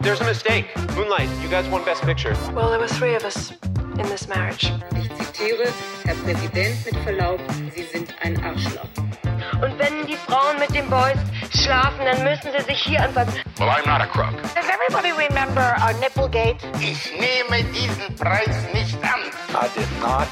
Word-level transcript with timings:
There's 0.00 0.20
a 0.22 0.24
mistake. 0.24 0.64
Moonlight, 0.96 1.28
you 1.42 1.48
guys 1.50 1.68
won 1.68 1.84
Best 1.84 2.02
Picture. 2.02 2.34
Well, 2.54 2.70
there 2.70 2.80
were 2.80 2.88
three 2.88 3.14
of 3.16 3.24
us 3.24 3.52
in 3.98 4.06
this 4.08 4.26
marriage. 4.28 4.72
Ich 4.96 5.10
zitiere, 5.14 5.68
Herr 6.04 6.14
Präsident, 6.14 6.84
mit 6.86 6.96
Verlaub, 7.04 7.38
Sie 7.74 7.82
sind 7.82 8.14
ein 8.22 8.42
Arschloch. 8.42 8.88
Und 9.60 9.78
wenn 9.78 10.06
die 10.06 10.16
Frauen 10.16 10.58
mit 10.58 10.74
den 10.74 10.88
Boys 10.88 11.18
schlafen, 11.52 12.06
dann 12.06 12.24
müssen 12.24 12.50
sie 12.56 12.64
sich 12.64 12.82
hier 12.82 13.02
anfangen. 13.02 13.30
Well, 13.58 13.68
I'm 13.68 13.86
not 13.86 14.00
a 14.00 14.06
crook. 14.06 14.40
Does 14.54 14.64
everybody 14.70 15.12
remember 15.12 15.76
our 15.82 15.92
Nipplegate? 16.00 16.56
Ich 16.80 17.12
nehme 17.12 17.62
diesen 17.70 18.14
Preis 18.16 18.56
nicht 18.72 18.96
an. 19.04 19.20
I 19.54 19.68
did 19.76 19.88
not 20.00 20.28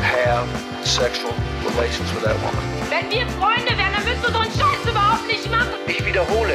have 0.00 0.46
sexual 0.86 1.34
relations 1.66 2.08
with 2.14 2.22
that 2.22 2.36
woman. 2.40 2.62
Wenn 2.88 3.10
wir 3.10 3.26
Freunde 3.40 3.76
wären, 3.76 3.92
dann 3.94 4.04
müsstest 4.04 4.28
du 4.28 4.32
so 4.32 4.38
einen 4.38 4.52
Scheiß 4.52 4.88
überhaupt 4.88 5.26
nicht 5.26 5.50
machen. 5.50 5.74
Ich 5.88 6.04
wiederhole, 6.06 6.54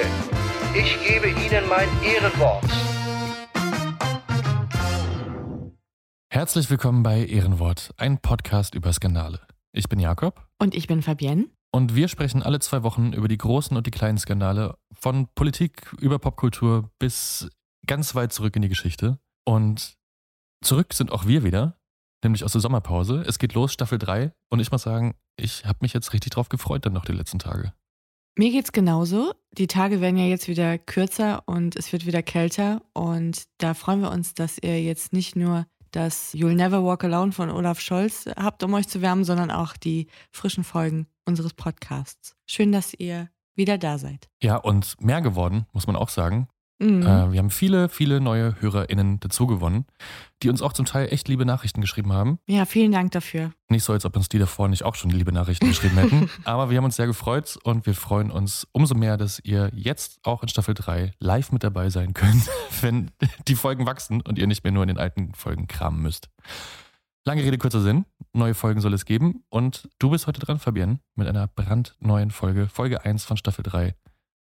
ich 0.76 0.98
gebe 1.06 1.30
Ihnen 1.30 1.68
mein 1.70 1.88
Ehrenwort. 2.04 2.64
Herzlich 6.30 6.70
willkommen 6.70 7.04
bei 7.04 7.26
Ehrenwort, 7.26 7.94
ein 7.98 8.20
Podcast 8.20 8.76
über 8.76 8.92
Skandale. 8.92 9.40
Ich 9.72 9.88
bin 9.88 10.00
Jakob 10.00 10.48
Und 10.60 10.76
ich 10.76 10.88
bin 10.88 11.02
Fabienne. 11.02 11.48
und 11.72 11.96
wir 11.96 12.08
sprechen 12.08 12.42
alle 12.44 12.60
zwei 12.60 12.84
Wochen 12.84 13.14
über 13.14 13.28
die 13.28 13.38
großen 13.38 13.78
und 13.78 13.86
die 13.88 13.92
kleinen 13.92 14.18
Skandale 14.18 14.78
von 14.92 15.28
Politik 15.36 15.94
über 16.00 16.20
Popkultur 16.20 16.90
bis 17.00 17.50
ganz 17.86 18.16
weit 18.16 18.34
zurück 18.34 18.56
in 18.56 18.62
die 18.62 18.70
Geschichte. 18.70 19.20
Und 19.46 19.96
zurück 20.64 20.94
sind 20.94 21.12
auch 21.12 21.26
wir 21.28 21.44
wieder, 21.44 21.78
nämlich 22.24 22.44
aus 22.44 22.54
der 22.54 22.62
Sommerpause. 22.62 23.24
Es 23.28 23.38
geht 23.40 23.54
los, 23.54 23.74
Staffel 23.74 24.00
3. 24.00 24.32
Und 24.50 24.60
ich 24.60 24.72
muss 24.72 24.84
sagen, 24.84 25.16
ich 25.38 25.66
habe 25.66 25.80
mich 25.82 25.94
jetzt 25.94 26.14
richtig 26.14 26.32
drauf 26.32 26.50
gefreut 26.50 26.86
dann 26.86 26.94
noch 26.94 27.06
die 27.06 27.12
letzten 27.12 27.40
Tage. 27.40 27.74
Mir 28.36 28.50
geht's 28.50 28.72
genauso. 28.72 29.34
Die 29.52 29.68
Tage 29.68 30.02
werden 30.02 30.18
ja 30.18 30.26
jetzt 30.26 30.48
wieder 30.48 30.80
kürzer 30.80 31.44
und 31.46 31.76
es 31.76 31.92
wird 31.94 32.08
wieder 32.08 32.24
kälter. 32.24 32.82
Und 32.94 33.44
da 33.60 33.76
freuen 33.76 34.02
wir 34.02 34.12
uns, 34.12 34.34
dass 34.34 34.58
ihr 34.58 34.82
jetzt 34.82 35.14
nicht 35.14 35.36
nur 35.36 35.68
das 35.92 36.34
You'll 36.34 36.56
Never 36.56 36.84
Walk 36.84 37.04
Alone 37.04 37.32
von 37.32 37.52
Olaf 37.52 37.80
Scholz 37.80 38.28
habt, 38.36 38.64
um 38.64 38.74
euch 38.74 38.88
zu 38.88 39.04
wärmen, 39.04 39.24
sondern 39.24 39.52
auch 39.52 39.78
die 39.78 40.08
frischen 40.32 40.64
Folgen 40.64 41.06
unseres 41.26 41.54
Podcasts. 41.54 42.36
Schön, 42.48 42.72
dass 42.72 42.96
ihr 42.96 43.30
wieder 43.54 43.78
da 43.78 44.00
seid. 44.00 44.30
Ja, 44.42 44.58
und 44.58 45.00
mehr 45.00 45.22
geworden, 45.22 45.68
muss 45.72 45.86
man 45.86 45.96
auch 45.96 46.10
sagen. 46.10 46.48
Mhm. 46.84 47.02
Äh, 47.04 47.32
wir 47.32 47.40
haben 47.40 47.50
viele, 47.50 47.88
viele 47.88 48.20
neue 48.20 48.60
HörerInnen 48.60 49.20
dazugewonnen, 49.20 49.86
die 50.42 50.50
uns 50.50 50.62
auch 50.62 50.74
zum 50.74 50.86
Teil 50.86 51.08
echt 51.12 51.28
liebe 51.30 51.46
Nachrichten 51.46 51.82
geschrieben 51.82 52.12
haben. 52.12 52.40
Ja, 52.46 52.66
vielen 52.66 52.92
Dank 52.92 53.12
dafür. 53.12 53.54
Nicht 53.70 53.84
so, 53.84 53.94
als 53.94 54.06
ob 54.06 54.16
uns 54.18 54.28
die 54.28 54.40
davor 54.40 54.68
nicht 54.68 54.84
auch 54.84 54.96
schon 54.96 55.10
liebe 55.10 55.32
Nachrichten 55.32 55.68
geschrieben 55.68 55.98
hätten. 55.98 56.30
Aber 56.44 56.70
wir 56.70 56.78
haben 56.78 56.86
uns 56.86 56.98
sehr 56.98 57.08
gefreut 57.08 57.58
und 57.64 57.86
wir 57.86 57.94
freuen 57.94 58.32
uns 58.32 58.68
umso 58.74 58.96
mehr, 58.96 59.16
dass 59.18 59.40
ihr 59.40 59.72
jetzt 59.74 60.20
auch 60.24 60.44
in 60.44 60.50
Staffel 60.50 60.74
3 60.74 61.14
live 61.20 61.52
mit 61.52 61.64
dabei 61.64 61.90
sein 61.90 62.14
könnt, 62.14 62.50
wenn 62.82 63.12
die 63.48 63.56
Folgen 63.56 63.86
wachsen 63.86 64.22
und 64.22 64.38
ihr 64.38 64.48
nicht 64.48 64.64
mehr 64.64 64.74
nur 64.74 64.84
in 64.84 64.90
den 64.90 64.98
alten 64.98 65.34
Folgen 65.34 65.68
kramen 65.68 66.02
müsst. 66.02 66.30
Lange 67.26 67.44
Rede, 67.44 67.58
kurzer 67.58 67.82
Sinn. 67.82 68.06
Neue 68.34 68.54
Folgen 68.54 68.82
soll 68.82 68.94
es 68.94 69.06
geben. 69.06 69.46
Und 69.48 69.88
du 70.00 70.10
bist 70.10 70.28
heute 70.28 70.42
dran, 70.42 70.60
Fabienne, 70.60 71.00
mit 71.16 71.28
einer 71.28 71.48
brandneuen 71.48 72.32
Folge. 72.32 72.68
Folge 72.68 73.06
1 73.06 73.24
von 73.24 73.38
Staffel 73.38 73.64
3. 73.64 73.96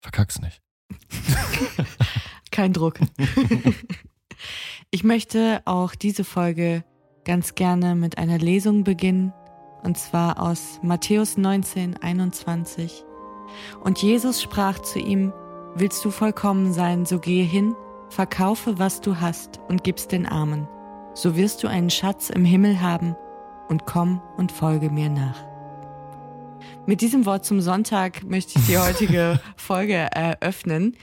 Verkack's 0.02 0.40
nicht. 0.40 0.62
Kein 2.60 2.74
Druck. 2.74 3.00
ich 4.92 5.06
möchte 5.06 5.62
auch 5.64 5.96
diese 5.96 6.26
Folge 6.26 6.84
ganz 7.24 7.56
gerne 7.56 7.96
mit 7.96 8.18
einer 8.18 8.38
Lesung 8.38 8.84
beginnen, 8.84 9.32
und 9.84 9.98
zwar 9.98 10.42
aus 10.42 10.82
Matthäus 10.84 11.38
19, 11.38 12.04
21. 12.04 13.06
Und 13.82 14.02
Jesus 14.02 14.42
sprach 14.42 14.80
zu 14.80 15.00
ihm, 15.00 15.32
Willst 15.76 16.04
du 16.04 16.12
vollkommen 16.12 16.74
sein, 16.74 17.06
so 17.06 17.20
gehe 17.20 17.46
hin, 17.46 17.76
verkaufe, 18.10 18.78
was 18.78 19.00
du 19.00 19.22
hast, 19.22 19.62
und 19.70 19.86
gib's 19.86 20.10
den 20.10 20.26
Armen. 20.26 20.68
So 21.14 21.38
wirst 21.38 21.64
du 21.64 21.70
einen 21.70 21.90
Schatz 21.90 22.30
im 22.30 22.44
Himmel 22.44 22.82
haben, 22.82 23.16
und 23.70 23.86
komm 23.86 24.22
und 24.36 24.52
folge 24.52 24.90
mir 24.90 25.10
nach. 25.10 25.46
Mit 26.86 27.00
diesem 27.00 27.26
Wort 27.26 27.46
zum 27.46 27.62
Sonntag 27.62 28.24
möchte 28.26 28.60
ich 28.60 28.66
die 28.66 28.78
heutige 28.78 29.40
Folge 29.56 29.94
eröffnen 29.94 30.98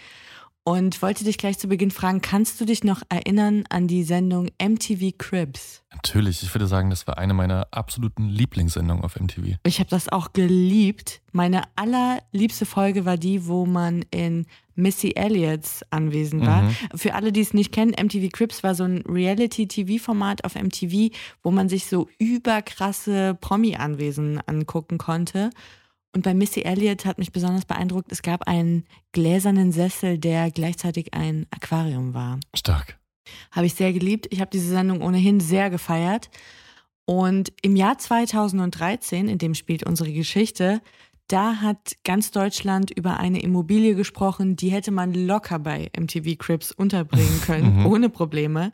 und 0.68 1.00
wollte 1.00 1.22
dich 1.22 1.38
gleich 1.38 1.60
zu 1.60 1.68
Beginn 1.68 1.92
fragen, 1.92 2.20
kannst 2.20 2.60
du 2.60 2.64
dich 2.64 2.82
noch 2.82 3.02
erinnern 3.08 3.62
an 3.70 3.86
die 3.86 4.02
Sendung 4.02 4.48
MTV 4.60 5.12
Cribs? 5.16 5.84
Natürlich, 5.94 6.42
ich 6.42 6.52
würde 6.52 6.66
sagen, 6.66 6.90
das 6.90 7.06
war 7.06 7.18
eine 7.18 7.34
meiner 7.34 7.68
absoluten 7.70 8.28
Lieblingssendungen 8.28 9.04
auf 9.04 9.14
MTV. 9.14 9.58
Ich 9.62 9.78
habe 9.78 9.88
das 9.88 10.08
auch 10.08 10.32
geliebt. 10.32 11.22
Meine 11.30 11.62
allerliebste 11.76 12.66
Folge 12.66 13.04
war 13.04 13.16
die, 13.16 13.46
wo 13.46 13.64
man 13.64 14.04
in 14.10 14.46
Missy 14.74 15.12
Elliott's 15.14 15.84
anwesend 15.90 16.44
war. 16.44 16.62
Mhm. 16.62 16.76
Für 16.96 17.14
alle, 17.14 17.30
die 17.30 17.42
es 17.42 17.54
nicht 17.54 17.70
kennen, 17.70 17.92
MTV 17.92 18.28
Cribs 18.32 18.64
war 18.64 18.74
so 18.74 18.82
ein 18.82 19.04
Reality-TV-Format 19.06 20.44
auf 20.44 20.56
MTV, 20.56 21.14
wo 21.44 21.52
man 21.52 21.68
sich 21.68 21.86
so 21.86 22.08
überkrasse 22.18 23.38
Promi-Anwesen 23.40 24.40
angucken 24.46 24.98
konnte. 24.98 25.50
Und 26.16 26.22
bei 26.22 26.32
Missy 26.32 26.62
Elliott 26.62 27.04
hat 27.04 27.18
mich 27.18 27.30
besonders 27.30 27.66
beeindruckt, 27.66 28.10
es 28.10 28.22
gab 28.22 28.48
einen 28.48 28.84
gläsernen 29.12 29.70
Sessel, 29.70 30.16
der 30.16 30.50
gleichzeitig 30.50 31.12
ein 31.12 31.44
Aquarium 31.50 32.14
war. 32.14 32.40
Stark. 32.54 32.98
Habe 33.50 33.66
ich 33.66 33.74
sehr 33.74 33.92
geliebt. 33.92 34.26
Ich 34.30 34.40
habe 34.40 34.50
diese 34.50 34.70
Sendung 34.70 35.02
ohnehin 35.02 35.40
sehr 35.40 35.68
gefeiert. 35.68 36.30
Und 37.04 37.52
im 37.60 37.76
Jahr 37.76 37.98
2013, 37.98 39.28
in 39.28 39.36
dem 39.36 39.52
spielt 39.54 39.84
unsere 39.84 40.10
Geschichte, 40.10 40.80
da 41.28 41.56
hat 41.56 41.96
ganz 42.02 42.30
Deutschland 42.30 42.90
über 42.90 43.18
eine 43.20 43.42
Immobilie 43.42 43.94
gesprochen, 43.94 44.56
die 44.56 44.70
hätte 44.70 44.92
man 44.92 45.12
locker 45.12 45.58
bei 45.58 45.90
MTV 45.94 46.38
Crips 46.38 46.72
unterbringen 46.72 47.40
können, 47.44 47.80
Mhm. 47.80 47.86
ohne 47.86 48.08
Probleme. 48.08 48.72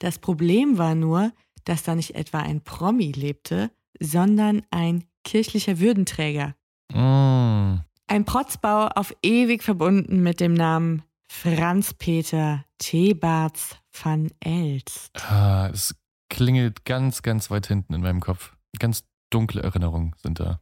Das 0.00 0.18
Problem 0.18 0.76
war 0.76 0.96
nur, 0.96 1.30
dass 1.62 1.84
da 1.84 1.94
nicht 1.94 2.16
etwa 2.16 2.40
ein 2.40 2.62
Promi 2.62 3.12
lebte, 3.12 3.70
sondern 4.00 4.62
ein 4.72 5.04
kirchlicher 5.22 5.78
Würdenträger. 5.78 6.56
Mm. 6.92 7.80
Ein 8.06 8.24
Protzbau 8.24 8.88
auf 8.88 9.14
ewig 9.22 9.62
verbunden 9.62 10.22
mit 10.22 10.40
dem 10.40 10.54
Namen 10.54 11.02
Franz-Peter 11.30 12.64
Thebarts 12.78 13.76
van 13.92 14.30
Elst. 14.40 15.12
Ah, 15.30 15.68
es 15.72 15.94
klingelt 16.28 16.84
ganz, 16.84 17.22
ganz 17.22 17.50
weit 17.50 17.68
hinten 17.68 17.94
in 17.94 18.00
meinem 18.00 18.20
Kopf. 18.20 18.52
Ganz 18.78 19.04
dunkle 19.30 19.62
Erinnerungen 19.62 20.14
sind 20.22 20.40
da. 20.40 20.60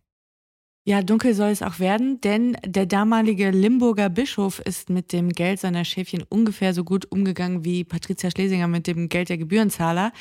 Ja, 0.89 1.03
dunkel 1.03 1.35
soll 1.35 1.51
es 1.51 1.63
auch 1.63 1.81
werden, 1.81 2.21
denn 2.23 2.57
der 2.65 2.87
damalige 2.87 3.51
Limburger 3.51 4.09
Bischof 4.09 4.59
ist 4.61 4.89
mit 4.89 5.13
dem 5.13 5.29
Geld 5.31 5.61
seiner 5.61 5.85
Schäfchen 5.85 6.25
ungefähr 6.29 6.73
so 6.73 6.83
gut 6.83 7.11
umgegangen 7.13 7.63
wie 7.63 7.85
Patricia 7.85 8.31
Schlesinger 8.31 8.69
mit 8.69 8.87
dem 8.87 9.11
Geld 9.11 9.29
der 9.29 9.37
Gebührenzahler. 9.37 10.13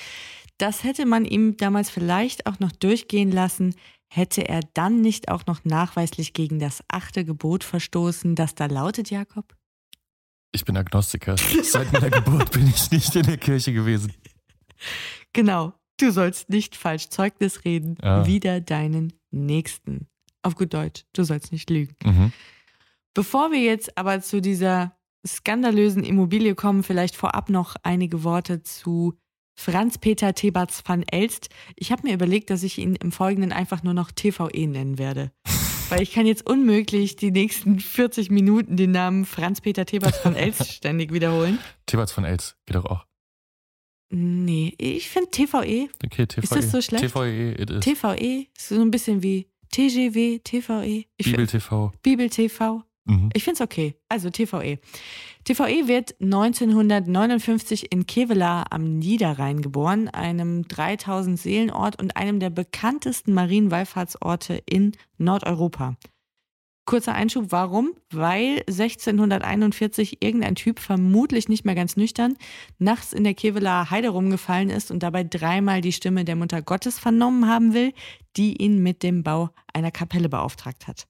Das 0.57 0.83
hätte 0.83 1.05
man 1.05 1.23
ihm 1.23 1.55
damals 1.55 1.89
vielleicht 1.89 2.47
auch 2.47 2.59
noch 2.59 2.73
durchgehen 2.73 3.31
lassen, 3.31 3.75
hätte 4.09 4.47
er 4.47 4.61
dann 4.73 5.01
nicht 5.01 5.29
auch 5.29 5.45
noch 5.45 5.63
nachweislich 5.65 6.33
gegen 6.33 6.59
das 6.59 6.83
achte 6.87 7.25
Gebot 7.25 7.63
verstoßen, 7.63 8.35
das 8.35 8.55
da 8.55 8.65
lautet, 8.65 9.09
Jakob? 9.09 9.55
Ich 10.53 10.63
bin 10.65 10.77
Agnostiker. 10.77 11.35
Seit 11.63 11.91
meiner 11.93 12.09
Geburt 12.09 12.51
bin 12.51 12.67
ich 12.67 12.89
nicht 12.91 13.15
in 13.15 13.23
der 13.23 13.37
Kirche 13.37 13.73
gewesen. 13.73 14.13
Genau, 15.33 15.73
du 15.99 16.11
sollst 16.11 16.49
nicht 16.49 16.75
falsch 16.75 17.09
Zeugnis 17.09 17.65
reden, 17.65 17.97
Ah. 18.01 18.25
wider 18.25 18.61
deinen 18.61 19.13
Nächsten. 19.31 20.07
Auf 20.41 20.55
gut 20.55 20.73
Deutsch, 20.73 21.03
du 21.13 21.23
sollst 21.23 21.51
nicht 21.51 21.69
lügen. 21.69 21.95
Mhm. 22.03 22.31
Bevor 23.13 23.51
wir 23.51 23.59
jetzt 23.59 23.97
aber 23.97 24.21
zu 24.21 24.41
dieser 24.41 24.95
skandalösen 25.25 26.03
Immobilie 26.03 26.55
kommen, 26.55 26.83
vielleicht 26.83 27.15
vorab 27.15 27.49
noch 27.49 27.75
einige 27.83 28.23
Worte 28.23 28.61
zu 28.63 29.15
Franz-Peter 29.59 30.33
Thebarts 30.33 30.83
van 30.85 31.03
Elst. 31.03 31.49
Ich 31.75 31.91
habe 31.91 32.07
mir 32.07 32.13
überlegt, 32.13 32.49
dass 32.49 32.63
ich 32.63 32.77
ihn 32.77 32.95
im 32.95 33.11
Folgenden 33.11 33.51
einfach 33.51 33.83
nur 33.83 33.93
noch 33.93 34.11
TVE 34.11 34.67
nennen 34.67 34.97
werde. 34.97 35.31
Weil 35.89 36.01
ich 36.01 36.11
kann 36.11 36.25
jetzt 36.25 36.45
unmöglich 36.45 37.15
die 37.15 37.31
nächsten 37.31 37.79
40 37.79 38.29
Minuten 38.29 38.75
den 38.77 38.91
Namen 38.91 39.25
Franz-Peter 39.25 39.85
Thebarts 39.85 40.23
van 40.23 40.35
Elst 40.35 40.67
ständig 40.73 41.13
wiederholen. 41.13 41.59
Theberts 41.85 42.11
von 42.11 42.25
Els 42.25 42.57
geht 42.65 42.75
doch 42.75 42.85
auch. 42.85 43.05
Nee, 44.09 44.73
ich 44.77 45.09
finde 45.09 45.31
TVE, 45.31 45.89
Okay, 46.05 46.27
TVE. 46.27 46.41
Ist 46.43 46.55
das 46.55 46.71
so 46.71 46.81
schlecht? 46.81 47.03
TVE, 47.09 47.55
it 47.59 47.69
is. 47.69 47.79
TVE, 47.81 48.47
ist 48.57 48.69
so 48.69 48.81
ein 48.81 48.91
bisschen 48.91 49.21
wie 49.23 49.47
TGW, 49.71 50.39
TVE. 50.39 51.05
Ich 51.17 51.25
Bibel 51.25 51.47
TV. 51.47 51.91
Bibel 52.03 52.29
TV. 52.29 52.83
Mhm. 53.07 53.29
Ich 53.33 53.43
finde 53.43 53.55
es 53.55 53.61
okay. 53.61 53.95
Also 54.09 54.29
TVE. 54.29 54.79
TVE 55.45 55.87
wird 55.87 56.15
1959 56.21 57.91
in 57.91 58.05
Kevelaer 58.05 58.65
am 58.71 58.99
Niederrhein 58.99 59.61
geboren, 59.61 60.09
einem 60.09 60.67
3000 60.67 61.39
Seelenort 61.39 62.01
und 62.01 62.17
einem 62.17 62.39
der 62.39 62.49
bekanntesten 62.49 63.33
Marienwallfahrtsorte 63.33 64.61
in 64.65 64.91
Nordeuropa. 65.17 65.95
Kurzer 66.85 67.13
Einschub, 67.13 67.47
warum? 67.49 67.95
Weil 68.11 68.63
1641 68.67 70.23
irgendein 70.23 70.55
Typ, 70.55 70.79
vermutlich 70.79 71.49
nicht 71.49 71.65
mehr 71.65 71.75
ganz 71.75 71.97
nüchtern, 71.97 72.37
nachts 72.77 73.11
in 73.11 73.25
der 73.25 73.33
Kevelaer 73.33 73.91
Heide 73.91 74.07
rumgefallen 74.07 74.69
ist 74.69 74.89
und 74.89 75.03
dabei 75.03 75.25
dreimal 75.25 75.81
die 75.81 75.91
Stimme 75.91 76.23
der 76.23 76.37
Mutter 76.37 76.61
Gottes 76.61 76.97
vernommen 76.97 77.47
haben 77.49 77.73
will, 77.73 77.91
die 78.37 78.61
ihn 78.61 78.81
mit 78.81 79.03
dem 79.03 79.21
Bau 79.21 79.49
einer 79.73 79.91
Kapelle 79.91 80.29
beauftragt 80.29 80.87
hat. 80.87 81.07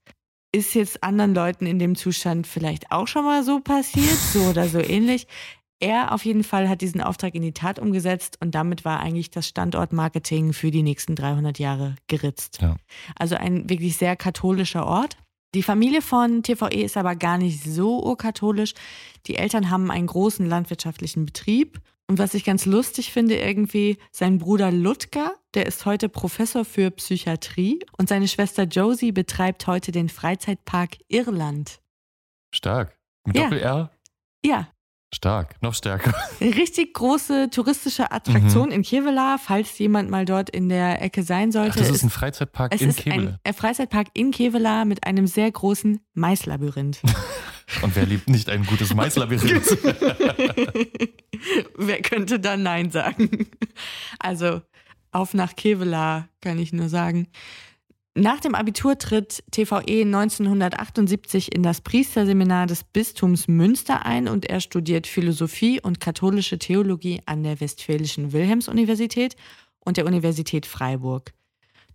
Ist 0.51 0.75
jetzt 0.75 1.03
anderen 1.03 1.35
Leuten 1.35 1.65
in 1.65 1.77
dem 1.77 1.95
Zustand 1.95 2.47
vielleicht 2.47 2.91
auch 2.91 3.07
schon 3.07 3.25
mal 3.25 3.43
so 3.43 3.59
passiert, 3.59 4.17
so 4.33 4.39
oder 4.41 4.67
so 4.67 4.79
ähnlich. 4.79 5.27
Er 5.79 6.13
auf 6.13 6.25
jeden 6.25 6.43
Fall 6.43 6.69
hat 6.69 6.81
diesen 6.81 7.01
Auftrag 7.01 7.35
in 7.35 7.43
die 7.43 7.53
Tat 7.53 7.77
umgesetzt 7.77 8.37
und 8.41 8.55
damit 8.55 8.83
war 8.83 8.99
eigentlich 8.99 9.29
das 9.29 9.47
Standortmarketing 9.47 10.53
für 10.53 10.71
die 10.71 10.81
nächsten 10.81 11.15
300 11.15 11.59
Jahre 11.59 11.95
geritzt. 12.07 12.59
Ja. 12.61 12.77
Also 13.15 13.35
ein 13.35 13.69
wirklich 13.69 13.97
sehr 13.97 14.15
katholischer 14.15 14.87
Ort. 14.87 15.17
Die 15.53 15.63
Familie 15.63 16.01
von 16.01 16.43
TVE 16.43 16.83
ist 16.83 16.97
aber 16.97 17.15
gar 17.15 17.37
nicht 17.37 17.63
so 17.63 18.03
urkatholisch. 18.03 18.73
Die 19.27 19.35
Eltern 19.35 19.69
haben 19.69 19.91
einen 19.91 20.07
großen 20.07 20.47
landwirtschaftlichen 20.47 21.25
Betrieb. 21.25 21.79
Und 22.09 22.19
was 22.19 22.33
ich 22.33 22.45
ganz 22.45 22.65
lustig 22.65 23.11
finde, 23.11 23.35
irgendwie, 23.37 23.97
sein 24.11 24.37
Bruder 24.37 24.71
Ludger, 24.71 25.33
der 25.53 25.65
ist 25.65 25.85
heute 25.85 26.07
Professor 26.07 26.63
für 26.63 26.89
Psychiatrie 26.91 27.79
und 27.97 28.07
seine 28.07 28.29
Schwester 28.29 28.63
Josie 28.63 29.11
betreibt 29.11 29.67
heute 29.67 29.91
den 29.91 30.07
Freizeitpark 30.07 30.97
Irland. 31.09 31.79
Stark. 32.53 32.97
Mit 33.25 33.35
Ja. 33.35 33.43
Doppel-R? 33.43 33.91
Ja, 34.45 34.67
Stark. 35.15 35.55
Noch 35.61 35.73
stärker. 35.73 36.13
richtig 36.41 36.93
große 36.93 37.49
touristische 37.49 38.11
Attraktion 38.11 38.71
in 38.71 38.83
Kevelaer, 38.83 39.37
falls 39.39 39.77
jemand 39.79 40.09
mal 40.09 40.25
dort 40.25 40.49
in 40.49 40.67
der 40.67 41.01
Ecke 41.01 41.23
sein 41.23 41.49
Ach, 41.49 41.53
sollte. 41.53 41.79
das 41.79 41.89
Es- 41.89 41.95
ist 41.97 42.03
ein 42.03 42.09
Freizeitpark 42.09 42.73
in 42.81 42.89
ist 42.89 43.07
ein 43.07 43.53
Freizeitpark 43.53 44.07
in 44.13 44.31
Kevelaer 44.31 44.83
mit 44.83 45.05
einem 45.05 45.25
sehr 45.27 45.49
großen 45.49 46.01
Maislabyrinth. 46.13 47.01
Und 47.81 47.95
wer 47.95 48.05
liebt 48.05 48.29
nicht 48.29 48.49
ein 48.49 48.65
gutes 48.65 48.93
Maislabyrinth? 48.93 49.77
Wer 51.77 52.01
könnte 52.01 52.39
da 52.39 52.55
Nein 52.55 52.91
sagen? 52.91 53.47
Also 54.19 54.61
auf 55.11 55.33
nach 55.33 55.55
Kevelaer, 55.55 56.29
kann 56.41 56.59
ich 56.59 56.71
nur 56.71 56.87
sagen. 56.89 57.27
Nach 58.15 58.39
dem 58.39 58.55
Abitur 58.55 58.97
tritt 58.97 59.43
TVE 59.51 60.01
1978 60.01 61.53
in 61.53 61.61
das 61.61 61.81
Priesterseminar 61.81 62.65
des 62.65 62.83
Bistums 62.83 63.47
Münster 63.47 64.07
ein 64.07 64.27
und 64.27 64.45
er 64.49 64.59
studiert 64.59 65.05
Philosophie 65.05 65.79
und 65.79 65.99
katholische 65.99 66.57
Theologie 66.57 67.21
an 67.27 67.43
der 67.43 67.59
Westfälischen 67.59 68.33
Wilhelms-Universität 68.33 69.35
und 69.81 69.97
der 69.97 70.07
Universität 70.07 70.65
Freiburg. 70.65 71.31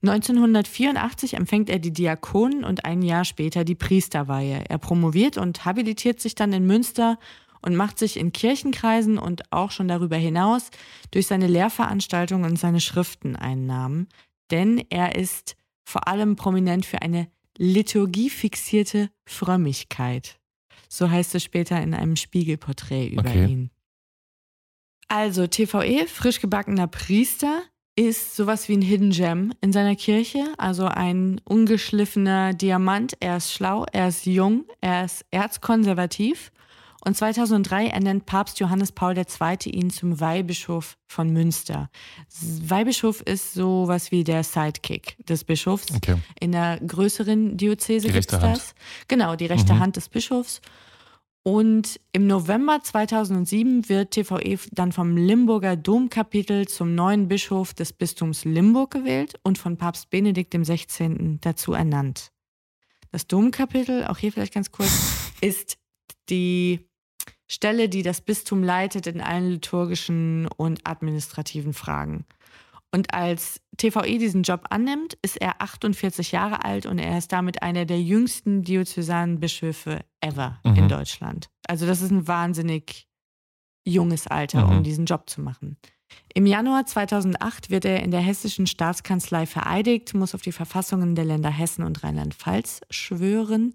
1984 0.02 1.34
empfängt 1.34 1.70
er 1.70 1.78
die 1.78 1.92
Diakonen 1.92 2.64
und 2.64 2.84
ein 2.84 3.02
Jahr 3.02 3.24
später 3.24 3.64
die 3.64 3.76
Priesterweihe. 3.76 4.64
Er 4.68 4.78
promoviert 4.78 5.38
und 5.38 5.64
habilitiert 5.64 6.20
sich 6.20 6.34
dann 6.34 6.52
in 6.52 6.66
Münster 6.66 7.18
und 7.60 7.76
macht 7.76 7.98
sich 7.98 8.16
in 8.16 8.32
Kirchenkreisen 8.32 9.16
und 9.18 9.52
auch 9.52 9.70
schon 9.70 9.86
darüber 9.86 10.16
hinaus 10.16 10.70
durch 11.12 11.28
seine 11.28 11.46
Lehrveranstaltungen 11.46 12.50
und 12.50 12.58
seine 12.58 12.80
Schriften 12.80 13.36
einen 13.36 13.66
Namen, 13.66 14.08
denn 14.50 14.84
er 14.90 15.14
ist 15.14 15.56
vor 15.84 16.08
allem 16.08 16.34
prominent 16.34 16.84
für 16.84 17.02
eine 17.02 17.28
liturgiefixierte 17.56 19.10
Frömmigkeit. 19.24 20.40
So 20.88 21.10
heißt 21.10 21.34
es 21.36 21.44
später 21.44 21.80
in 21.80 21.94
einem 21.94 22.16
Spiegelporträt 22.16 23.08
über 23.08 23.22
Okay. 23.22 23.46
ihn. 23.46 23.70
Also 25.08 25.46
TVE, 25.46 26.06
frisch 26.06 26.40
gebackener 26.40 26.86
Priester, 26.86 27.62
ist 27.94 28.36
sowas 28.36 28.68
wie 28.68 28.74
ein 28.76 28.82
Hidden 28.82 29.10
Gem 29.10 29.52
in 29.60 29.72
seiner 29.72 29.96
Kirche, 29.96 30.44
also 30.56 30.86
ein 30.86 31.40
ungeschliffener 31.44 32.54
Diamant. 32.54 33.14
Er 33.20 33.36
ist 33.36 33.52
schlau, 33.52 33.84
er 33.92 34.08
ist 34.08 34.24
jung, 34.26 34.64
er 34.80 35.04
ist 35.04 35.24
erzkonservativ. 35.30 36.52
Und 37.04 37.16
2003 37.16 37.88
ernennt 37.88 38.26
Papst 38.26 38.60
Johannes 38.60 38.92
Paul 38.92 39.16
II. 39.18 39.24
ihn 39.66 39.90
zum 39.90 40.20
Weihbischof 40.20 40.96
von 41.08 41.30
Münster. 41.30 41.90
Weihbischof 42.40 43.20
ist 43.22 43.54
sowas 43.54 44.12
wie 44.12 44.22
der 44.22 44.44
Sidekick 44.44 45.16
des 45.26 45.42
Bischofs. 45.42 45.92
Okay. 45.96 46.14
In 46.38 46.52
der 46.52 46.78
größeren 46.78 47.56
Diözese 47.56 48.08
gibt 48.08 48.32
es 48.32 48.40
Hand. 48.40 48.56
das. 48.56 48.74
Genau, 49.08 49.34
die 49.34 49.46
rechte 49.46 49.74
Mhm. 49.74 49.80
Hand 49.80 49.96
des 49.96 50.08
Bischofs. 50.08 50.60
Und 51.44 52.00
im 52.12 52.28
November 52.28 52.80
2007 52.82 53.88
wird 53.88 54.12
TVE 54.12 54.58
dann 54.70 54.92
vom 54.92 55.16
Limburger 55.16 55.76
Domkapitel 55.76 56.68
zum 56.68 56.94
neuen 56.94 57.26
Bischof 57.26 57.74
des 57.74 57.92
Bistums 57.92 58.44
Limburg 58.44 58.92
gewählt 58.92 59.34
und 59.42 59.58
von 59.58 59.76
Papst 59.76 60.10
Benedikt 60.10 60.54
XVI. 60.54 61.38
dazu 61.40 61.72
ernannt. 61.72 62.30
Das 63.10 63.26
Domkapitel, 63.26 64.04
auch 64.04 64.18
hier 64.18 64.32
vielleicht 64.32 64.54
ganz 64.54 64.70
kurz, 64.70 65.32
ist 65.40 65.78
die 66.28 66.88
Stelle, 67.48 67.88
die 67.88 68.02
das 68.02 68.20
Bistum 68.20 68.62
leitet 68.62 69.08
in 69.08 69.20
allen 69.20 69.50
liturgischen 69.50 70.46
und 70.56 70.86
administrativen 70.86 71.74
Fragen. 71.74 72.24
Und 72.94 73.14
als 73.14 73.60
TVE 73.78 74.18
diesen 74.18 74.42
Job 74.42 74.66
annimmt, 74.70 75.16
ist 75.22 75.40
er 75.40 75.62
48 75.62 76.30
Jahre 76.32 76.64
alt 76.64 76.84
und 76.86 76.98
er 76.98 77.16
ist 77.16 77.32
damit 77.32 77.62
einer 77.62 77.86
der 77.86 78.00
jüngsten 78.00 78.62
diözesanen 78.62 79.40
Bischöfe 79.40 80.00
ever 80.20 80.60
in 80.62 80.74
Mhm. 80.74 80.88
Deutschland. 80.88 81.48
Also 81.66 81.86
das 81.86 82.02
ist 82.02 82.10
ein 82.10 82.28
wahnsinnig 82.28 83.06
junges 83.86 84.26
Alter, 84.26 84.66
Mhm. 84.66 84.76
um 84.76 84.82
diesen 84.82 85.06
Job 85.06 85.28
zu 85.30 85.40
machen. 85.40 85.78
Im 86.34 86.44
Januar 86.44 86.84
2008 86.84 87.70
wird 87.70 87.86
er 87.86 88.02
in 88.02 88.10
der 88.10 88.20
hessischen 88.20 88.66
Staatskanzlei 88.66 89.46
vereidigt, 89.46 90.12
muss 90.12 90.34
auf 90.34 90.42
die 90.42 90.52
Verfassungen 90.52 91.14
der 91.14 91.24
Länder 91.24 91.50
Hessen 91.50 91.82
und 91.84 92.04
Rheinland-Pfalz 92.04 92.82
schwören. 92.90 93.72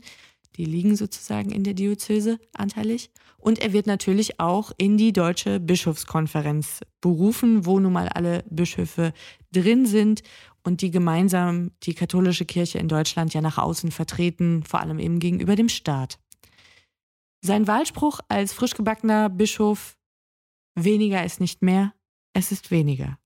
Die 0.58 0.66
liegen 0.66 0.96
sozusagen 0.96 1.52
in 1.52 1.64
der 1.64 1.74
Diözese 1.74 2.40
anteilig. 2.54 3.12
Und 3.38 3.60
er 3.60 3.74
wird 3.74 3.88
natürlich 3.88 4.40
auch 4.40 4.72
in 4.78 4.98
die 4.98 5.14
Deutsche 5.14 5.60
Bischofskonferenz 5.60 6.82
berufen, 7.00 7.66
wo 7.66 7.80
nun 7.80 7.94
mal 7.94 8.10
alle 8.10 8.44
Bischöfe 8.50 9.14
drin 9.52 9.86
sind 9.86 10.24
und 10.64 10.82
die 10.82 10.92
gemeinsam 10.92 11.72
die 11.84 11.94
katholische 11.94 12.46
Kirche 12.46 12.80
in 12.80 12.88
Deutschland 12.88 13.34
ja 13.34 13.42
nach 13.42 13.58
außen 13.58 13.92
vertreten, 13.92 14.64
vor 14.64 14.82
allem 14.82 15.00
eben 15.00 15.20
gegenüber 15.20 15.56
dem 15.56 15.70
Staat. 15.70 16.20
Sein 17.42 17.68
Wahlspruch 17.68 18.20
als 18.28 18.52
frisch 18.52 18.74
gebackener 18.74 19.30
Bischof, 19.30 19.98
weniger 20.76 21.24
ist 21.24 21.40
nicht 21.40 21.62
mehr, 21.62 21.94
es 22.34 22.52
ist 22.52 22.72
weniger. 22.72 23.20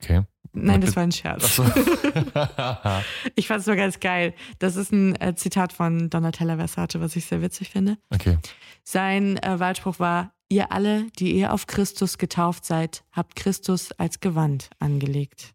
Okay. 0.00 0.24
Nein, 0.54 0.80
das 0.80 0.96
war 0.96 1.02
ein 1.02 1.12
Scherz. 1.12 1.44
Achso. 1.60 1.64
Ich 3.34 3.46
fand 3.48 3.60
es 3.60 3.66
nur 3.66 3.76
ganz 3.76 4.00
geil. 4.00 4.34
Das 4.58 4.76
ist 4.76 4.92
ein 4.92 5.20
äh, 5.20 5.34
Zitat 5.34 5.72
von 5.72 6.10
Donatella 6.10 6.56
Versace, 6.56 7.00
was 7.00 7.16
ich 7.16 7.24
sehr 7.26 7.42
witzig 7.42 7.70
finde. 7.70 7.98
okay. 8.10 8.38
Sein 8.84 9.38
äh, 9.38 9.58
Wahlspruch 9.58 9.98
war, 9.98 10.32
ihr 10.48 10.70
alle, 10.72 11.06
die 11.18 11.32
ihr 11.32 11.52
auf 11.52 11.66
Christus 11.66 12.18
getauft 12.18 12.64
seid, 12.64 13.02
habt 13.12 13.34
Christus 13.34 13.92
als 13.92 14.20
Gewand 14.20 14.70
angelegt. 14.78 15.54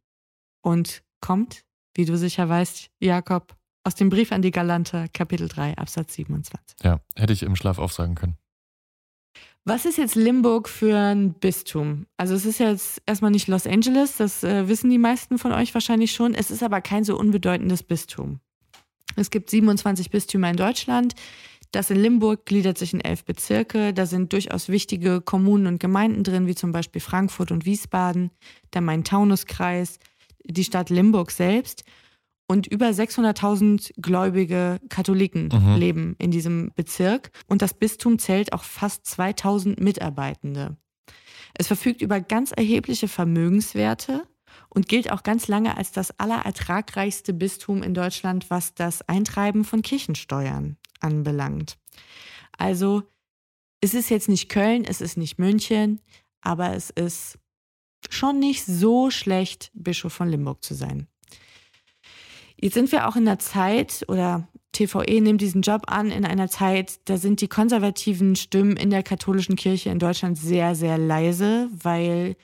Und 0.61 1.03
kommt, 1.21 1.63
wie 1.95 2.05
du 2.05 2.17
sicher 2.17 2.49
weißt, 2.49 2.89
Jakob, 2.99 3.55
aus 3.83 3.95
dem 3.95 4.09
Brief 4.09 4.31
an 4.31 4.41
die 4.41 4.51
Galanter, 4.51 5.07
Kapitel 5.09 5.47
3, 5.47 5.77
Absatz 5.77 6.13
27. 6.15 6.77
Ja, 6.83 6.99
hätte 7.15 7.33
ich 7.33 7.43
im 7.43 7.55
Schlaf 7.55 7.77
aufsagen 7.77 8.15
können. 8.15 8.37
Was 9.69 9.85
ist 9.85 9.99
jetzt 9.99 10.15
Limburg 10.15 10.67
für 10.67 10.97
ein 10.97 11.35
Bistum? 11.35 12.07
Also 12.17 12.33
es 12.33 12.43
ist 12.43 12.59
jetzt 12.59 13.03
erstmal 13.05 13.29
nicht 13.29 13.47
Los 13.47 13.67
Angeles, 13.67 14.17
das 14.17 14.43
äh, 14.43 14.67
wissen 14.67 14.89
die 14.89 14.97
meisten 14.97 15.38
von 15.38 15.51
euch 15.51 15.75
wahrscheinlich 15.75 16.11
schon. 16.11 16.33
Es 16.33 16.49
ist 16.49 16.63
aber 16.63 16.81
kein 16.81 17.03
so 17.03 17.15
unbedeutendes 17.15 17.83
Bistum. 17.83 18.39
Es 19.15 19.29
gibt 19.29 19.51
27 19.51 20.09
Bistümer 20.09 20.49
in 20.49 20.55
Deutschland. 20.55 21.13
Das 21.71 21.91
in 21.91 21.97
Limburg 21.97 22.47
gliedert 22.47 22.79
sich 22.79 22.95
in 22.95 23.01
elf 23.01 23.23
Bezirke. 23.25 23.93
Da 23.93 24.07
sind 24.07 24.33
durchaus 24.33 24.69
wichtige 24.69 25.21
Kommunen 25.21 25.67
und 25.67 25.79
Gemeinden 25.79 26.23
drin, 26.23 26.47
wie 26.47 26.55
zum 26.55 26.71
Beispiel 26.71 26.99
Frankfurt 26.99 27.51
und 27.51 27.65
Wiesbaden, 27.65 28.31
der 28.73 28.81
Main-Taunus-Kreis, 28.81 29.99
die 30.45 30.63
Stadt 30.63 30.89
Limburg 30.89 31.29
selbst. 31.29 31.83
Und 32.51 32.65
über 32.65 32.87
600.000 32.89 33.93
gläubige 34.01 34.79
Katholiken 34.89 35.49
Mhm. 35.53 35.75
leben 35.75 36.15
in 36.17 36.31
diesem 36.31 36.71
Bezirk. 36.75 37.29
Und 37.45 37.61
das 37.61 37.75
Bistum 37.75 38.17
zählt 38.17 38.53
auch 38.53 38.63
fast 38.63 39.05
2000 39.05 39.79
Mitarbeitende. 39.79 40.75
Es 41.53 41.67
verfügt 41.67 42.01
über 42.01 42.19
ganz 42.19 42.51
erhebliche 42.51 43.07
Vermögenswerte 43.07 44.23
und 44.69 44.87
gilt 44.87 45.11
auch 45.11 45.21
ganz 45.21 45.47
lange 45.47 45.77
als 45.77 45.91
das 45.91 46.17
allerertragreichste 46.19 47.33
Bistum 47.33 47.83
in 47.83 47.93
Deutschland, 47.93 48.49
was 48.49 48.73
das 48.73 49.07
Eintreiben 49.07 49.63
von 49.63 49.83
Kirchensteuern 49.83 50.77
anbelangt. 51.01 51.77
Also 52.57 53.03
es 53.79 53.93
ist 53.93 54.09
jetzt 54.09 54.27
nicht 54.27 54.49
Köln, 54.49 54.85
es 54.85 55.01
ist 55.01 55.17
nicht 55.17 55.37
München, 55.37 56.01
aber 56.41 56.73
es 56.75 56.89
ist 56.89 57.37
schon 58.09 58.39
nicht 58.39 58.65
so 58.65 59.11
schlecht, 59.11 59.69
Bischof 59.75 60.13
von 60.13 60.29
Limburg 60.29 60.63
zu 60.63 60.73
sein. 60.73 61.08
Jetzt 62.61 62.73
sind 62.73 62.91
wir 62.91 63.07
auch 63.07 63.15
in 63.15 63.27
einer 63.27 63.39
Zeit, 63.39 64.05
oder 64.07 64.47
TVE 64.71 65.21
nimmt 65.21 65.41
diesen 65.41 65.61
Job 65.61 65.83
an 65.87 66.11
in 66.11 66.25
einer 66.25 66.49
Zeit, 66.49 66.99
da 67.05 67.17
sind 67.17 67.41
die 67.41 67.47
konservativen 67.47 68.35
Stimmen 68.35 68.77
in 68.77 68.89
der 68.89 69.03
katholischen 69.03 69.55
Kirche 69.55 69.89
in 69.89 69.99
Deutschland 69.99 70.37
sehr, 70.37 70.75
sehr 70.75 70.97
leise, 70.97 71.69
weil 71.71 72.35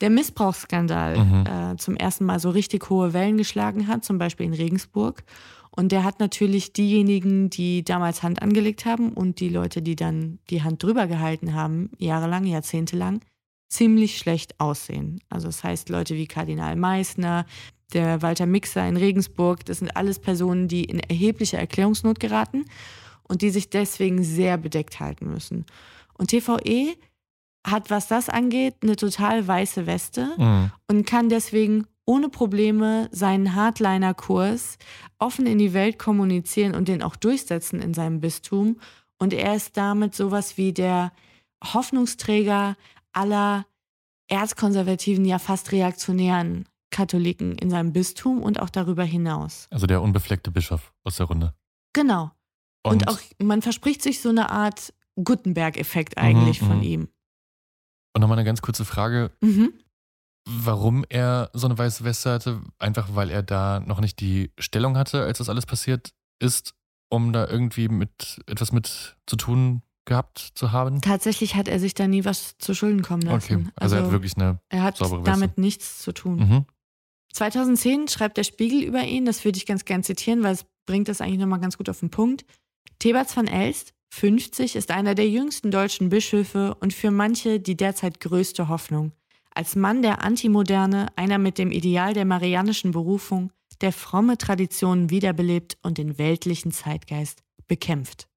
der 0.00 0.10
Missbrauchsskandal 0.10 1.16
Mhm. 1.18 1.44
äh, 1.46 1.76
zum 1.76 1.96
ersten 1.96 2.24
Mal 2.26 2.38
so 2.38 2.50
richtig 2.50 2.90
hohe 2.90 3.12
Wellen 3.12 3.38
geschlagen 3.38 3.88
hat, 3.88 4.04
zum 4.04 4.18
Beispiel 4.18 4.46
in 4.46 4.54
Regensburg. 4.54 5.24
Und 5.70 5.92
der 5.92 6.04
hat 6.04 6.20
natürlich 6.20 6.72
diejenigen, 6.72 7.50
die 7.50 7.84
damals 7.84 8.22
Hand 8.22 8.40
angelegt 8.40 8.86
haben 8.86 9.12
und 9.12 9.40
die 9.40 9.50
Leute, 9.50 9.82
die 9.82 9.96
dann 9.96 10.38
die 10.48 10.62
Hand 10.62 10.82
drüber 10.82 11.06
gehalten 11.06 11.52
haben, 11.52 11.90
jahrelang, 11.98 12.44
jahrzehntelang, 12.44 13.20
ziemlich 13.68 14.16
schlecht 14.16 14.58
aussehen. 14.58 15.20
Also 15.28 15.48
das 15.48 15.62
heißt, 15.64 15.88
Leute 15.90 16.14
wie 16.14 16.26
Kardinal 16.26 16.76
Meissner, 16.76 17.44
der 17.92 18.22
Walter 18.22 18.46
Mixer 18.46 18.86
in 18.88 18.96
Regensburg, 18.96 19.64
das 19.64 19.78
sind 19.78 19.96
alles 19.96 20.18
Personen, 20.18 20.68
die 20.68 20.84
in 20.84 21.00
erhebliche 21.00 21.56
Erklärungsnot 21.56 22.20
geraten 22.20 22.64
und 23.28 23.42
die 23.42 23.50
sich 23.50 23.70
deswegen 23.70 24.22
sehr 24.22 24.58
bedeckt 24.58 25.00
halten 25.00 25.30
müssen. 25.30 25.66
Und 26.18 26.30
TVE 26.30 26.96
hat, 27.66 27.90
was 27.90 28.08
das 28.08 28.28
angeht, 28.28 28.76
eine 28.82 28.96
total 28.96 29.46
weiße 29.46 29.86
Weste 29.86 30.28
Mhm. 30.38 30.70
und 30.88 31.06
kann 31.06 31.28
deswegen 31.28 31.86
ohne 32.04 32.28
Probleme 32.28 33.08
seinen 33.10 33.56
Hardliner-Kurs 33.56 34.78
offen 35.18 35.46
in 35.46 35.58
die 35.58 35.74
Welt 35.74 35.98
kommunizieren 35.98 36.74
und 36.76 36.86
den 36.86 37.02
auch 37.02 37.16
durchsetzen 37.16 37.82
in 37.82 37.94
seinem 37.94 38.20
Bistum. 38.20 38.78
Und 39.18 39.32
er 39.32 39.56
ist 39.56 39.76
damit 39.76 40.14
sowas 40.14 40.56
wie 40.56 40.72
der 40.72 41.12
Hoffnungsträger 41.64 42.76
aller 43.12 43.66
erzkonservativen, 44.28 45.24
ja 45.24 45.38
fast 45.40 45.72
reaktionären 45.72 46.68
Katholiken 46.96 47.58
in 47.58 47.68
seinem 47.68 47.92
Bistum 47.92 48.42
und 48.42 48.58
auch 48.58 48.70
darüber 48.70 49.04
hinaus. 49.04 49.66
Also 49.70 49.86
der 49.86 50.00
unbefleckte 50.00 50.50
Bischof 50.50 50.94
aus 51.04 51.16
der 51.16 51.26
Runde. 51.26 51.52
Genau. 51.92 52.30
Und, 52.82 53.06
auch 53.06 53.18
man 53.42 53.60
verspricht 53.60 54.00
sich 54.00 54.22
so 54.22 54.30
eine 54.30 54.48
Art 54.48 54.94
Gutenberg-Effekt 55.22 56.16
eigentlich 56.16 56.62
Mhm, 56.62 56.66
von 56.66 56.76
mhm. 56.78 56.82
ihm. 56.82 57.08
Und 58.14 58.22
nochmal 58.22 58.38
eine 58.38 58.46
ganz 58.46 58.62
kurze 58.62 58.86
Frage. 58.86 59.30
Mhm. 59.42 59.74
Warum 60.48 61.04
er 61.10 61.50
so 61.52 61.66
eine 61.66 61.76
weiße 61.76 62.02
Weste 62.04 62.30
hatte? 62.32 62.62
Einfach 62.78 63.08
weil 63.14 63.30
er 63.30 63.42
da 63.42 63.80
noch 63.80 64.00
nicht 64.00 64.20
die 64.20 64.50
Stellung 64.58 64.96
hatte, 64.96 65.22
als 65.22 65.36
das 65.36 65.50
alles 65.50 65.66
passiert 65.66 66.14
ist, 66.38 66.74
um 67.10 67.34
da 67.34 67.46
irgendwie 67.46 67.88
mit 67.88 68.40
etwas 68.46 68.72
mit 68.72 69.16
zu 69.26 69.36
tun 69.36 69.82
gehabt 70.06 70.38
zu 70.54 70.72
haben? 70.72 71.02
Tatsächlich 71.02 71.56
hat 71.56 71.68
er 71.68 71.78
sich 71.78 71.92
da 71.92 72.06
nie 72.06 72.24
was 72.24 72.56
zu 72.58 72.74
Schulden 72.74 73.02
kommen 73.02 73.22
lassen. 73.22 73.54
Okay, 73.54 73.70
also, 73.76 73.96
er 73.96 74.04
hat 74.04 74.10
wirklich 74.12 74.36
eine 74.36 74.60
er 74.70 74.82
hat 74.82 74.96
saubere 74.96 75.20
Weste. 75.20 75.30
damit 75.32 75.58
nichts 75.58 75.98
zu 75.98 76.12
tun. 76.12 76.38
Mhm. 76.38 76.64
2010 77.36 78.08
schreibt 78.08 78.36
der 78.36 78.44
Spiegel 78.44 78.82
über 78.82 79.02
ihn, 79.02 79.26
das 79.26 79.44
würde 79.44 79.58
ich 79.58 79.66
ganz 79.66 79.84
gern 79.84 80.02
zitieren, 80.02 80.42
weil 80.42 80.54
es 80.54 80.64
bringt 80.86 81.08
das 81.08 81.20
eigentlich 81.20 81.38
nochmal 81.38 81.60
ganz 81.60 81.76
gut 81.76 81.88
auf 81.88 82.00
den 82.00 82.10
Punkt. 82.10 82.44
Theberts 82.98 83.36
van 83.36 83.46
Elst, 83.46 83.92
50, 84.10 84.76
ist 84.76 84.90
einer 84.90 85.14
der 85.14 85.28
jüngsten 85.28 85.70
deutschen 85.70 86.08
Bischöfe 86.08 86.74
und 86.80 86.94
für 86.94 87.10
manche 87.10 87.60
die 87.60 87.76
derzeit 87.76 88.20
größte 88.20 88.68
Hoffnung. 88.68 89.12
Als 89.54 89.76
Mann 89.76 90.02
der 90.02 90.22
Antimoderne, 90.22 91.08
einer 91.16 91.38
mit 91.38 91.58
dem 91.58 91.70
Ideal 91.70 92.14
der 92.14 92.24
marianischen 92.24 92.92
Berufung, 92.92 93.52
der 93.80 93.92
fromme 93.92 94.38
Traditionen 94.38 95.10
wiederbelebt 95.10 95.76
und 95.82 95.98
den 95.98 96.18
weltlichen 96.18 96.72
Zeitgeist 96.72 97.42
bekämpft. 97.68 98.28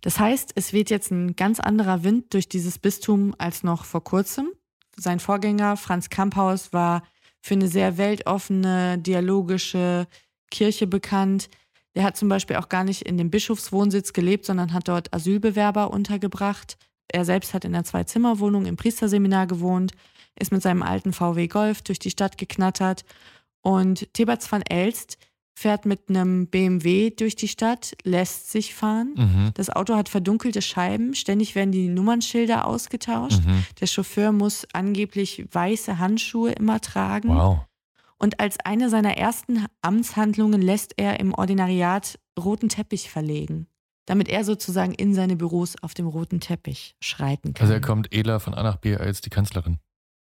Das 0.00 0.18
heißt, 0.18 0.52
es 0.54 0.72
weht 0.72 0.90
jetzt 0.90 1.10
ein 1.10 1.36
ganz 1.36 1.60
anderer 1.60 2.04
Wind 2.04 2.32
durch 2.32 2.48
dieses 2.48 2.78
Bistum 2.78 3.34
als 3.36 3.62
noch 3.62 3.84
vor 3.84 4.04
kurzem. 4.04 4.50
Sein 4.96 5.18
Vorgänger 5.18 5.76
Franz 5.76 6.08
Kamphaus 6.08 6.72
war 6.72 7.02
für 7.44 7.52
eine 7.52 7.68
sehr 7.68 7.98
weltoffene, 7.98 8.96
dialogische 8.96 10.06
Kirche 10.50 10.86
bekannt. 10.86 11.50
Der 11.94 12.02
hat 12.02 12.16
zum 12.16 12.30
Beispiel 12.30 12.56
auch 12.56 12.70
gar 12.70 12.84
nicht 12.84 13.02
in 13.02 13.18
dem 13.18 13.28
Bischofswohnsitz 13.28 14.14
gelebt, 14.14 14.46
sondern 14.46 14.72
hat 14.72 14.88
dort 14.88 15.12
Asylbewerber 15.12 15.90
untergebracht. 15.90 16.78
Er 17.06 17.26
selbst 17.26 17.52
hat 17.52 17.66
in 17.66 17.74
einer 17.74 17.84
Zwei-Zimmer-Wohnung 17.84 18.64
im 18.64 18.76
Priesterseminar 18.76 19.46
gewohnt, 19.46 19.92
ist 20.40 20.52
mit 20.52 20.62
seinem 20.62 20.82
alten 20.82 21.12
VW 21.12 21.46
Golf 21.46 21.82
durch 21.82 21.98
die 21.98 22.08
Stadt 22.08 22.38
geknattert. 22.38 23.04
Und 23.60 24.10
Theberts 24.14 24.50
van 24.50 24.62
Elst 24.62 25.18
fährt 25.54 25.86
mit 25.86 26.08
einem 26.08 26.48
BMW 26.48 27.10
durch 27.10 27.36
die 27.36 27.48
Stadt, 27.48 27.92
lässt 28.02 28.50
sich 28.50 28.74
fahren. 28.74 29.14
Mhm. 29.16 29.50
Das 29.54 29.70
Auto 29.70 29.94
hat 29.94 30.08
verdunkelte 30.08 30.60
Scheiben, 30.62 31.14
ständig 31.14 31.54
werden 31.54 31.70
die 31.72 31.88
Nummernschilder 31.88 32.66
ausgetauscht. 32.66 33.40
Mhm. 33.46 33.64
Der 33.80 33.86
Chauffeur 33.86 34.32
muss 34.32 34.66
angeblich 34.72 35.46
weiße 35.52 35.98
Handschuhe 35.98 36.50
immer 36.52 36.80
tragen. 36.80 37.28
Wow. 37.28 37.60
Und 38.18 38.40
als 38.40 38.58
eine 38.64 38.90
seiner 38.90 39.16
ersten 39.16 39.66
Amtshandlungen 39.82 40.60
lässt 40.62 40.94
er 40.96 41.20
im 41.20 41.34
Ordinariat 41.34 42.18
roten 42.38 42.68
Teppich 42.68 43.10
verlegen, 43.10 43.66
damit 44.06 44.28
er 44.28 44.44
sozusagen 44.44 44.92
in 44.94 45.14
seine 45.14 45.36
Büros 45.36 45.74
auf 45.82 45.94
dem 45.94 46.06
roten 46.06 46.40
Teppich 46.40 46.96
schreiten 47.00 47.54
kann. 47.54 47.62
Also 47.62 47.74
er 47.74 47.80
kommt 47.80 48.12
eler 48.14 48.40
von 48.40 48.54
A 48.54 48.62
nach 48.62 48.76
B 48.76 48.96
als 48.96 49.20
die 49.20 49.30
Kanzlerin. 49.30 49.78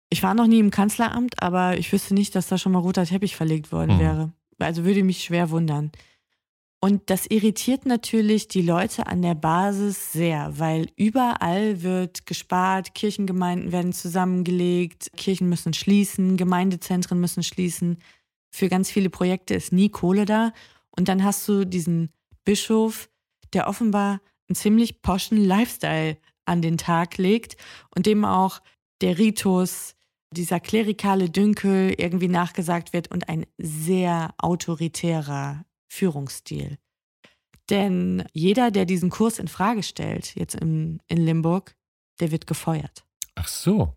Ich 0.08 0.22
war 0.25 0.34
noch 0.34 0.46
nie 0.49 0.58
im 0.58 0.70
Kanzleramt, 0.72 1.40
aber 1.40 1.78
ich 1.78 1.92
wüsste 1.92 2.14
nicht, 2.14 2.34
dass 2.34 2.49
da 2.49 2.58
schon 2.58 2.72
mal 2.72 2.80
roter 2.80 3.04
Teppich 3.06 3.37
verlegt 3.37 3.70
worden 3.70 3.96
Mhm. 3.96 4.00
wäre. 4.00 4.32
Also 4.62 4.85
würde 4.85 5.02
mich 5.02 5.25
schwer 5.25 5.50
wundern. 5.50 5.90
Und 6.83 7.11
das 7.11 7.26
irritiert 7.26 7.85
natürlich 7.85 8.49
die 8.49 8.62
Leute 8.62 9.07
an 9.07 9.21
der 9.21 9.35
Basis 9.35 10.12
sehr, 10.12 10.59
weil 10.59 10.88
überall 10.97 11.83
wird 11.83 12.25
gespart, 12.25 12.95
Kirchengemeinden 12.95 13.71
werden 13.71 13.93
zusammengelegt, 13.93 15.11
Kirchen 15.14 15.50
müssen 15.50 15.75
schließen, 15.75 16.38
Gemeindezentren 16.38 17.21
müssen 17.21 17.43
schließen. 17.43 17.99
Für 18.50 18.71
ganz 18.71 18.90
viele 18.90 19.11
Projekte 19.11 19.55
ist 19.55 19.75
nie 19.75 19.90
Kohle 19.90 20.25
da. 20.25 20.52
Und 20.97 21.09
dann 21.09 21.23
hast 21.23 21.47
du 21.49 21.67
diesen 21.67 22.11
Bischof, 22.45 23.11
der 23.52 23.69
offenbar 23.69 24.23
einen 24.49 24.57
ziemlich 24.57 25.02
poschen 25.02 25.45
Lifestyle 25.45 26.17
an 26.47 26.62
den 26.62 26.79
Tag 26.79 27.19
legt 27.19 27.57
und 27.95 28.07
dem 28.07 28.25
auch 28.25 28.61
der 29.02 29.19
Ritus, 29.19 29.95
dieser 30.32 30.60
klerikale 30.60 31.28
Dünkel 31.30 31.94
irgendwie 31.96 32.28
nachgesagt 32.28 32.92
wird 32.92 33.10
und 33.10 33.28
ein 33.28 33.46
sehr 33.58 34.34
autoritärer 34.38 35.64
Führungsstil. 35.88 36.78
Denn 37.68 38.25
jeder, 38.32 38.70
der 38.70 38.84
diesen 38.84 39.10
Kurs 39.10 39.38
in 39.38 39.49
Frage 39.49 39.82
stellt, 39.82 40.34
jetzt 40.34 40.54
in, 40.54 41.00
in 41.08 41.18
Limburg, 41.18 41.76
der 42.20 42.30
wird 42.30 42.46
gefeuert. 42.46 43.04
Ach 43.34 43.49
so. 43.49 43.96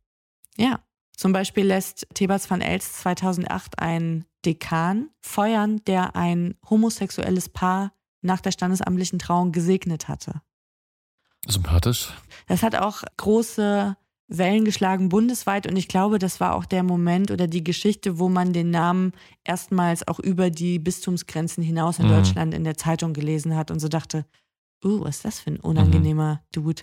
Ja. 0.58 0.80
Zum 1.16 1.32
Beispiel 1.32 1.66
lässt 1.66 2.08
Thebats 2.16 2.50
van 2.50 2.62
Elst 2.62 3.00
2008 3.02 3.80
einen 3.80 4.26
Dekan 4.46 5.10
feuern, 5.22 5.84
der 5.86 6.16
ein 6.16 6.56
homosexuelles 6.68 7.50
Paar 7.50 7.94
nach 8.22 8.42
der 8.42 8.52
standesamtlichen 8.52 9.20
Trauung 9.20 9.52
gesegnet 9.52 10.08
hatte. 10.08 10.42
Sympathisch. 11.48 12.14
Das 12.48 12.64
hat 12.64 12.76
auch 12.76 13.04
große 13.18 13.96
Wellen 14.38 14.66
geschlagen 14.66 15.10
bundesweit 15.10 15.68
und 15.68 15.78
ich 15.78 15.88
glaube, 15.88 16.20
das 16.20 16.40
war 16.40 16.56
auch 16.56 16.66
der 16.66 16.84
Moment 16.84 17.32
oder 17.32 17.48
die 17.48 17.64
Geschichte, 17.64 18.18
wo 18.20 18.30
man 18.30 18.52
den 18.52 18.72
Namen 18.72 19.14
erstmals 19.44 20.08
auch 20.08 20.20
über 20.20 20.50
die 20.50 20.80
Bistumsgrenzen 20.80 21.64
hinaus 21.64 22.00
in 22.00 22.08
Mhm. 22.08 22.12
Deutschland 22.12 22.54
in 22.54 22.64
der 22.64 22.76
Zeitung 22.78 23.14
gelesen 23.14 23.56
hat 23.56 23.70
und 23.70 23.80
so 23.80 23.88
dachte, 23.88 24.26
uh, 24.84 25.02
was 25.02 25.18
ist 25.18 25.26
das 25.26 25.40
für 25.40 25.52
ein 25.52 25.60
unangenehmer 25.60 26.42
Dude. 26.52 26.82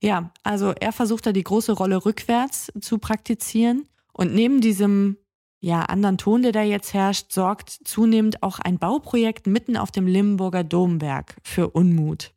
Ja, 0.00 0.32
also 0.42 0.72
er 0.72 0.92
versucht 0.92 1.26
da 1.26 1.32
die 1.32 1.44
große 1.44 1.72
Rolle 1.72 2.04
rückwärts 2.04 2.72
zu 2.80 2.98
praktizieren 2.98 3.86
und 4.12 4.34
neben 4.34 4.60
diesem 4.60 5.18
ja, 5.60 5.82
anderen 5.82 6.18
Ton, 6.18 6.42
der 6.42 6.52
da 6.52 6.62
jetzt 6.62 6.94
herrscht, 6.94 7.32
sorgt 7.32 7.70
zunehmend 7.84 8.42
auch 8.42 8.60
ein 8.60 8.78
Bauprojekt 8.78 9.46
mitten 9.46 9.76
auf 9.76 9.90
dem 9.90 10.06
Limburger 10.06 10.64
Domberg 10.64 11.36
für 11.42 11.68
Unmut. 11.70 12.32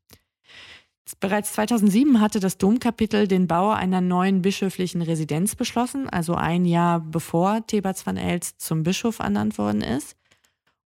Bereits 1.20 1.54
2007 1.54 2.22
hatte 2.22 2.40
das 2.40 2.58
Domkapitel 2.58 3.28
den 3.28 3.48
Bau 3.48 3.72
einer 3.72 4.02
neuen 4.02 4.42
bischöflichen 4.42 5.02
Residenz 5.02 5.56
beschlossen, 5.56 6.08
also 6.10 6.36
ein 6.36 6.66
Jahr 6.66 7.00
bevor 7.00 7.66
Theberts 7.68 8.06
van 8.06 8.18
Elst 8.18 8.62
zum 8.62 8.84
Bischof 8.84 9.20
ernannt 9.20 9.58
worden 9.58 9.82
ist. 9.82 10.16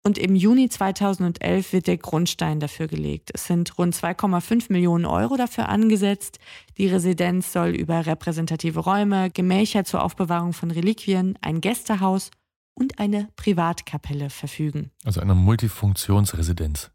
Und 0.05 0.19
im 0.19 0.35
Juni 0.35 0.69
2011 0.69 1.73
wird 1.73 1.87
der 1.87 1.97
Grundstein 1.97 2.59
dafür 2.59 2.89
gelegt. 2.89 3.31
Es 3.35 3.47
sind 3.47 3.79
rund 3.79 3.95
2,5 3.95 4.73
Millionen 4.73 5.05
Euro 5.05 5.37
dafür 5.37 5.69
angesetzt. 5.69 6.39
Die 6.77 6.89
Residenz 6.89 7.53
soll 7.53 7.71
über 7.71 8.05
repräsentative 8.05 8.81
Räume, 8.81 9.31
Gemächer 9.31 9.85
zur 9.85 10.03
Aufbewahrung 10.03 10.53
von 10.53 10.73
Reliquien, 10.73 11.39
ein 11.41 11.61
Gästehaus 11.61 12.31
und 12.75 12.99
eine 12.99 13.29
Privatkapelle 13.37 14.31
verfügen. 14.31 14.91
Also 15.05 15.21
eine 15.21 15.35
Multifunktionsresidenz. 15.35 16.92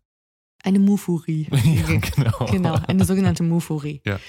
Eine 0.67 0.79
Mufurie. 0.79 1.47
ja, 1.51 1.97
genau. 1.97 2.45
Genau, 2.51 2.77
eine 2.87 3.05
sogenannte 3.05 3.41
Mufurie. 3.43 4.01
Ja. 4.05 4.19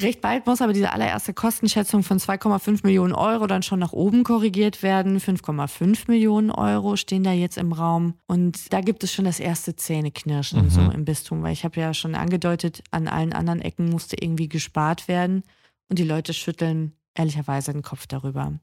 Recht 0.00 0.22
bald 0.22 0.46
muss 0.46 0.62
aber 0.62 0.72
diese 0.72 0.90
allererste 0.92 1.34
Kostenschätzung 1.34 2.02
von 2.02 2.18
2,5 2.18 2.80
Millionen 2.84 3.12
Euro 3.12 3.46
dann 3.46 3.62
schon 3.62 3.78
nach 3.78 3.92
oben 3.92 4.24
korrigiert 4.24 4.82
werden. 4.82 5.20
5,5 5.20 6.04
Millionen 6.08 6.50
Euro 6.50 6.96
stehen 6.96 7.24
da 7.24 7.32
jetzt 7.32 7.58
im 7.58 7.72
Raum. 7.72 8.14
Und 8.26 8.72
da 8.72 8.80
gibt 8.80 9.04
es 9.04 9.12
schon 9.12 9.26
das 9.26 9.38
erste 9.38 9.76
Zähneknirschen 9.76 10.64
Mhm. 10.64 10.70
so 10.70 10.80
im 10.80 11.04
Bistum, 11.04 11.42
weil 11.42 11.52
ich 11.52 11.64
habe 11.64 11.78
ja 11.78 11.92
schon 11.92 12.14
angedeutet, 12.14 12.82
an 12.90 13.06
allen 13.08 13.34
anderen 13.34 13.60
Ecken 13.60 13.90
musste 13.90 14.16
irgendwie 14.18 14.48
gespart 14.48 15.08
werden. 15.08 15.42
Und 15.90 15.98
die 15.98 16.04
Leute 16.04 16.32
schütteln 16.32 16.94
ehrlicherweise 17.14 17.72
den 17.74 17.82
Kopf 17.82 18.06
darüber. 18.06 18.54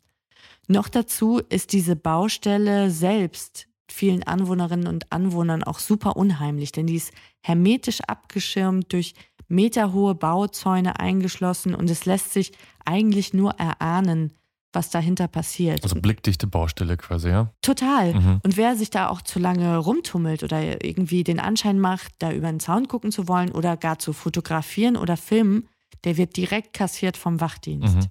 Noch 0.67 0.89
dazu 0.89 1.39
ist 1.49 1.71
diese 1.73 1.95
Baustelle 1.95 2.89
selbst 2.89 3.67
vielen 3.89 4.23
Anwohnerinnen 4.23 4.87
und 4.87 5.11
Anwohnern 5.11 5.63
auch 5.63 5.79
super 5.79 6.17
unheimlich, 6.17 6.71
denn 6.71 6.87
die 6.87 6.95
ist 6.95 7.11
hermetisch 7.41 8.01
abgeschirmt 8.01 8.91
durch 8.93 9.13
meterhohe 9.47 10.15
Bauzäune 10.15 10.99
eingeschlossen 10.99 11.73
und 11.73 11.89
es 11.89 12.05
lässt 12.05 12.33
sich 12.33 12.51
eigentlich 12.85 13.33
nur 13.33 13.51
erahnen, 13.51 14.33
was 14.73 14.89
dahinter 14.89 15.27
passiert. 15.27 15.83
Also 15.83 15.99
blickdichte 15.99 16.45
Baustelle 16.45 16.97
quasi, 16.97 17.29
ja? 17.29 17.51
Total. 17.61 18.13
Mhm. 18.13 18.41
Und 18.43 18.57
wer 18.57 18.75
sich 18.75 18.89
da 18.89 19.07
auch 19.09 19.21
zu 19.21 19.39
lange 19.39 19.77
rumtummelt 19.77 20.43
oder 20.43 20.83
irgendwie 20.83 21.23
den 21.23 21.39
Anschein 21.39 21.79
macht, 21.79 22.13
da 22.19 22.31
über 22.31 22.49
den 22.49 22.59
Zaun 22.59 22.87
gucken 22.87 23.11
zu 23.11 23.27
wollen 23.27 23.51
oder 23.51 23.77
gar 23.77 23.97
zu 23.99 24.13
fotografieren 24.13 24.97
oder 24.97 25.17
filmen, 25.17 25.67
der 26.03 26.17
wird 26.17 26.35
direkt 26.35 26.73
kassiert 26.73 27.17
vom 27.17 27.39
Wachdienst. 27.39 27.95
Mhm. 27.95 28.05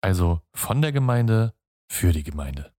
Also 0.00 0.40
von 0.54 0.80
der 0.82 0.92
Gemeinde 0.92 1.52
für 1.88 2.12
die 2.12 2.22
Gemeinde. 2.22 2.72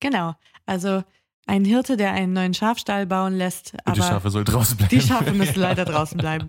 Genau. 0.00 0.34
Also 0.66 1.02
ein 1.46 1.64
Hirte, 1.64 1.96
der 1.96 2.12
einen 2.12 2.32
neuen 2.32 2.54
Schafstall 2.54 3.06
bauen 3.06 3.36
lässt, 3.36 3.74
Und 3.84 3.96
die 3.96 4.00
Schafe 4.00 4.30
soll 4.30 4.44
draußen 4.44 4.76
bleiben. 4.76 4.90
die 4.90 5.00
Schafe 5.00 5.32
müssen 5.32 5.60
leider 5.60 5.84
draußen 5.84 6.16
bleiben. 6.18 6.48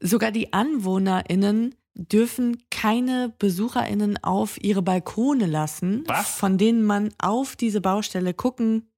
Sogar 0.00 0.30
die 0.30 0.52
AnwohnerInnen 0.52 1.74
dürfen 1.94 2.62
keine 2.70 3.34
BesucherInnen 3.40 4.22
auf 4.22 4.62
ihre 4.62 4.82
Balkone 4.82 5.46
lassen, 5.46 6.04
Was? 6.06 6.28
von 6.28 6.56
denen 6.56 6.84
man 6.84 7.10
auf 7.18 7.56
diese 7.56 7.80
Baustelle 7.80 8.34
gucken 8.34 8.88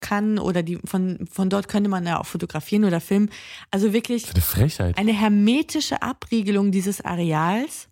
kann 0.00 0.38
oder 0.38 0.62
die 0.62 0.78
von, 0.84 1.26
von 1.30 1.48
dort 1.48 1.68
könnte 1.68 1.88
man 1.88 2.04
ja 2.04 2.20
auch 2.20 2.26
fotografieren 2.26 2.84
oder 2.84 3.00
filmen. 3.00 3.30
Also 3.70 3.94
wirklich 3.94 4.30
eine 4.34 4.42
Frechheit. 4.42 4.98
eine 4.98 5.12
hermetische 5.12 6.02
Abriegelung 6.02 6.72
dieses 6.72 7.00
Areals. 7.02 7.88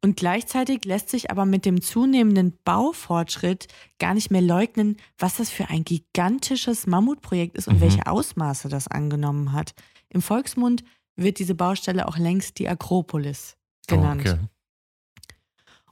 Und 0.00 0.16
gleichzeitig 0.16 0.84
lässt 0.84 1.10
sich 1.10 1.30
aber 1.30 1.44
mit 1.44 1.64
dem 1.64 1.80
zunehmenden 1.80 2.56
Baufortschritt 2.64 3.66
gar 3.98 4.14
nicht 4.14 4.30
mehr 4.30 4.40
leugnen, 4.42 4.96
was 5.18 5.38
das 5.38 5.50
für 5.50 5.68
ein 5.68 5.84
gigantisches 5.84 6.86
Mammutprojekt 6.86 7.56
ist 7.56 7.66
und 7.66 7.76
Mhm. 7.76 7.80
welche 7.80 8.06
Ausmaße 8.06 8.68
das 8.68 8.86
angenommen 8.86 9.52
hat. 9.52 9.74
Im 10.08 10.22
Volksmund 10.22 10.84
wird 11.16 11.40
diese 11.40 11.56
Baustelle 11.56 12.06
auch 12.06 12.16
längst 12.16 12.60
die 12.60 12.68
Akropolis 12.68 13.56
genannt. 13.88 14.20
Okay. 14.20 14.38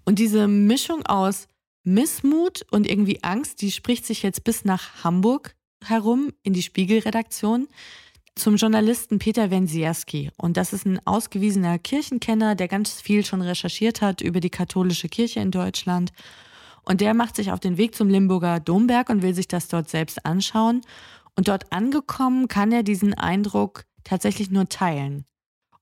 Und 0.04 0.20
diese 0.20 0.46
Mischung 0.46 1.04
aus 1.04 1.48
Missmut 1.82 2.64
und 2.70 2.88
irgendwie 2.88 3.24
Angst, 3.24 3.60
die 3.60 3.72
spricht 3.72 4.06
sich 4.06 4.22
jetzt 4.22 4.44
bis 4.44 4.64
nach 4.64 5.02
Hamburg 5.02 5.56
herum 5.84 6.32
in 6.42 6.52
die 6.52 6.62
Spiegelredaktion 6.62 7.66
zum 8.36 8.56
Journalisten 8.56 9.18
Peter 9.18 9.50
Wensierski. 9.50 10.30
Und 10.36 10.56
das 10.56 10.72
ist 10.72 10.86
ein 10.86 11.04
ausgewiesener 11.06 11.78
Kirchenkenner, 11.78 12.54
der 12.54 12.68
ganz 12.68 13.00
viel 13.00 13.24
schon 13.24 13.40
recherchiert 13.42 14.02
hat 14.02 14.20
über 14.20 14.40
die 14.40 14.50
katholische 14.50 15.08
Kirche 15.08 15.40
in 15.40 15.50
Deutschland. 15.50 16.12
Und 16.84 17.00
der 17.00 17.14
macht 17.14 17.34
sich 17.34 17.50
auf 17.50 17.60
den 17.60 17.78
Weg 17.78 17.94
zum 17.94 18.08
Limburger 18.08 18.60
Domberg 18.60 19.08
und 19.08 19.22
will 19.22 19.34
sich 19.34 19.48
das 19.48 19.68
dort 19.68 19.88
selbst 19.88 20.24
anschauen. 20.24 20.82
Und 21.34 21.48
dort 21.48 21.72
angekommen 21.72 22.46
kann 22.46 22.70
er 22.72 22.82
diesen 22.82 23.14
Eindruck 23.14 23.84
tatsächlich 24.04 24.50
nur 24.50 24.68
teilen. 24.68 25.24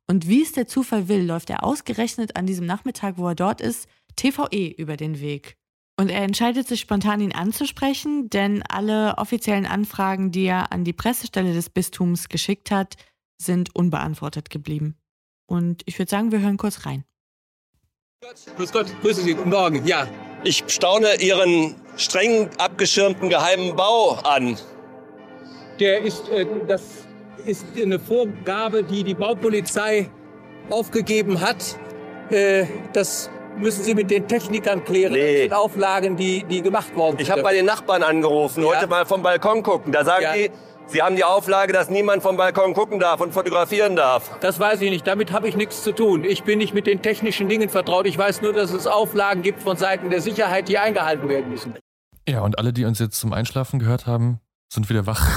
Und 0.06 0.28
wie 0.28 0.42
es 0.42 0.52
der 0.52 0.66
Zufall 0.66 1.08
will, 1.08 1.24
läuft 1.24 1.50
er 1.50 1.64
ausgerechnet 1.64 2.36
an 2.36 2.46
diesem 2.46 2.66
Nachmittag, 2.66 3.18
wo 3.18 3.28
er 3.28 3.34
dort 3.34 3.60
ist, 3.60 3.88
TVE 4.16 4.68
über 4.76 4.96
den 4.96 5.20
Weg. 5.20 5.56
Und 5.96 6.08
er 6.08 6.22
entscheidet 6.22 6.66
sich 6.66 6.80
spontan, 6.80 7.20
ihn 7.20 7.32
anzusprechen, 7.32 8.28
denn 8.28 8.62
alle 8.68 9.16
offiziellen 9.18 9.66
Anfragen, 9.66 10.32
die 10.32 10.46
er 10.46 10.72
an 10.72 10.84
die 10.84 10.92
Pressestelle 10.92 11.54
des 11.54 11.70
Bistums 11.70 12.28
geschickt 12.28 12.70
hat, 12.70 12.96
sind 13.40 13.74
unbeantwortet 13.76 14.50
geblieben. 14.50 14.96
Und 15.46 15.82
ich 15.86 15.98
würde 15.98 16.10
sagen, 16.10 16.32
wir 16.32 16.40
hören 16.40 16.56
kurz 16.56 16.84
rein. 16.86 17.04
Grüß 18.56 18.72
Gott, 18.72 18.86
grüße 19.02 19.20
Sie, 19.20 19.34
guten 19.34 19.50
Morgen. 19.50 19.86
Ja, 19.86 20.08
ich 20.42 20.64
staune 20.66 21.20
Ihren 21.20 21.74
streng 21.96 22.48
abgeschirmten 22.58 23.28
geheimen 23.28 23.76
Bau 23.76 24.14
an. 24.24 24.56
Der 25.78 26.02
ist, 26.02 26.28
äh, 26.30 26.46
das 26.66 27.06
ist 27.44 27.66
eine 27.76 27.98
Vorgabe, 27.98 28.82
die 28.82 29.04
die 29.04 29.14
Baupolizei 29.14 30.10
aufgegeben 30.70 31.40
hat. 31.40 31.78
Äh, 32.30 32.66
das 32.94 33.30
müssen 33.58 33.82
Sie 33.84 33.94
mit 33.94 34.10
den 34.10 34.26
Technikern 34.28 34.84
klären. 34.84 35.12
Nee. 35.12 35.32
Das 35.34 35.40
sind 35.42 35.52
Auflagen, 35.54 36.16
die, 36.16 36.44
die 36.44 36.62
gemacht 36.62 36.94
worden 36.96 37.12
sind. 37.16 37.22
Ich 37.22 37.30
habe 37.30 37.42
bei 37.42 37.54
den 37.54 37.66
Nachbarn 37.66 38.02
angerufen, 38.02 38.62
Ja. 38.62 38.70
heute 38.70 38.86
mal 38.86 39.06
vom 39.06 39.22
Balkon 39.22 39.62
gucken. 39.62 39.92
Da 39.92 40.04
sagen 40.04 40.22
Ja. 40.22 40.32
die, 40.34 40.50
sie 40.86 41.02
haben 41.02 41.16
die 41.16 41.24
Auflage, 41.24 41.72
dass 41.72 41.90
niemand 41.90 42.22
vom 42.22 42.36
Balkon 42.36 42.74
gucken 42.74 42.98
darf 43.00 43.20
und 43.20 43.32
fotografieren 43.32 43.96
darf. 43.96 44.38
Das 44.40 44.58
weiß 44.60 44.80
ich 44.82 44.90
nicht. 44.90 45.06
Damit 45.06 45.32
habe 45.32 45.48
ich 45.48 45.56
nichts 45.56 45.82
zu 45.82 45.92
tun. 45.92 46.24
Ich 46.24 46.44
bin 46.44 46.58
nicht 46.58 46.74
mit 46.74 46.86
den 46.86 47.02
technischen 47.02 47.48
Dingen 47.48 47.68
vertraut. 47.68 48.06
Ich 48.06 48.18
weiß 48.18 48.42
nur, 48.42 48.52
dass 48.52 48.72
es 48.72 48.86
Auflagen 48.86 49.42
gibt 49.42 49.62
von 49.62 49.76
Seiten 49.76 50.10
der 50.10 50.20
Sicherheit, 50.20 50.68
die 50.68 50.78
eingehalten 50.78 51.28
werden 51.28 51.50
müssen. 51.50 51.74
Ja, 52.28 52.40
und 52.40 52.58
alle, 52.58 52.72
die 52.72 52.84
uns 52.84 52.98
jetzt 52.98 53.18
zum 53.20 53.32
Einschlafen 53.32 53.78
gehört 53.78 54.06
haben, 54.06 54.40
sind 54.72 54.88
wieder 54.88 55.06
wach. 55.06 55.24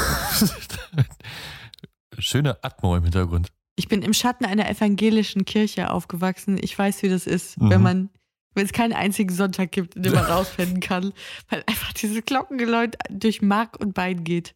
Schöne 2.20 2.58
Atmo 2.63 2.96
im 2.96 3.04
Hintergrund. 3.04 3.50
Ich 3.78 3.88
bin 3.88 4.02
im 4.02 4.13
Schatten 4.13 4.44
einer 4.44 4.68
evangelischen 4.70 5.46
Kirche 5.46 5.92
aufgewachsen. 5.92 6.58
Ich 6.62 6.78
weiß, 6.78 7.04
wie 7.04 7.10
das 7.10 7.26
ist, 7.28 7.58
Mhm. 7.62 7.70
wenn 7.70 7.82
man, 7.82 8.10
wenn 8.56 8.66
es 8.66 8.74
keinen 8.74 8.94
einzigen 8.94 9.34
Sonntag 9.34 9.72
gibt, 9.72 9.96
in 9.96 10.04
dem 10.04 10.13
man 10.13 10.26
rausfinden 10.26 10.80
kann, 10.82 11.13
weil 11.50 11.63
einfach 11.68 11.94
dieses 11.94 12.26
Glockengeläut 12.26 12.96
durch 13.10 13.42
Mark 13.42 13.80
und 13.80 13.94
Bein 13.94 14.24
geht. 14.24 14.56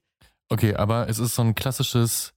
Okay, 0.49 0.73
aber 0.75 1.07
es 1.07 1.19
ist 1.19 1.36
so 1.36 1.43
ein 1.43 1.55
klassisches, 1.55 2.34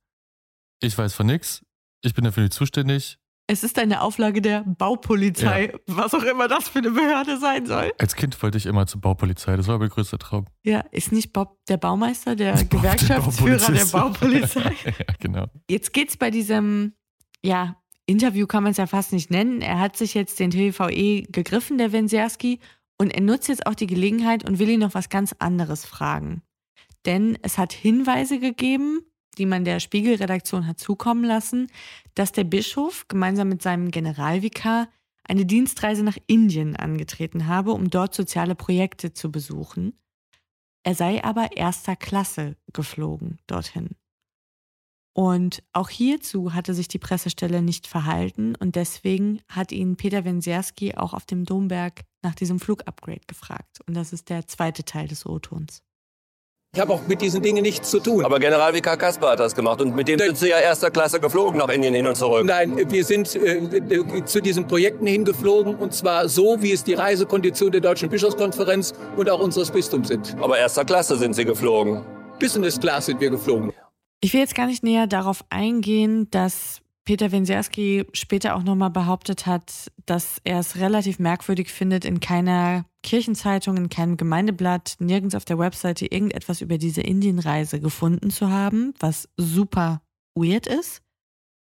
ich 0.81 0.97
weiß 0.97 1.15
von 1.15 1.27
nix, 1.27 1.65
ich 2.03 2.15
bin 2.15 2.23
dafür 2.25 2.43
nicht 2.45 2.53
zuständig. 2.53 3.19
Es 3.47 3.63
ist 3.63 3.79
eine 3.79 4.01
Auflage 4.01 4.41
der 4.41 4.65
Baupolizei, 4.67 5.75
was 5.87 6.15
auch 6.15 6.23
immer 6.23 6.49
das 6.49 6.69
für 6.69 6.79
eine 6.79 6.91
Behörde 6.91 7.39
sein 7.39 7.67
soll. 7.67 7.93
Als 7.99 8.17
Kind 8.17 8.43
wollte 8.43 8.57
ich 8.57 8.65
immer 8.65 8.87
zur 8.87 9.03
Baupolizei, 9.03 9.57
das 9.57 9.69
war 9.69 9.79
mein 9.79 9.91
größter 9.91 10.19
Traum. 10.19 10.47
Ja, 10.63 10.81
ist 10.93 11.13
nicht 11.13 11.35
Bob 11.35 11.59
der 11.67 11.77
Baumeister, 11.77 12.37
der 12.37 12.55
Gewerkschaftsführer 12.65 13.71
der 13.71 13.85
Baupolizist. 13.85 13.93
Baupolizei? 13.93 14.75
ja, 14.87 15.15
genau. 15.21 15.47
Jetzt 15.69 15.93
geht's 15.93 16.17
bei 16.17 16.31
diesem, 16.31 16.95
ja, 17.43 17.77
Interview 18.07 18.47
kann 18.47 18.63
man 18.63 18.73
es 18.73 18.79
ja 18.79 18.87
fast 18.87 19.13
nicht 19.13 19.31
nennen. 19.31 19.61
Er 19.61 19.79
hat 19.79 19.97
sich 19.97 20.15
jetzt 20.15 20.41
den 20.41 20.51
TVE 20.51 21.23
gegriffen, 21.29 21.77
der 21.77 21.93
Wensierski, 21.93 22.61
und 22.99 23.11
er 23.11 23.21
nutzt 23.21 23.49
jetzt 23.49 23.67
auch 23.67 23.75
die 23.75 23.87
Gelegenheit 23.87 24.49
und 24.49 24.59
will 24.59 24.69
ihn 24.71 24.81
noch 24.81 24.95
was 24.95 25.11
ganz 25.11 25.35
anderes 25.39 25.85
fragen. 25.85 26.43
Denn 27.05 27.37
es 27.43 27.59
hat 27.59 27.73
Hinweise 27.73 28.39
gegeben, 28.39 29.01
die 29.35 29.47
man 29.47 29.65
der 29.65 29.81
Spiegelredaktion 29.81 30.67
hat 30.67 30.79
zukommen 30.79 31.25
lassen, 31.25 31.69
dass 32.15 32.33
der 32.33 32.45
Bischof 32.45 33.07
gemeinsam 33.09 33.49
mit 33.49 33.63
seinem 33.63 33.91
Generalvikar 33.91 34.89
eine 35.25 35.47
Dienstreise 35.47 36.03
nach 36.03 36.19
Indien 36.27 36.77
angetreten 36.77 37.47
habe, 37.47 37.73
um 37.73 37.91
dort 37.91 38.15
soziale 38.15 38.55
Projekte 38.55 39.13
zu 39.13 39.33
besuchen. 39.33 39.99
Er 40.83 40.95
sei 40.95 41.25
aber 41.25 41.57
erster 41.57 41.97
Klasse 41.97 42.57
geflogen 42.73 43.39
dorthin. 43.47 43.91
Und 45.17 45.63
auch 45.73 45.91
hierzu 45.91 46.55
hatte 46.55 46.75
sich 46.75 46.89
die 46.89 46.99
Pressestelle 46.99 47.63
nicht 47.63 47.87
verhalten 47.87 48.57
und 48.57 48.75
deswegen 48.75 49.41
hat 49.49 49.71
ihn 49.71 49.97
Peter 49.97 50.25
Wensierski 50.25 50.97
auch 50.97 51.15
auf 51.15 51.25
dem 51.25 51.45
Domberg 51.45 52.03
nach 52.23 52.35
diesem 52.35 52.59
Flugupgrade 52.59 53.21
gefragt. 53.29 53.81
Und 53.87 53.95
das 53.95 54.13
ist 54.13 54.29
der 54.29 54.49
zweite 54.49 54.85
Teil 54.85 55.07
des 55.07 55.25
O-Tons. 55.25 55.83
Ich 56.75 56.81
habe 56.81 56.93
auch 56.93 57.07
mit 57.07 57.23
diesen 57.23 57.41
Dingen 57.41 57.63
nichts 57.63 57.89
zu 57.89 58.01
tun. 58.01 58.25
Aber 58.25 58.41
Generalvikar 58.41 58.97
Kasper 58.97 59.31
hat 59.31 59.39
das 59.39 59.55
gemacht 59.55 59.81
und 59.81 59.95
mit 59.95 60.09
dem 60.09 60.19
sind 60.19 60.37
sie 60.37 60.49
ja 60.49 60.59
erster 60.59 60.91
Klasse 60.91 61.21
geflogen 61.21 61.59
nach 61.59 61.69
Indien 61.69 61.95
hin 61.95 62.05
und 62.05 62.17
zurück. 62.17 62.45
Nein, 62.45 62.77
wir 62.91 63.05
sind 63.05 63.33
äh, 63.37 63.59
äh, 63.59 64.25
zu 64.25 64.43
diesen 64.43 64.67
Projekten 64.67 65.07
hingeflogen 65.07 65.77
und 65.77 65.95
zwar 65.95 66.29
so, 66.29 66.61
wie 66.61 66.73
es 66.73 66.83
die 66.83 66.95
Reisekondition 66.95 67.71
der 67.71 67.81
Deutschen 67.81 68.09
Bischofskonferenz 68.09 68.93
und 69.17 69.31
auch 69.31 69.39
unseres 69.39 69.71
Bistums 69.71 70.09
sind. 70.09 70.37
Aber 70.41 70.59
erster 70.59 70.85
Klasse 70.85 71.17
sind 71.17 71.35
sie 71.35 71.45
geflogen. 71.45 72.05
Business 72.41 72.81
Class 72.81 73.07
sind 73.07 73.21
wir 73.21 73.31
geflogen. 73.31 73.73
Ich 74.21 74.33
will 74.33 74.41
jetzt 74.41 74.57
gar 74.57 74.67
nicht 74.67 74.83
näher 74.83 75.07
darauf 75.07 75.45
eingehen, 75.51 76.29
dass 76.33 76.81
Peter 77.05 77.31
Wensierski 77.31 78.05
später 78.13 78.57
auch 78.57 78.65
nochmal 78.65 78.91
behauptet 78.91 79.47
hat, 79.47 79.93
dass 80.07 80.39
er 80.43 80.59
es 80.59 80.75
relativ 80.75 81.21
merkwürdig 81.21 81.71
findet, 81.71 82.05
in 82.05 82.19
keiner 82.19 82.85
Kirchenzeitung, 83.05 83.77
in 83.77 83.89
keinem 83.89 84.17
Gemeindeblatt, 84.17 84.97
nirgends 84.99 85.37
auf 85.37 85.45
der 85.45 85.59
Webseite 85.61 86.07
irgendetwas 86.07 86.61
über 86.61 86.79
diese 86.79 87.03
Indienreise 87.03 87.79
gefunden 87.79 88.31
zu 88.31 88.51
haben, 88.51 88.95
was 88.99 89.29
super 89.37 90.03
weird 90.35 90.67
ist. 90.67 91.03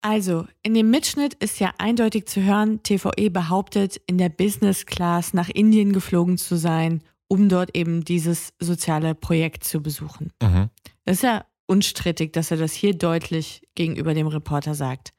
Also, 0.01 0.45
in 0.61 0.73
dem 0.73 0.89
Mitschnitt 0.89 1.33
ist 1.35 1.59
ja 1.59 1.73
eindeutig 1.77 2.27
zu 2.27 2.41
hören, 2.41 2.83
TVE 2.83 3.29
behauptet, 3.29 4.01
in 4.05 4.17
der 4.17 4.29
Business 4.29 4.85
Class 4.85 5.33
nach 5.33 5.49
Indien 5.49 5.93
geflogen 5.93 6.37
zu 6.37 6.55
sein, 6.55 7.03
um 7.27 7.49
dort 7.49 7.75
eben 7.75 8.03
dieses 8.03 8.53
soziale 8.59 9.15
Projekt 9.15 9.63
zu 9.63 9.81
besuchen. 9.81 10.31
Mhm. 10.41 10.69
Das 11.05 11.17
ist 11.17 11.23
ja 11.23 11.45
unstrittig, 11.67 12.33
dass 12.33 12.51
er 12.51 12.57
das 12.57 12.73
hier 12.73 12.93
deutlich 12.93 13.67
gegenüber 13.75 14.13
dem 14.13 14.27
Reporter 14.27 14.75
sagt. 14.75 15.13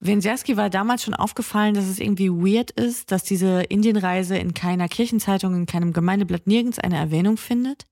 Wensierski 0.00 0.56
war 0.56 0.70
damals 0.70 1.02
schon 1.02 1.14
aufgefallen, 1.14 1.74
dass 1.74 1.86
es 1.86 1.98
irgendwie 1.98 2.30
weird 2.30 2.70
ist, 2.70 3.10
dass 3.10 3.24
diese 3.24 3.62
Indienreise 3.62 4.38
in 4.38 4.54
keiner 4.54 4.88
Kirchenzeitung, 4.88 5.54
in 5.54 5.66
keinem 5.66 5.92
Gemeindeblatt 5.92 6.46
nirgends 6.46 6.78
eine 6.78 6.96
Erwähnung 6.96 7.36
findet. 7.36 7.86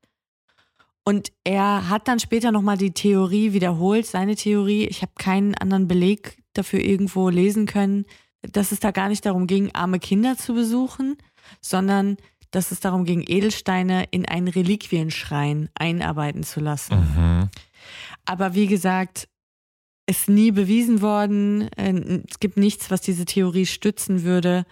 Und 1.05 1.33
er 1.45 1.88
hat 1.88 2.09
dann 2.09 2.21
später 2.21 2.53
nochmal 2.53 2.77
die 2.77 2.92
Theorie 2.92 3.53
wiederholt, 3.53 4.07
seine 4.07 4.37
Theorie. 4.37 4.87
Ich 4.87 5.03
habe 5.03 5.12
keinen 5.19 5.55
anderen 5.55 5.88
Beleg 5.88 6.42
dafür 6.53 6.81
irgendwo 6.81 7.29
lesen 7.29 7.66
können, 7.66 8.07
dass 8.42 8.73
es 8.73 8.81
da 8.81 8.90
gar 8.90 9.09
nicht 9.09 9.27
darum 9.27 9.47
ging, 9.47 9.73
arme 9.73 9.99
Kinder 9.99 10.37
zu 10.37 10.55
besuchen, 10.55 11.16
sondern 11.61 12.16
dass 12.51 12.71
es 12.71 12.81
darum 12.81 13.05
ging, 13.05 13.25
Edelsteine 13.27 14.05
in 14.11 14.27
einen 14.27 14.49
Reliquienschrein 14.49 15.69
einarbeiten 15.75 16.42
zu 16.42 16.61
lassen. 16.61 16.97
Mhm. 16.97 17.51
Aber 18.25 18.55
wie 18.55 18.66
gesagt, 18.66 19.29
ist 20.07 20.29
nie 20.29 20.53
bewiesen 20.53 21.01
worden. 21.03 21.69
Äh, 21.77 22.23
Es 22.29 22.38
gibt 22.40 22.57
nichts, 22.57 22.90
was 22.90 23.01
diese 23.01 23.25
Theorie 23.25 23.66
stützen 23.66 24.23
würde. 24.23 24.64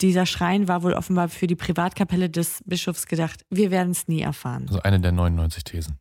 Dieser 0.00 0.26
Schrein 0.26 0.68
war 0.68 0.82
wohl 0.82 0.92
offenbar 0.92 1.28
für 1.28 1.46
die 1.46 1.56
Privatkapelle 1.56 2.28
des 2.28 2.62
Bischofs 2.66 3.06
gedacht. 3.06 3.42
Wir 3.48 3.70
werden 3.70 3.92
es 3.92 4.08
nie 4.08 4.20
erfahren. 4.20 4.66
Also 4.68 4.82
eine 4.82 5.00
der 5.00 5.12
99 5.12 5.64
Thesen. 5.64 5.98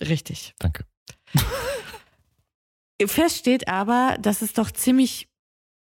Richtig. 0.00 0.54
Danke. 0.58 0.84
Fest 3.06 3.38
steht 3.38 3.68
aber, 3.68 4.16
dass 4.20 4.42
es 4.42 4.52
doch 4.52 4.70
ziemlich, 4.70 5.28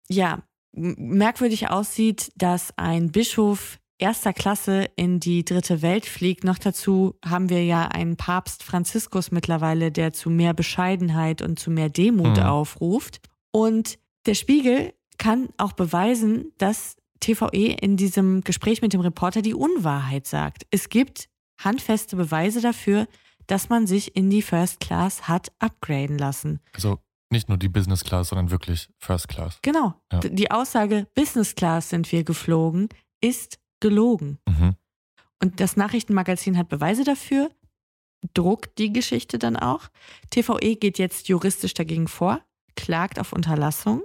ja, 0.10 0.44
merkwürdig 0.74 1.70
aussieht, 1.70 2.32
dass 2.36 2.78
ein 2.78 3.12
Bischof 3.12 3.80
erster 4.00 4.34
Klasse 4.34 4.90
in 4.96 5.20
die 5.20 5.44
dritte 5.44 5.82
Welt 5.82 6.06
fliegt. 6.06 6.44
Noch 6.44 6.58
dazu 6.58 7.16
haben 7.26 7.50
wir 7.50 7.64
ja 7.66 7.88
einen 7.88 8.16
Papst 8.18 8.64
Franziskus 8.64 9.32
mittlerweile, 9.32 9.92
der 9.92 10.14
zu 10.14 10.30
mehr 10.30 10.54
Bescheidenheit 10.54 11.42
und 11.42 11.60
zu 11.60 11.72
mehr 11.72 11.90
Demut 11.90 12.38
Mhm. 12.38 12.44
aufruft. 12.44 13.20
Und 13.52 13.98
der 14.26 14.36
Spiegel 14.36 14.94
kann 15.18 15.50
auch 15.58 15.74
beweisen, 15.74 16.52
dass 16.58 16.96
TVE 17.20 17.74
in 17.82 17.98
diesem 17.98 18.42
Gespräch 18.42 18.82
mit 18.82 18.94
dem 18.94 19.02
Reporter 19.02 19.42
die 19.42 19.56
Unwahrheit 19.56 20.28
sagt. 20.28 20.68
Es 20.70 20.90
gibt 20.90 21.28
handfeste 21.58 22.16
Beweise 22.16 22.62
dafür, 22.62 23.08
dass 23.48 23.70
man 23.70 23.88
sich 23.88 24.16
in 24.16 24.30
die 24.30 24.44
First 24.44 24.80
Class 24.80 25.28
hat 25.28 25.52
upgraden 25.58 26.18
lassen. 26.20 26.60
Also 26.74 27.00
nicht 27.32 27.50
nur 27.50 27.58
die 27.58 27.70
Business 27.70 28.04
Class, 28.04 28.30
sondern 28.30 28.52
wirklich 28.52 28.90
First 29.00 29.28
Class. 29.30 29.58
Genau. 29.64 29.96
Ja. 30.12 30.20
Die 30.20 30.52
Aussage 30.52 31.08
Business 31.16 31.56
Class 31.56 31.90
sind 31.90 32.12
wir 32.12 32.24
geflogen 32.24 32.90
ist 33.20 33.58
gelogen. 33.80 34.40
Mhm. 34.48 34.76
Und 35.42 35.60
das 35.60 35.76
Nachrichtenmagazin 35.78 36.58
hat 36.58 36.70
Beweise 36.70 37.04
dafür, 37.04 37.50
druckt 38.34 38.78
die 38.80 38.92
Geschichte 38.92 39.38
dann 39.38 39.56
auch. 39.56 39.90
TVE 40.32 40.76
geht 40.76 40.98
jetzt 40.98 41.28
juristisch 41.28 41.74
dagegen 41.74 42.08
vor, 42.08 42.42
klagt 42.76 43.20
auf 43.20 43.34
Unterlassung, 43.34 44.04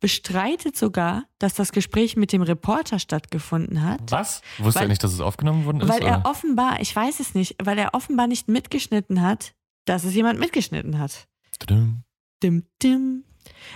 bestreitet 0.00 0.76
sogar, 0.76 1.24
dass 1.38 1.54
das 1.54 1.72
Gespräch 1.72 2.16
mit 2.16 2.32
dem 2.32 2.42
Reporter 2.42 2.98
stattgefunden 2.98 3.82
hat. 3.82 4.10
Was? 4.10 4.42
Wusste 4.58 4.80
Weil- 4.80 4.86
er 4.86 4.88
nicht, 4.88 5.02
dass 5.02 5.12
es 5.12 5.20
aufgenommen 5.20 5.64
worden 5.64 5.80
ist? 5.80 5.88
Weil 5.88 6.02
er 6.02 6.18
oder? 6.20 6.30
offenbar, 6.30 6.80
ich 6.80 6.94
weiß 6.94 7.20
es 7.20 7.34
nicht, 7.34 7.56
weil 7.62 7.78
er 7.78 7.94
offenbar 7.94 8.26
nicht 8.26 8.48
mitgeschnitten 8.48 9.22
hat, 9.22 9.54
dass 9.86 10.04
es 10.04 10.14
jemand 10.14 10.38
mitgeschnitten 10.38 10.98
hat. 10.98 11.28
Dim, 12.42 12.64
dim. 12.82 13.24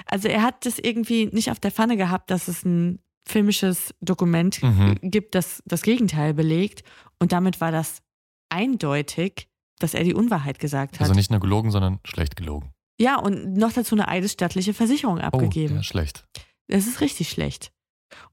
Also 0.05 0.29
er 0.29 0.43
hat 0.43 0.67
das 0.67 0.79
irgendwie 0.79 1.27
nicht 1.27 1.51
auf 1.51 1.61
der 1.61 1.71
Pfanne 1.71 1.97
gehabt, 1.97 2.31
dass 2.31 2.49
es 2.49 2.65
ein 2.65 3.01
filmisches 3.29 3.93
Dokument 4.01 4.62
Mhm. 4.62 4.97
gibt, 5.03 5.35
das 5.35 5.62
das 5.67 5.83
Gegenteil 5.83 6.33
belegt. 6.35 6.83
Und 7.19 7.33
damit 7.33 7.61
war 7.61 7.73
das 7.73 8.03
eindeutig, 8.51 9.49
dass 9.79 9.95
er 9.95 10.05
die 10.05 10.15
Unwahrheit 10.15 10.59
gesagt 10.59 10.95
hat. 10.97 11.03
Also 11.03 11.15
nicht 11.15 11.31
nur 11.31 11.41
gelogen, 11.41 11.71
sondern 11.71 11.99
schlecht 12.05 12.37
gelogen. 12.37 12.71
ja, 12.99 13.19
und 13.19 13.55
noch 13.55 13.73
dazu 13.73 13.95
eine 13.95 14.09
eidesstattliche 14.09 14.73
Versicherung 14.73 15.19
Oh, 15.19 15.23
abgegeben. 15.23 15.77
ja, 15.77 15.83
schlecht. 15.83 16.25
Das 16.69 16.87
ist 16.87 17.01
richtig 17.03 17.29
schlecht. 17.29 17.71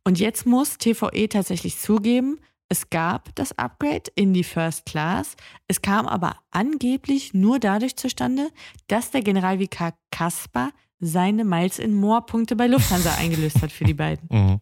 Und 0.05 0.19
jetzt 0.19 0.45
muss 0.45 0.77
TVE 0.77 1.27
tatsächlich 1.27 1.77
zugeben, 1.79 2.39
es 2.69 2.89
gab 2.89 3.35
das 3.35 3.57
Upgrade 3.59 4.03
in 4.15 4.33
die 4.33 4.43
First 4.45 4.85
Class. 4.85 5.35
Es 5.67 5.81
kam 5.81 6.07
aber 6.07 6.37
angeblich 6.51 7.33
nur 7.33 7.59
dadurch 7.59 7.97
zustande, 7.97 8.49
dass 8.87 9.11
der 9.11 9.21
Generalvikar 9.21 9.93
Kaspar 10.11 10.71
seine 10.99 11.43
Miles 11.43 11.77
in 11.77 11.93
More 11.93 12.21
Punkte 12.25 12.55
bei 12.55 12.67
Lufthansa 12.67 13.13
eingelöst 13.19 13.61
hat 13.61 13.71
für 13.71 13.83
die 13.83 13.93
beiden. 13.93 14.27
Mhm. 14.31 14.59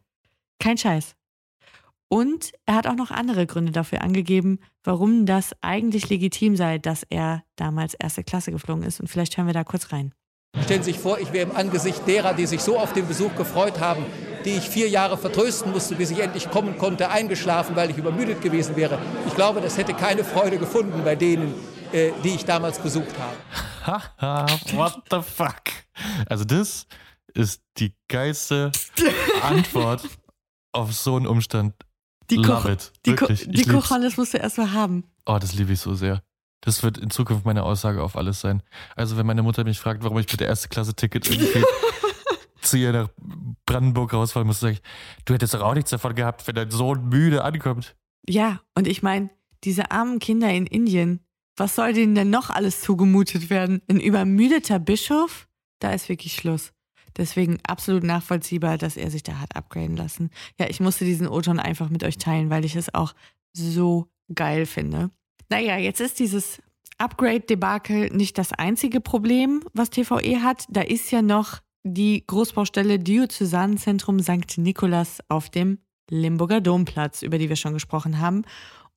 Kein 0.62 0.78
Scheiß. 0.78 1.16
Und 2.08 2.52
er 2.66 2.76
hat 2.76 2.88
auch 2.88 2.96
noch 2.96 3.10
andere 3.10 3.48
Gründe 3.48 3.72
dafür 3.72 4.02
angegeben, 4.02 4.60
warum 4.84 5.26
das 5.26 5.56
eigentlich 5.62 6.10
legitim 6.10 6.58
sei, 6.58 6.78
dass 6.78 7.04
er 7.10 7.44
damals 7.56 7.94
erste 7.94 8.24
Klasse 8.24 8.52
geflogen 8.52 8.84
ist. 8.84 9.00
Und 9.00 9.08
vielleicht 9.08 9.38
hören 9.38 9.48
wir 9.48 9.54
da 9.54 9.64
kurz 9.64 9.94
rein. 9.94 10.14
Stellen 10.62 10.84
Sie 10.84 10.92
sich 10.92 11.00
vor, 11.00 11.20
ich 11.20 11.32
wäre 11.32 11.50
im 11.50 11.56
Angesicht 11.56 12.06
derer, 12.06 12.34
die 12.34 12.46
sich 12.46 12.60
so 12.60 12.78
auf 12.78 12.92
den 12.92 13.08
Besuch 13.08 13.34
gefreut 13.36 13.80
haben, 13.80 14.06
die 14.44 14.58
ich 14.58 14.70
vier 14.70 14.90
Jahre 14.90 15.18
vertrösten 15.18 15.72
musste, 15.72 15.96
bis 15.96 16.12
ich 16.12 16.20
endlich 16.20 16.50
kommen 16.52 16.78
konnte, 16.78 17.10
eingeschlafen, 17.10 17.78
weil 17.78 17.90
ich 17.90 17.98
übermüdet 17.98 18.42
gewesen 18.42 18.76
wäre. 18.76 19.00
Ich 19.28 19.36
glaube, 19.36 19.62
das 19.62 19.78
hätte 19.78 19.94
keine 19.94 20.26
Freude 20.26 20.58
gefunden 20.58 21.06
bei 21.06 21.16
denen, 21.16 21.54
äh, 21.94 22.12
die 22.26 22.36
ich 22.36 22.44
damals 22.44 22.80
besucht 22.80 23.16
habe. 23.18 24.02
Haha, 24.20 24.46
what 24.74 25.02
the 25.10 25.22
fuck? 25.22 25.62
Also 26.28 26.44
das 26.44 26.86
ist 27.34 27.62
die 27.78 27.94
geilste 28.10 28.72
Antwort 29.42 30.02
auf 30.72 30.94
so 30.94 31.16
einen 31.16 31.28
Umstand. 31.28 31.74
Die, 32.30 32.36
Love 32.36 32.48
Koch 32.48 32.66
it. 32.66 32.92
die, 33.06 33.16
Ko 33.16 33.22
Wirklich. 33.30 33.50
Die. 33.50 33.66
Kochonis 33.66 34.18
musst 34.18 34.34
du 34.34 34.38
erstmal 34.38 34.72
haben. 34.72 35.04
Oh, 35.26 35.38
das 35.40 35.54
liebe 35.54 35.74
ich 35.74 35.80
so 35.80 35.94
sehr. 35.94 36.22
Das 36.62 36.84
wird 36.84 36.98
in 36.98 37.10
Zukunft 37.10 37.46
meine 37.46 37.64
Aussage 37.64 38.04
auf 38.04 38.16
alles 38.16 38.40
sein. 38.40 38.62
Also 38.96 39.18
wenn 39.18 39.26
meine 39.26 39.44
Mutter 39.44 39.64
mich 39.64 39.80
fragt, 39.80 40.04
warum 40.04 40.20
ich 40.20 40.32
mit 40.32 40.40
der 40.40 40.48
erste 40.48 40.70
Klasse 40.70 40.94
Ticket 40.94 41.30
irgendwie 41.30 41.64
zu 42.62 42.78
ihr 42.78 42.94
nach 42.94 43.10
Brandenburg 43.66 44.14
rausfahren 44.14 44.48
muss, 44.48 44.60
sage 44.60 44.74
ich, 44.74 44.82
du 45.26 45.34
hättest 45.34 45.56
doch 45.56 45.62
auch 45.62 45.74
nichts 45.74 45.90
davon 45.90 46.14
gehabt, 46.14 46.46
wenn 46.48 46.56
dein 46.56 46.70
Sohn 46.70 47.10
müde 47.10 47.44
ankommt. 47.44 47.96
Ja, 48.28 48.62
und 48.76 48.88
ich 48.88 49.02
meine, 49.02 49.32
diese 49.64 49.92
armen 49.92 50.20
Kinder 50.20 50.52
in 50.52 50.68
Indien, 50.68 51.20
was 51.58 51.76
soll 51.76 51.94
denen 51.94 52.16
denn 52.16 52.30
noch 52.30 52.50
alles 52.50 52.82
zugemutet 52.82 53.50
werden? 53.50 53.82
Ein 53.90 54.00
übermüdeter 54.00 54.80
Bischof? 54.80 55.48
Da 55.80 55.94
ist 55.94 56.10
wirklich 56.10 56.36
Schluss. 56.36 56.72
Deswegen 57.18 57.60
absolut 57.68 58.04
nachvollziehbar, 58.04 58.78
dass 58.78 58.98
er 58.98 59.12
sich 59.12 59.24
da 59.24 59.40
hat 59.40 59.56
upgraden 59.56 59.98
lassen. 59.98 60.30
Ja, 60.60 60.68
ich 60.70 60.80
musste 60.80 61.06
diesen 61.06 61.28
O-Ton 61.28 61.60
einfach 61.60 61.90
mit 61.90 62.04
euch 62.04 62.18
teilen, 62.18 62.50
weil 62.50 62.66
ich 62.66 62.76
es 62.76 62.94
auch 62.94 63.14
so 63.54 64.08
geil 64.34 64.66
finde. 64.66 65.12
Naja, 65.50 65.78
jetzt 65.78 66.00
ist 66.00 66.20
dieses 66.20 66.62
Upgrade-Debakel 66.98 68.10
nicht 68.12 68.38
das 68.38 68.54
einzige 68.54 69.02
Problem, 69.02 69.64
was 69.74 69.90
TVE 69.90 70.44
hat. 70.44 70.66
Da 70.70 70.82
ist 70.82 71.12
ja 71.12 71.22
noch 71.22 71.60
die 71.84 72.24
Großbaustelle 72.26 73.00
Diözesanzentrum 73.00 74.20
St. 74.20 74.58
Nikolas 74.58 75.20
auf 75.28 75.50
dem 75.50 75.80
Limburger 76.10 76.62
Domplatz, 76.62 77.22
über 77.22 77.38
die 77.38 77.50
wir 77.50 77.56
schon 77.56 77.74
gesprochen 77.74 78.20
haben. 78.20 78.44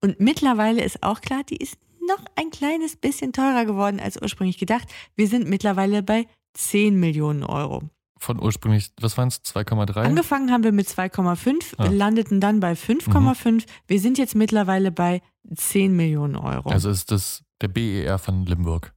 Und 0.00 0.20
mittlerweile 0.20 0.82
ist 0.84 1.02
auch 1.02 1.20
klar, 1.20 1.42
die 1.48 1.56
ist 1.56 1.78
noch 2.06 2.22
ein 2.36 2.50
kleines 2.50 2.96
bisschen 2.96 3.32
teurer 3.32 3.64
geworden 3.64 4.00
als 4.00 4.20
ursprünglich 4.20 4.58
gedacht. 4.58 4.88
Wir 5.16 5.28
sind 5.28 5.48
mittlerweile 5.48 6.02
bei 6.02 6.26
10 6.54 6.98
Millionen 6.98 7.42
Euro. 7.42 7.82
Von 8.18 8.40
ursprünglich, 8.40 8.90
was 9.00 9.18
waren 9.18 9.28
es, 9.28 9.42
2,3? 9.44 9.96
Angefangen 10.02 10.50
haben 10.50 10.64
wir 10.64 10.72
mit 10.72 10.88
2,5, 10.88 11.74
Ah. 11.78 11.86
landeten 11.88 12.40
dann 12.40 12.60
bei 12.60 12.74
5,5. 12.76 13.64
Wir 13.86 14.00
sind 14.00 14.18
jetzt 14.18 14.34
mittlerweile 14.34 14.90
bei 14.92 15.20
10 15.54 15.94
Millionen 15.94 16.36
Euro. 16.36 16.70
Also 16.70 16.88
ist 16.90 17.10
das 17.10 17.42
der 17.60 17.68
BER 17.68 18.18
von 18.18 18.46
Limburg. 18.46 18.92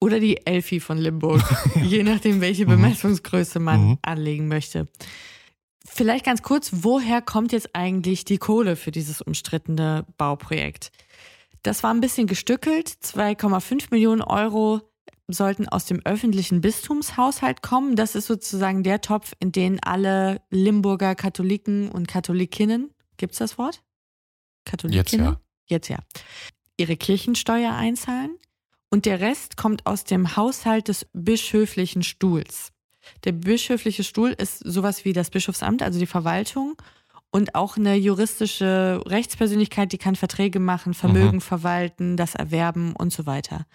Oder 0.00 0.18
die 0.18 0.44
Elfi 0.46 0.80
von 0.80 0.96
Limburg, 0.98 1.42
je 1.82 2.02
nachdem, 2.02 2.40
welche 2.40 2.64
Mhm. 2.64 2.70
Bemessungsgröße 2.70 3.60
man 3.60 3.80
Mhm. 3.90 3.98
anlegen 4.02 4.48
möchte. 4.48 4.88
Vielleicht 5.86 6.24
ganz 6.24 6.42
kurz, 6.42 6.70
woher 6.72 7.20
kommt 7.20 7.52
jetzt 7.52 7.74
eigentlich 7.74 8.24
die 8.24 8.38
Kohle 8.38 8.76
für 8.76 8.90
dieses 8.90 9.20
umstrittene 9.20 10.06
Bauprojekt? 10.16 10.90
Das 11.62 11.82
war 11.82 11.92
ein 11.92 12.00
bisschen 12.00 12.26
gestückelt. 12.26 12.88
2,5 12.88 13.90
Millionen 13.90 14.22
Euro 14.22 14.80
sollten 15.32 15.68
aus 15.68 15.84
dem 15.86 16.00
öffentlichen 16.04 16.60
Bistumshaushalt 16.60 17.62
kommen. 17.62 17.96
Das 17.96 18.14
ist 18.14 18.26
sozusagen 18.26 18.82
der 18.82 19.00
Topf, 19.00 19.32
in 19.40 19.52
den 19.52 19.82
alle 19.82 20.40
Limburger 20.50 21.14
Katholiken 21.14 21.90
und 21.90 22.08
Katholikinnen, 22.08 22.90
gibt 23.16 23.32
es 23.32 23.38
das 23.38 23.58
Wort? 23.58 23.82
Katholikinnen? 24.64 25.26
ja. 25.26 25.40
Jetzt 25.66 25.88
ja. 25.88 25.98
Ihre 26.76 26.96
Kirchensteuer 26.96 27.72
einzahlen. 27.74 28.36
Und 28.90 29.06
der 29.06 29.20
Rest 29.20 29.56
kommt 29.56 29.86
aus 29.86 30.02
dem 30.04 30.36
Haushalt 30.36 30.88
des 30.88 31.06
bischöflichen 31.12 32.02
Stuhls. 32.02 32.72
Der 33.24 33.32
bischöfliche 33.32 34.02
Stuhl 34.02 34.30
ist 34.30 34.58
sowas 34.58 35.04
wie 35.04 35.12
das 35.12 35.30
Bischofsamt, 35.30 35.82
also 35.82 35.98
die 36.00 36.06
Verwaltung 36.06 36.74
und 37.30 37.54
auch 37.54 37.76
eine 37.76 37.94
juristische 37.94 39.00
Rechtspersönlichkeit, 39.06 39.92
die 39.92 39.98
kann 39.98 40.16
Verträge 40.16 40.58
machen, 40.58 40.94
Vermögen 40.94 41.36
Mhm. 41.36 41.40
verwalten, 41.40 42.16
das 42.16 42.34
erwerben 42.34 42.94
und 42.96 43.12
so 43.12 43.26
weiter. 43.26 43.66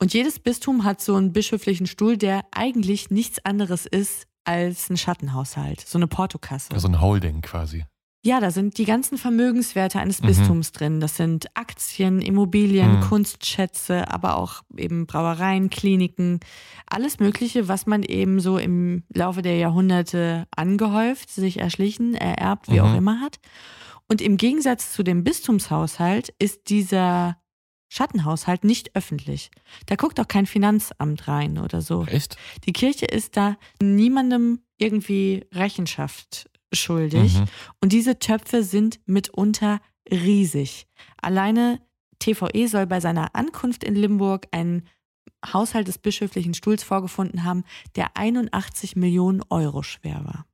Und 0.00 0.14
jedes 0.14 0.38
Bistum 0.38 0.84
hat 0.84 1.00
so 1.00 1.14
einen 1.14 1.32
bischöflichen 1.32 1.86
Stuhl, 1.86 2.16
der 2.16 2.42
eigentlich 2.52 3.10
nichts 3.10 3.44
anderes 3.44 3.84
ist 3.86 4.26
als 4.44 4.88
ein 4.88 4.96
Schattenhaushalt, 4.96 5.80
so 5.80 5.98
eine 5.98 6.06
Portokasse. 6.06 6.72
Also 6.72 6.88
ein 6.88 7.00
Holding 7.00 7.42
quasi. 7.42 7.84
Ja, 8.22 8.38
da 8.40 8.50
sind 8.50 8.76
die 8.76 8.84
ganzen 8.84 9.16
Vermögenswerte 9.16 9.98
eines 9.98 10.20
Mhm. 10.20 10.26
Bistums 10.26 10.72
drin. 10.72 11.00
Das 11.00 11.16
sind 11.16 11.46
Aktien, 11.54 12.20
Immobilien, 12.20 12.96
Mhm. 12.96 13.00
Kunstschätze, 13.00 14.10
aber 14.10 14.36
auch 14.36 14.62
eben 14.76 15.06
Brauereien, 15.06 15.70
Kliniken, 15.70 16.40
alles 16.86 17.18
Mögliche, 17.18 17.68
was 17.68 17.86
man 17.86 18.02
eben 18.02 18.40
so 18.40 18.58
im 18.58 19.04
Laufe 19.14 19.40
der 19.40 19.56
Jahrhunderte 19.56 20.46
angehäuft, 20.54 21.30
sich 21.30 21.60
erschlichen, 21.60 22.14
ererbt, 22.14 22.68
wie 22.70 22.80
Mhm. 22.80 22.86
auch 22.86 22.94
immer 22.94 23.20
hat. 23.20 23.38
Und 24.06 24.20
im 24.20 24.36
Gegensatz 24.36 24.92
zu 24.92 25.02
dem 25.02 25.24
Bistumshaushalt 25.24 26.34
ist 26.38 26.68
dieser 26.68 27.36
Schattenhaushalt 27.90 28.62
nicht 28.62 28.94
öffentlich. 28.94 29.50
Da 29.86 29.96
guckt 29.96 30.20
auch 30.20 30.28
kein 30.28 30.46
Finanzamt 30.46 31.26
rein 31.26 31.58
oder 31.58 31.82
so. 31.82 32.06
Echt? 32.06 32.36
Die 32.64 32.72
Kirche 32.72 33.04
ist 33.04 33.36
da 33.36 33.56
niemandem 33.82 34.60
irgendwie 34.78 35.44
Rechenschaft 35.52 36.48
schuldig. 36.72 37.34
Mhm. 37.34 37.44
Und 37.80 37.92
diese 37.92 38.20
Töpfe 38.20 38.62
sind 38.62 39.00
mitunter 39.06 39.80
riesig. 40.10 40.86
Alleine 41.20 41.80
TVE 42.20 42.68
soll 42.68 42.86
bei 42.86 43.00
seiner 43.00 43.34
Ankunft 43.34 43.82
in 43.82 43.96
Limburg 43.96 44.46
einen 44.52 44.86
Haushalt 45.44 45.88
des 45.88 45.98
bischöflichen 45.98 46.54
Stuhls 46.54 46.84
vorgefunden 46.84 47.42
haben, 47.42 47.64
der 47.96 48.16
81 48.16 48.94
Millionen 48.94 49.42
Euro 49.48 49.82
schwer 49.82 50.24
war. 50.24 50.46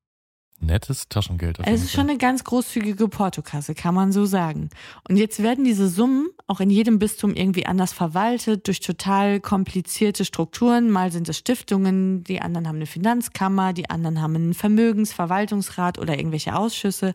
Nettes 0.61 1.09
Taschengeld. 1.09 1.59
Es 1.65 1.83
ist 1.83 1.93
schon 1.93 2.09
eine 2.09 2.19
ganz 2.19 2.43
großzügige 2.43 3.09
Portokasse, 3.09 3.75
kann 3.75 3.95
man 3.95 4.11
so 4.11 4.25
sagen. 4.25 4.71
Und 5.09 5.17
jetzt 5.17 5.43
werden 5.43 5.65
diese 5.65 5.89
Summen 5.89 6.29
auch 6.47 6.61
in 6.61 6.71
jedem 6.71 6.99
Bistum 6.99 7.35
irgendwie 7.35 7.67
anders 7.67 7.93
verwaltet, 7.93 8.67
durch 8.67 8.81
total 8.81 9.41
komplizierte 9.41 10.25
Strukturen. 10.25 10.91
Mal 10.91 11.13
sind 11.13 11.29
es 11.29 11.37
Stiftungen, 11.37 12.25
die 12.25 12.41
anderen 12.41 12.69
haben 12.69 12.77
eine 12.77 12.87
Finanzkammer, 12.87 13.73
die 13.73 13.91
anderen 13.91 14.23
haben 14.23 14.35
einen 14.35 14.55
Vermögensverwaltungsrat 14.55 15.99
oder 15.99 16.17
irgendwelche 16.19 16.57
Ausschüsse. 16.57 17.13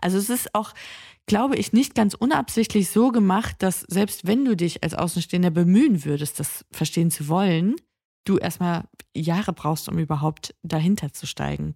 Also 0.00 0.18
es 0.18 0.28
ist 0.28 0.54
auch, 0.54 0.72
glaube 1.26 1.56
ich, 1.56 1.72
nicht 1.72 1.94
ganz 1.94 2.14
unabsichtlich 2.14 2.90
so 2.90 3.10
gemacht, 3.10 3.56
dass 3.60 3.80
selbst 3.88 4.26
wenn 4.26 4.44
du 4.44 4.54
dich 4.54 4.82
als 4.82 4.94
Außenstehender 4.94 5.50
bemühen 5.50 6.04
würdest, 6.04 6.40
das 6.40 6.64
verstehen 6.72 7.10
zu 7.10 7.28
wollen, 7.28 7.76
du 8.24 8.38
erstmal 8.38 8.84
Jahre 9.14 9.52
brauchst, 9.52 9.88
um 9.88 9.98
überhaupt 9.98 10.54
dahinter 10.62 11.12
zu 11.12 11.26
steigen. 11.26 11.74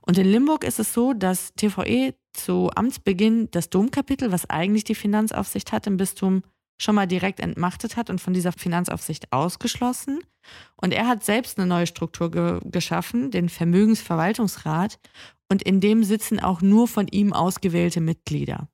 Und 0.00 0.18
in 0.18 0.26
Limburg 0.26 0.64
ist 0.64 0.78
es 0.78 0.92
so, 0.92 1.12
dass 1.12 1.54
TVE 1.54 2.14
zu 2.32 2.70
Amtsbeginn 2.74 3.50
das 3.50 3.70
Domkapitel, 3.70 4.32
was 4.32 4.48
eigentlich 4.48 4.84
die 4.84 4.94
Finanzaufsicht 4.94 5.72
hat 5.72 5.86
im 5.86 5.96
Bistum, 5.96 6.42
schon 6.78 6.94
mal 6.94 7.06
direkt 7.06 7.40
entmachtet 7.40 7.96
hat 7.96 8.10
und 8.10 8.20
von 8.20 8.32
dieser 8.32 8.52
Finanzaufsicht 8.52 9.32
ausgeschlossen. 9.32 10.20
Und 10.76 10.92
er 10.92 11.06
hat 11.06 11.24
selbst 11.24 11.58
eine 11.58 11.66
neue 11.66 11.86
Struktur 11.86 12.30
ge 12.30 12.60
geschaffen, 12.64 13.30
den 13.30 13.48
Vermögensverwaltungsrat. 13.48 14.98
Und 15.48 15.62
in 15.62 15.80
dem 15.80 16.02
sitzen 16.02 16.40
auch 16.40 16.60
nur 16.60 16.88
von 16.88 17.06
ihm 17.08 17.32
ausgewählte 17.32 18.00
Mitglieder. 18.00 18.68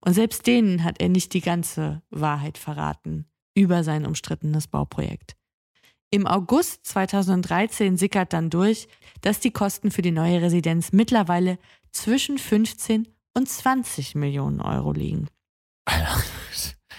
Und 0.00 0.14
selbst 0.14 0.46
denen 0.46 0.84
hat 0.84 1.00
er 1.00 1.08
nicht 1.08 1.34
die 1.34 1.40
ganze 1.40 2.02
Wahrheit 2.10 2.58
verraten 2.58 3.26
über 3.54 3.82
sein 3.82 4.06
umstrittenes 4.06 4.68
Bauprojekt. 4.68 5.36
Im 6.10 6.26
August 6.26 6.86
2013 6.86 7.96
sickert 7.96 8.32
dann 8.32 8.48
durch, 8.50 8.88
dass 9.22 9.40
die 9.40 9.50
Kosten 9.50 9.90
für 9.90 10.02
die 10.02 10.12
neue 10.12 10.40
Residenz 10.40 10.92
mittlerweile 10.92 11.58
zwischen 11.90 12.38
15 12.38 13.08
und 13.34 13.48
20 13.48 14.14
Millionen 14.14 14.60
Euro 14.60 14.92
liegen. 14.92 15.28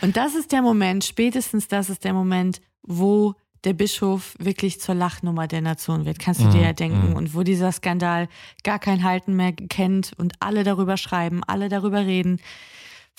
Und 0.02 0.15
das 0.17 0.36
ist 0.36 0.52
der 0.52 0.62
Moment, 0.62 1.04
spätestens 1.04 1.67
das 1.67 1.89
ist 1.89 2.04
der 2.04 2.13
Moment, 2.13 2.62
wo 2.84 3.34
der 3.63 3.74
Bischof 3.74 4.36
wirklich 4.39 4.80
zur 4.80 4.93
Lachnummer 4.96 5.48
der 5.48 5.62
Nation 5.62 6.06
wird. 6.06 6.20
Kannst 6.20 6.41
du 6.41 6.46
dir 6.50 6.58
Mhm, 6.60 6.63
ja 6.63 6.74
denken. 6.74 7.10
mhm. 7.10 7.15
Und 7.15 7.34
wo 7.34 7.43
dieser 7.43 7.72
Skandal 7.72 8.30
gar 8.63 8.78
kein 8.80 9.04
Halten 9.04 9.36
mehr 9.36 9.52
kennt 9.54 10.13
und 10.17 10.34
alle 10.39 10.63
darüber 10.63 10.96
schreiben, 10.96 11.43
alle 11.43 11.67
darüber 11.67 12.06
reden. 12.06 12.39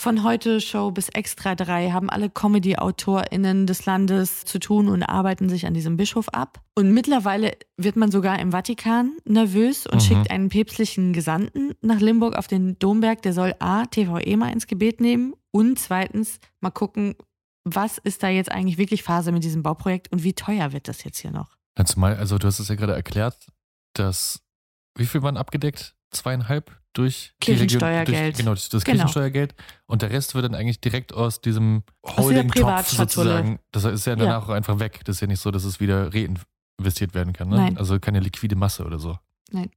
Von 0.01 0.23
heute 0.23 0.61
Show 0.61 0.93
bis 0.93 1.09
Extra 1.09 1.57
3 1.57 1.91
haben 1.91 2.09
alle 2.09 2.31
Comedy-AutorInnen 2.31 3.67
des 3.67 3.85
Landes 3.85 4.45
zu 4.45 4.61
tun 4.61 4.87
und 4.89 5.03
arbeiten 5.03 5.49
sich 5.49 5.67
an 5.67 5.75
diesem 5.75 5.97
Bischof 5.97 6.29
ab. 6.29 6.61
Und 6.77 6.93
mittlerweile 6.93 7.57
wird 7.77 7.97
man 7.97 8.13
sogar 8.13 8.39
im 8.39 8.53
Vatikan 8.53 9.17
nervös 9.25 9.89
und 9.89 9.97
Mhm. 9.97 10.01
schickt 10.01 10.31
einen 10.31 10.51
päpstlichen 10.51 11.13
Gesandten 11.13 11.73
nach 11.81 11.99
Limburg 11.99 12.37
auf 12.37 12.47
den 12.47 12.79
Domberg. 12.79 13.23
Der 13.23 13.33
soll 13.33 13.57
A, 13.59 13.87
TVE 13.87 14.37
mal 14.37 14.53
ins 14.53 14.69
Gebet 14.69 15.01
nehmen 15.01 15.35
und 15.51 15.81
zweitens 15.81 16.39
mal 16.61 16.71
gucken, 16.71 17.17
was 17.65 17.99
ist 17.99 18.23
da 18.23 18.29
jetzt 18.29 18.53
eigentlich 18.53 18.79
wirklich 18.79 19.03
Phase 19.03 19.33
mit 19.33 19.43
diesem 19.43 19.65
Bauprojekt 19.65 20.13
und 20.13 20.23
wie 20.23 20.33
teuer 20.33 20.73
wird 20.73 20.87
das 20.87 21.03
jetzt 21.03 21.19
hier 21.19 21.33
noch? 21.33 21.57
Ja, 21.77 21.85
Zumal, 21.85 22.15
also 22.17 22.39
du 22.39 22.47
hast 22.47 22.61
es 22.61 22.69
ja 22.69 22.77
gerade 22.77 22.95
erklärt, 22.95 23.49
dass 23.95 24.43
wie 24.99 25.07
viel 25.07 25.23
waren 25.23 25.37
abgedeckt? 25.37 25.95
Zweieinhalb 26.11 26.71
durch 26.95 27.35
Kirchensteuergeld. 27.41 28.35
Durch, 28.35 28.37
genau, 28.39 28.51
durch 28.53 28.69
das 28.71 28.85
Genau. 28.85 28.95
Kirchensteuergeld. 28.97 29.55
Und 29.87 30.03
der 30.03 30.11
Rest 30.11 30.35
wird 30.35 30.45
dann 30.45 30.55
eigentlich 30.55 30.81
direkt 30.81 31.13
aus 31.13 31.41
diesem 31.41 31.83
Holding-Topf 32.07 32.89
sozusagen. 32.89 33.59
Das 33.73 33.85
ist 33.85 34.07
ja 34.07 34.13
Ja. 34.13 34.17
danach 34.17 34.47
auch 34.49 34.53
einfach 34.53 34.79
weg. 34.81 35.01
Das 35.05 35.17
ist 35.17 35.21
ja 35.21 35.27
nicht 35.27 35.41
so, 35.41 35.51
dass 35.51 35.65
es 35.65 35.81
wieder 35.81 36.13
reinvestiert 36.15 37.15
werden 37.15 37.33
kann. 37.33 37.49
Ne? 37.49 37.57
Nein. 37.57 37.79
Also 37.79 38.01
keine 38.01 38.21
liquide 38.21 38.57
Masse 38.57 38.85
oder 38.85 38.99
so. 38.99 39.19
Nein. 39.51 39.71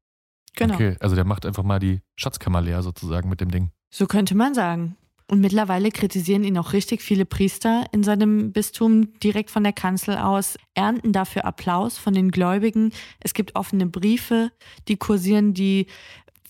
Genau. 0.56 0.74
Okay, 0.76 0.98
also 1.00 1.16
der 1.16 1.24
macht 1.26 1.46
einfach 1.46 1.64
mal 1.64 1.80
die 1.80 2.02
Schatzkammer 2.18 2.62
leer 2.62 2.82
sozusagen 2.82 3.30
mit 3.30 3.40
dem 3.42 3.52
Ding. 3.52 3.72
So 3.90 4.06
könnte 4.08 4.36
man 4.36 4.54
sagen. 4.54 4.98
Und 5.28 5.40
mittlerweile 5.40 5.92
kritisieren 5.92 6.44
ihn 6.44 6.58
auch 6.58 6.74
richtig 6.74 7.02
viele 7.02 7.26
Priester 7.26 7.86
in 7.92 8.04
seinem 8.04 8.52
Bistum 8.52 9.18
direkt 9.20 9.50
von 9.50 9.64
der 9.64 9.74
Kanzel 9.74 10.18
aus, 10.18 10.58
ernten 10.74 11.14
dafür 11.14 11.46
Applaus 11.46 11.98
von 11.98 12.14
den 12.14 12.32
Gläubigen. 12.32 12.92
Es 13.22 13.34
gibt 13.34 13.56
offene 13.56 13.86
Briefe, 13.86 14.52
die 14.88 14.98
kursieren, 14.98 15.54
die 15.54 15.88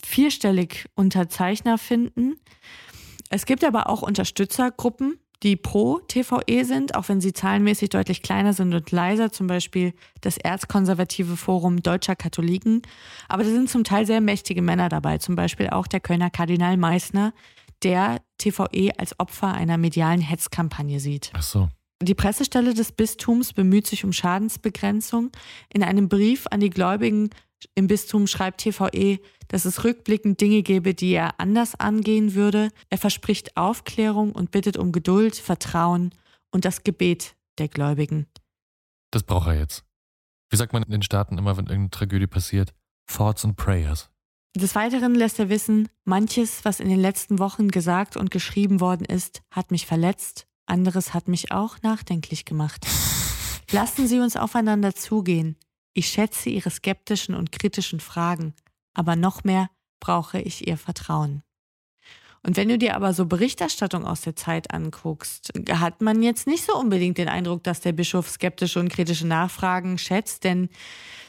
vierstellig 0.04 0.86
Unterzeichner 0.96 1.78
finden. 1.78 2.36
Es 3.30 3.46
gibt 3.46 3.64
aber 3.64 3.88
auch 3.88 4.02
Unterstützergruppen, 4.02 5.20
die 5.44 5.56
pro 5.56 6.00
TVE 6.00 6.66
sind, 6.66 6.96
auch 6.96 7.10
wenn 7.10 7.20
sie 7.20 7.34
zahlenmäßig 7.34 7.90
deutlich 7.90 8.22
kleiner 8.22 8.54
sind 8.54 8.74
und 8.74 8.92
leiser, 8.92 9.32
zum 9.32 9.48
Beispiel 9.48 9.94
das 10.22 10.38
Erzkonservative 10.38 11.36
Forum 11.36 11.82
Deutscher 11.82 12.16
Katholiken. 12.16 12.84
Aber 13.28 13.44
da 13.44 13.50
sind 13.50 13.70
zum 13.70 13.84
Teil 13.84 14.06
sehr 14.06 14.22
mächtige 14.22 14.62
Männer 14.62 14.90
dabei, 14.90 15.18
zum 15.18 15.36
Beispiel 15.36 15.70
auch 15.70 15.88
der 15.88 16.00
Kölner 16.00 16.30
Kardinal 16.30 16.78
Meissner, 16.78 17.34
der 17.84 18.22
TVE 18.38 18.92
als 18.98 19.20
Opfer 19.20 19.54
einer 19.54 19.78
medialen 19.78 20.22
Hetzkampagne 20.22 21.00
sieht. 21.00 21.32
Ach 21.34 21.44
so. 21.44 21.70
Die 22.02 22.16
Pressestelle 22.16 22.74
des 22.74 22.92
Bistums 22.92 23.54
bemüht 23.54 23.86
sich 23.86 24.04
um 24.04 24.12
Schadensbegrenzung. 24.12 25.32
In 25.72 25.84
einem 25.84 26.10
Brief 26.10 26.48
an 26.50 26.60
die 26.60 26.72
Gläubigen 26.72 27.30
im 27.76 27.88
Bistum 27.88 28.26
schreibt 28.26 28.62
TVE, 28.62 29.20
dass 29.48 29.66
es 29.66 29.84
rückblickend 29.84 30.42
Dinge 30.42 30.64
gäbe, 30.64 30.94
die 30.94 31.12
er 31.12 31.40
anders 31.40 31.80
angehen 31.80 32.34
würde. 32.34 32.70
Er 32.90 32.98
verspricht 32.98 33.56
Aufklärung 33.56 34.32
und 34.32 34.52
bittet 34.52 34.78
um 34.78 34.92
Geduld, 34.92 35.36
Vertrauen 35.36 36.12
und 36.52 36.66
das 36.66 36.84
Gebet 36.84 37.36
der 37.60 37.68
Gläubigen. 37.68 38.28
Das 39.12 39.24
braucht 39.24 39.48
er 39.48 39.60
jetzt. 39.60 39.84
Wie 40.50 40.58
sagt 40.58 40.74
man 40.74 40.84
in 40.84 40.92
den 40.92 41.02
Staaten 41.02 41.38
immer, 41.38 41.58
wenn 41.58 41.66
irgendeine 41.66 41.92
Tragödie 41.92 42.28
passiert? 42.28 42.74
Thoughts 43.08 43.46
and 43.46 43.56
Prayers. 43.56 44.11
Des 44.56 44.76
Weiteren 44.76 45.16
lässt 45.16 45.40
er 45.40 45.50
wissen, 45.50 45.88
manches, 46.04 46.66
was 46.66 46.82
in 46.82 46.90
den 46.90 47.00
letzten 47.00 47.40
Wochen 47.40 47.70
gesagt 47.70 48.18
und 48.18 48.32
geschrieben 48.32 48.82
worden 48.82 49.06
ist, 49.06 49.44
hat 49.50 49.72
mich 49.72 49.86
verletzt, 49.86 50.46
anderes 50.66 51.14
hat 51.14 51.30
mich 51.30 51.52
auch 51.52 51.82
nachdenklich 51.84 52.44
gemacht. 52.44 52.86
Lassen 53.72 54.08
Sie 54.08 54.20
uns 54.20 54.36
aufeinander 54.36 54.94
zugehen. 54.94 55.56
Ich 55.94 56.10
schätze 56.10 56.50
Ihre 56.50 56.70
skeptischen 56.70 57.34
und 57.34 57.54
kritischen 57.54 58.02
Fragen, 58.02 58.54
aber 58.94 59.16
noch 59.16 59.46
mehr 59.46 59.70
brauche 60.02 60.42
ich 60.42 60.68
Ihr 60.68 60.78
Vertrauen. 60.78 61.44
Und 62.44 62.58
wenn 62.58 62.70
du 62.70 62.78
dir 62.78 62.96
aber 62.96 63.14
so 63.14 63.28
Berichterstattung 63.28 64.06
aus 64.06 64.22
der 64.22 64.36
Zeit 64.36 64.74
anguckst, 64.74 65.52
hat 65.72 66.02
man 66.02 66.24
jetzt 66.24 66.48
nicht 66.48 66.66
so 66.66 66.76
unbedingt 66.76 67.18
den 67.20 67.28
Eindruck, 67.28 67.64
dass 67.64 67.82
der 67.82 67.92
Bischof 67.92 68.30
skeptische 68.30 68.80
und 68.80 68.90
kritische 68.90 69.28
Nachfragen 69.28 70.00
schätzt, 70.00 70.44
denn 70.44 70.70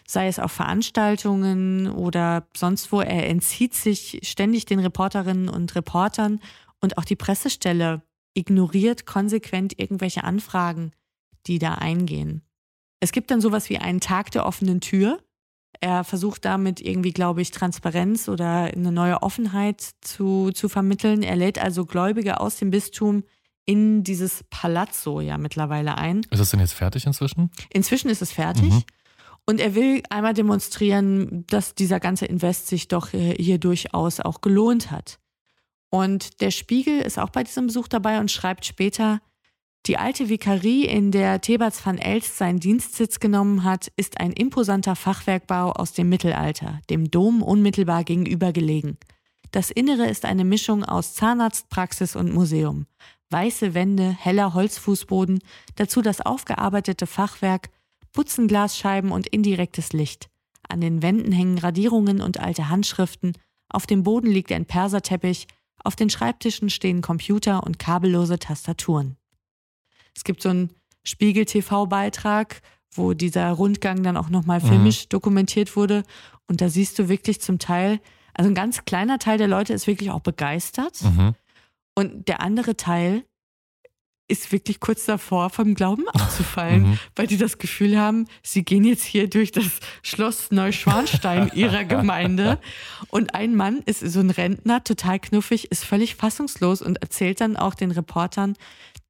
sei 0.06 0.26
es 0.26 0.38
auf 0.38 0.52
Veranstaltungen 0.52 1.90
oder 1.90 2.46
sonst 2.56 2.92
wo, 2.92 3.00
er 3.00 3.28
entzieht 3.28 3.74
sich 3.74 4.20
ständig 4.22 4.64
den 4.64 4.78
Reporterinnen 4.78 5.48
und 5.48 5.74
Reportern 5.74 6.40
und 6.80 6.96
auch 6.98 7.04
die 7.04 7.16
Pressestelle 7.16 8.02
ignoriert 8.34 9.04
konsequent 9.04 9.78
irgendwelche 9.78 10.24
Anfragen, 10.24 10.92
die 11.46 11.58
da 11.58 11.74
eingehen. 11.74 12.42
Es 13.00 13.12
gibt 13.12 13.30
dann 13.30 13.40
sowas 13.40 13.68
wie 13.68 13.78
einen 13.78 14.00
Tag 14.00 14.30
der 14.30 14.46
offenen 14.46 14.80
Tür. 14.80 15.18
Er 15.82 16.04
versucht 16.04 16.44
damit 16.44 16.80
irgendwie, 16.80 17.10
glaube 17.10 17.42
ich, 17.42 17.50
Transparenz 17.50 18.28
oder 18.28 18.72
eine 18.72 18.92
neue 18.92 19.20
Offenheit 19.20 19.84
zu, 20.00 20.52
zu 20.52 20.68
vermitteln. 20.68 21.24
Er 21.24 21.34
lädt 21.34 21.58
also 21.58 21.86
Gläubige 21.86 22.38
aus 22.38 22.54
dem 22.54 22.70
Bistum 22.70 23.24
in 23.64 24.04
dieses 24.04 24.44
Palazzo 24.48 25.20
ja 25.20 25.38
mittlerweile 25.38 25.98
ein. 25.98 26.20
Ist 26.30 26.38
das 26.38 26.50
denn 26.50 26.60
jetzt 26.60 26.74
fertig 26.74 27.04
inzwischen? 27.04 27.50
Inzwischen 27.70 28.10
ist 28.10 28.22
es 28.22 28.30
fertig. 28.30 28.70
Mhm. 28.70 28.82
Und 29.44 29.58
er 29.58 29.74
will 29.74 30.04
einmal 30.08 30.34
demonstrieren, 30.34 31.44
dass 31.48 31.74
dieser 31.74 31.98
ganze 31.98 32.26
Invest 32.26 32.68
sich 32.68 32.86
doch 32.86 33.12
äh, 33.12 33.34
hier 33.34 33.58
durchaus 33.58 34.20
auch 34.20 34.40
gelohnt 34.40 34.92
hat. 34.92 35.18
Und 35.90 36.40
der 36.40 36.52
Spiegel 36.52 37.00
ist 37.00 37.18
auch 37.18 37.30
bei 37.30 37.42
diesem 37.42 37.66
Besuch 37.66 37.88
dabei 37.88 38.20
und 38.20 38.30
schreibt 38.30 38.66
später, 38.66 39.20
die 39.86 39.98
alte 39.98 40.28
Vikarie, 40.28 40.84
in 40.84 41.10
der 41.10 41.40
Thebats 41.40 41.84
van 41.84 41.98
Elst 41.98 42.38
seinen 42.38 42.60
Dienstsitz 42.60 43.18
genommen 43.18 43.64
hat, 43.64 43.90
ist 43.96 44.20
ein 44.20 44.32
imposanter 44.32 44.94
Fachwerkbau 44.94 45.72
aus 45.72 45.92
dem 45.92 46.08
Mittelalter, 46.08 46.80
dem 46.88 47.10
Dom 47.10 47.42
unmittelbar 47.42 48.04
gegenüber 48.04 48.52
gelegen. 48.52 48.96
Das 49.50 49.70
Innere 49.70 50.06
ist 50.06 50.24
eine 50.24 50.44
Mischung 50.44 50.84
aus 50.84 51.14
Zahnarztpraxis 51.14 52.14
und 52.14 52.32
Museum. 52.32 52.86
Weiße 53.30 53.74
Wände, 53.74 54.16
heller 54.18 54.54
Holzfußboden, 54.54 55.40
dazu 55.74 56.00
das 56.00 56.20
aufgearbeitete 56.20 57.06
Fachwerk, 57.06 57.70
Putzenglasscheiben 58.12 59.10
und 59.10 59.26
indirektes 59.26 59.92
Licht. 59.92 60.28
An 60.68 60.80
den 60.80 61.02
Wänden 61.02 61.32
hängen 61.32 61.58
Radierungen 61.58 62.20
und 62.20 62.38
alte 62.38 62.68
Handschriften, 62.68 63.32
auf 63.68 63.86
dem 63.86 64.04
Boden 64.04 64.30
liegt 64.30 64.52
ein 64.52 64.66
Perserteppich, 64.66 65.48
auf 65.82 65.96
den 65.96 66.08
Schreibtischen 66.08 66.70
stehen 66.70 67.00
Computer 67.00 67.64
und 67.64 67.78
kabellose 67.78 68.38
Tastaturen. 68.38 69.16
Es 70.16 70.24
gibt 70.24 70.42
so 70.42 70.48
einen 70.50 70.70
Spiegel-TV-Beitrag, 71.04 72.62
wo 72.94 73.14
dieser 73.14 73.50
Rundgang 73.50 74.02
dann 74.02 74.16
auch 74.16 74.28
nochmal 74.28 74.60
filmisch 74.60 75.08
dokumentiert 75.08 75.76
wurde. 75.76 76.02
Und 76.46 76.60
da 76.60 76.68
siehst 76.68 76.98
du 76.98 77.08
wirklich 77.08 77.40
zum 77.40 77.58
Teil 77.58 78.00
Also 78.34 78.50
ein 78.50 78.54
ganz 78.54 78.86
kleiner 78.86 79.18
Teil 79.18 79.36
der 79.36 79.46
Leute 79.48 79.74
ist 79.74 79.86
wirklich 79.86 80.10
auch 80.10 80.20
begeistert. 80.20 81.02
Mhm. 81.02 81.34
Und 81.94 82.28
der 82.28 82.40
andere 82.40 82.78
Teil 82.78 83.24
ist 84.28 84.52
wirklich 84.52 84.80
kurz 84.80 85.04
davor, 85.04 85.50
vom 85.50 85.74
Glauben 85.74 86.08
abzufallen, 86.14 86.82
Mhm. 86.82 86.98
weil 87.14 87.26
die 87.26 87.36
das 87.36 87.58
Gefühl 87.58 87.98
haben, 87.98 88.26
sie 88.42 88.64
gehen 88.64 88.84
jetzt 88.84 89.04
hier 89.04 89.28
durch 89.28 89.52
das 89.52 89.66
Schloss 90.02 90.50
Neuschwanstein 90.50 91.50
ihrer 91.54 91.84
Gemeinde. 91.84 92.58
Und 93.08 93.34
ein 93.34 93.54
Mann 93.54 93.82
ist 93.84 94.00
so 94.00 94.20
ein 94.20 94.30
Rentner, 94.30 94.82
total 94.82 95.18
knuffig, 95.20 95.70
ist 95.70 95.84
völlig 95.84 96.14
fassungslos 96.14 96.80
und 96.80 96.96
erzählt 97.02 97.42
dann 97.42 97.56
auch 97.58 97.74
den 97.74 97.90
Reportern, 97.90 98.54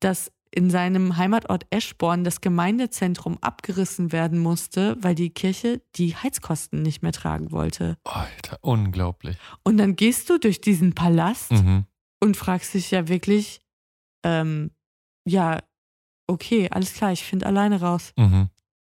dass 0.00 0.32
in 0.54 0.70
seinem 0.70 1.16
Heimatort 1.16 1.66
Eschborn 1.70 2.24
das 2.24 2.40
Gemeindezentrum 2.40 3.38
abgerissen 3.40 4.12
werden 4.12 4.38
musste, 4.38 4.96
weil 5.00 5.14
die 5.14 5.30
Kirche 5.30 5.80
die 5.96 6.14
Heizkosten 6.14 6.82
nicht 6.82 7.02
mehr 7.02 7.12
tragen 7.12 7.50
wollte. 7.52 7.96
Alter, 8.04 8.58
unglaublich. 8.60 9.36
Und 9.64 9.78
dann 9.78 9.96
gehst 9.96 10.28
du 10.30 10.38
durch 10.38 10.60
diesen 10.60 10.94
Palast 10.94 11.52
Mhm. 11.52 11.86
und 12.20 12.36
fragst 12.36 12.74
dich 12.74 12.90
ja 12.90 13.08
wirklich, 13.08 13.60
ähm, 14.24 14.70
ja, 15.26 15.58
okay, 16.26 16.68
alles 16.70 16.92
klar, 16.94 17.12
ich 17.12 17.24
finde 17.24 17.46
alleine 17.46 17.80
raus. 17.80 18.12
Mhm. 18.16 18.48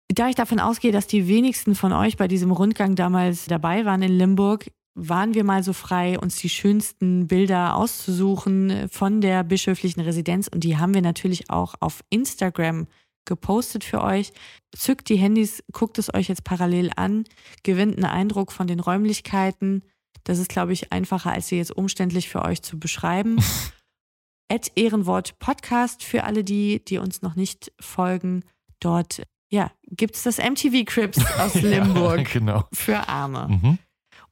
Da 0.09 0.29
ich 0.29 0.35
davon 0.35 0.61
ausgehe, 0.61 0.93
dass 0.93 1.07
die 1.07 1.27
wenigsten 1.29 1.75
von 1.75 1.93
euch 1.93 2.17
bei 2.17 2.29
diesem 2.29 2.51
Rundgang 2.51 2.97
damals 2.97 3.47
dabei 3.47 3.85
waren 3.87 4.03
in 4.03 4.13
Limburg, 4.19 4.71
waren 4.95 5.35
wir 5.35 5.45
mal 5.45 5.63
so 5.63 5.73
frei, 5.73 6.19
uns 6.19 6.37
die 6.37 6.49
schönsten 6.49 7.27
Bilder 7.27 7.77
auszusuchen 7.77 8.89
von 8.91 9.21
der 9.21 9.43
bischöflichen 9.43 10.03
Residenz 10.03 10.49
und 10.49 10.65
die 10.65 10.77
haben 10.77 10.95
wir 10.95 11.03
natürlich 11.03 11.51
auch 11.51 11.75
auf 11.81 12.03
Instagram 12.11 12.87
gepostet 13.25 13.85
für 13.85 14.03
euch. 14.03 14.33
Zückt 14.77 15.09
die 15.09 15.17
Handys, 15.17 15.63
guckt 15.73 15.99
es 15.99 16.13
euch 16.13 16.29
jetzt 16.29 16.45
parallel 16.45 16.91
an, 16.97 17.25
gewinnt 17.63 17.97
einen 17.97 18.05
Eindruck 18.05 18.53
von 18.53 18.67
den 18.67 18.81
Räumlichkeiten. 18.81 19.83
Das 20.25 20.39
ist, 20.39 20.49
glaube 20.49 20.73
ich, 20.73 20.93
einfacher, 20.93 21.33
als 21.33 21.49
sie 21.49 21.57
jetzt 21.57 21.77
umständlich 21.77 22.29
für 22.29 22.43
euch 22.43 22.63
zu 22.63 22.79
beschreiben. 22.79 23.37
At 24.51 24.73
Ehrenwort 24.75 25.39
Podcast 25.39 26.05
für 26.05 26.25
alle 26.25 26.45
die, 26.45 26.85
die 26.85 26.99
uns 26.99 27.23
noch 27.23 27.37
nicht 27.37 27.73
folgen. 27.81 28.45
Dort, 28.81 29.23
ja, 29.51 29.71
gibt 29.87 30.17
es 30.17 30.25
das 30.25 30.39
MTV 30.39 30.85
Crips 30.85 31.25
aus 31.39 31.55
Limburg 31.63 32.19
Ja, 32.19 32.25
genau. 32.25 32.65
für 32.73 33.09
Arme. 33.09 33.49
Mhm. 33.49 33.79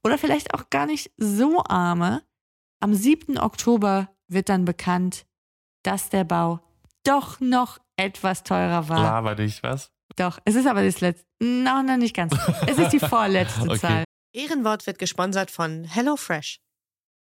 Oder 0.04 0.18
vielleicht 0.18 0.54
auch 0.54 0.70
gar 0.70 0.86
nicht 0.86 1.10
so 1.16 1.62
arme. 1.64 2.22
Am 2.80 2.94
7. 2.94 3.38
Oktober 3.38 4.10
wird 4.28 4.48
dann 4.48 4.64
bekannt, 4.64 5.26
dass 5.82 6.08
der 6.08 6.24
Bau 6.24 6.60
doch 7.04 7.40
noch 7.40 7.78
etwas 7.96 8.42
teurer 8.42 8.88
war. 8.88 9.02
Laber 9.02 9.34
dich, 9.34 9.62
was? 9.62 9.90
Doch, 10.16 10.38
es 10.44 10.54
ist 10.54 10.66
aber 10.66 10.82
das 10.82 11.00
letzte. 11.00 11.26
No, 11.42 11.82
noch 11.82 11.96
nicht 11.96 12.14
ganz. 12.16 12.34
Es 12.66 12.78
ist 12.78 12.92
die 12.92 12.98
vorletzte 13.00 13.62
Okay. 13.62 13.78
Zahl. 13.78 14.04
Ehrenwort 14.32 14.86
wird 14.86 14.98
gesponsert 14.98 15.50
von 15.50 15.84
HelloFresh. 15.84 16.60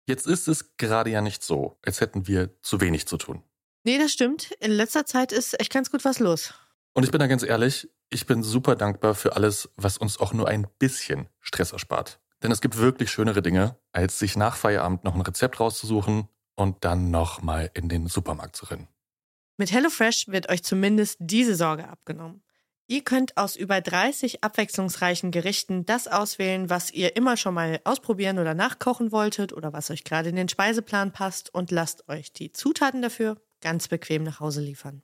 Jetzt 0.07 0.27
ist 0.27 0.49
es 0.49 0.77
gerade 0.77 1.11
ja 1.11 1.21
nicht 1.21 1.43
so, 1.43 1.79
als 1.85 2.01
hätten 2.01 2.27
wir 2.27 2.61
zu 2.63 2.81
wenig 2.81 3.07
zu 3.07 3.17
tun. 3.19 3.43
Nee, 3.85 3.99
das 3.99 4.13
stimmt. 4.13 4.51
In 4.61 4.71
letzter 4.73 5.07
Zeit 5.07 5.33
ist 5.33 5.59
echt 5.61 5.73
ganz 5.73 5.91
gut 5.91 6.05
was 6.05 6.19
los. 6.19 6.55
Und 6.95 7.05
ich 7.05 7.11
bin 7.11 7.21
da 7.21 7.27
ganz 7.27 7.43
ehrlich, 7.43 7.89
ich 8.11 8.27
bin 8.27 8.43
super 8.43 8.75
dankbar 8.75 9.15
für 9.15 9.37
alles, 9.37 9.71
was 9.77 9.99
uns 9.99 10.19
auch 10.19 10.33
nur 10.33 10.49
ein 10.49 10.67
bisschen 10.79 11.29
Stress 11.41 11.73
erspart. 11.73 12.21
Denn 12.43 12.53
es 12.53 12.61
gibt 12.61 12.77
wirklich 12.79 13.11
schönere 13.11 13.43
Dinge, 13.43 13.77
als 13.93 14.19
sich 14.19 14.37
nach 14.37 14.57
Feierabend 14.57 15.05
noch 15.05 15.15
ein 15.15 15.21
Rezept 15.21 15.59
rauszusuchen 15.59 16.29
und 16.55 16.85
dann 16.85 17.11
nochmal 17.11 17.71
in 17.75 17.89
den 17.89 18.07
Supermarkt 18.07 18.57
zu 18.57 18.67
rennen. 18.67 18.89
Mit 19.57 19.73
HelloFresh 19.73 20.29
wird 20.29 20.49
euch 20.49 20.63
zumindest 20.63 21.17
diese 21.21 21.57
Sorge 21.57 21.89
abgenommen. 21.89 22.43
Ihr 22.91 23.03
könnt 23.03 23.37
aus 23.37 23.55
über 23.55 23.81
30 23.81 24.43
abwechslungsreichen 24.43 25.31
Gerichten 25.31 25.85
das 25.85 26.09
auswählen, 26.09 26.71
was 26.71 26.91
ihr 26.91 27.17
immer 27.17 27.37
schon 27.37 27.53
mal 27.53 27.81
ausprobieren 27.85 28.39
oder 28.39 28.55
nachkochen 28.55 29.13
wolltet 29.13 29.53
oder 29.53 29.75
was 29.75 29.91
euch 29.91 30.05
gerade 30.05 30.31
in 30.31 30.37
den 30.37 30.49
Speiseplan 30.49 31.13
passt 31.13 31.53
und 31.53 31.71
lasst 31.71 32.09
euch 32.09 32.33
die 32.33 32.51
Zutaten 32.51 33.03
dafür 33.03 33.37
ganz 33.61 33.89
bequem 33.89 34.23
nach 34.23 34.41
Hause 34.41 34.63
liefern. 34.63 35.03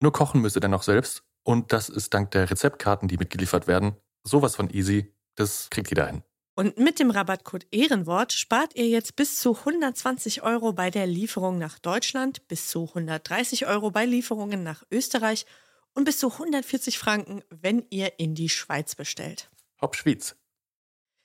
Nur 0.00 0.12
kochen 0.12 0.40
müsst 0.40 0.56
ihr 0.56 0.60
dann 0.60 0.70
noch 0.70 0.84
selbst 0.84 1.22
und 1.42 1.72
das 1.72 1.90
ist 1.90 2.14
dank 2.14 2.30
der 2.30 2.50
Rezeptkarten, 2.50 3.08
die 3.08 3.18
mitgeliefert 3.18 3.66
werden, 3.66 3.96
sowas 4.22 4.56
von 4.56 4.70
easy, 4.70 5.14
das 5.34 5.68
kriegt 5.68 5.90
jeder 5.90 6.06
hin. 6.06 6.22
Und 6.62 6.78
mit 6.78 7.00
dem 7.00 7.10
Rabattcode 7.10 7.66
Ehrenwort 7.72 8.32
spart 8.32 8.76
ihr 8.76 8.86
jetzt 8.86 9.16
bis 9.16 9.40
zu 9.40 9.56
120 9.56 10.44
Euro 10.44 10.72
bei 10.72 10.90
der 10.90 11.08
Lieferung 11.08 11.58
nach 11.58 11.80
Deutschland, 11.80 12.46
bis 12.46 12.68
zu 12.68 12.86
130 12.86 13.66
Euro 13.66 13.90
bei 13.90 14.06
Lieferungen 14.06 14.62
nach 14.62 14.84
Österreich 14.88 15.44
und 15.92 16.04
bis 16.04 16.20
zu 16.20 16.30
140 16.30 17.00
Franken, 17.00 17.42
wenn 17.50 17.84
ihr 17.90 18.20
in 18.20 18.36
die 18.36 18.48
Schweiz 18.48 18.94
bestellt. 18.94 19.50
Hopp 19.80 19.96
Schwyz. 19.96 20.36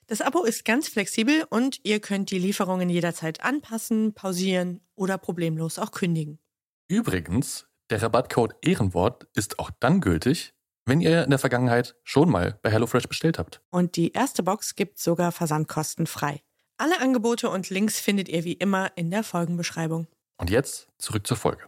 Das 0.08 0.22
Abo 0.22 0.42
ist 0.42 0.64
ganz 0.64 0.88
flexibel 0.88 1.46
und 1.50 1.78
ihr 1.84 2.00
könnt 2.00 2.32
die 2.32 2.40
Lieferungen 2.40 2.90
jederzeit 2.90 3.40
anpassen, 3.44 4.14
pausieren 4.14 4.80
oder 4.96 5.18
problemlos 5.18 5.78
auch 5.78 5.92
kündigen. 5.92 6.40
Übrigens, 6.88 7.68
der 7.90 8.02
Rabattcode 8.02 8.56
Ehrenwort 8.60 9.28
ist 9.36 9.60
auch 9.60 9.70
dann 9.78 10.00
gültig, 10.00 10.52
wenn 10.88 11.00
ihr 11.00 11.24
in 11.24 11.30
der 11.30 11.38
Vergangenheit 11.38 11.94
schon 12.02 12.30
mal 12.30 12.58
bei 12.62 12.70
HelloFresh 12.70 13.08
bestellt 13.08 13.38
habt. 13.38 13.60
Und 13.70 13.96
die 13.96 14.12
erste 14.12 14.42
Box 14.42 14.74
gibt 14.74 14.98
sogar 14.98 15.32
versandkostenfrei. 15.32 16.40
Alle 16.78 17.00
Angebote 17.00 17.50
und 17.50 17.70
Links 17.70 18.00
findet 18.00 18.28
ihr 18.28 18.44
wie 18.44 18.52
immer 18.54 18.90
in 18.96 19.10
der 19.10 19.24
Folgenbeschreibung. 19.24 20.06
Und 20.38 20.50
jetzt 20.50 20.88
zurück 20.98 21.26
zur 21.26 21.36
Folge. 21.36 21.64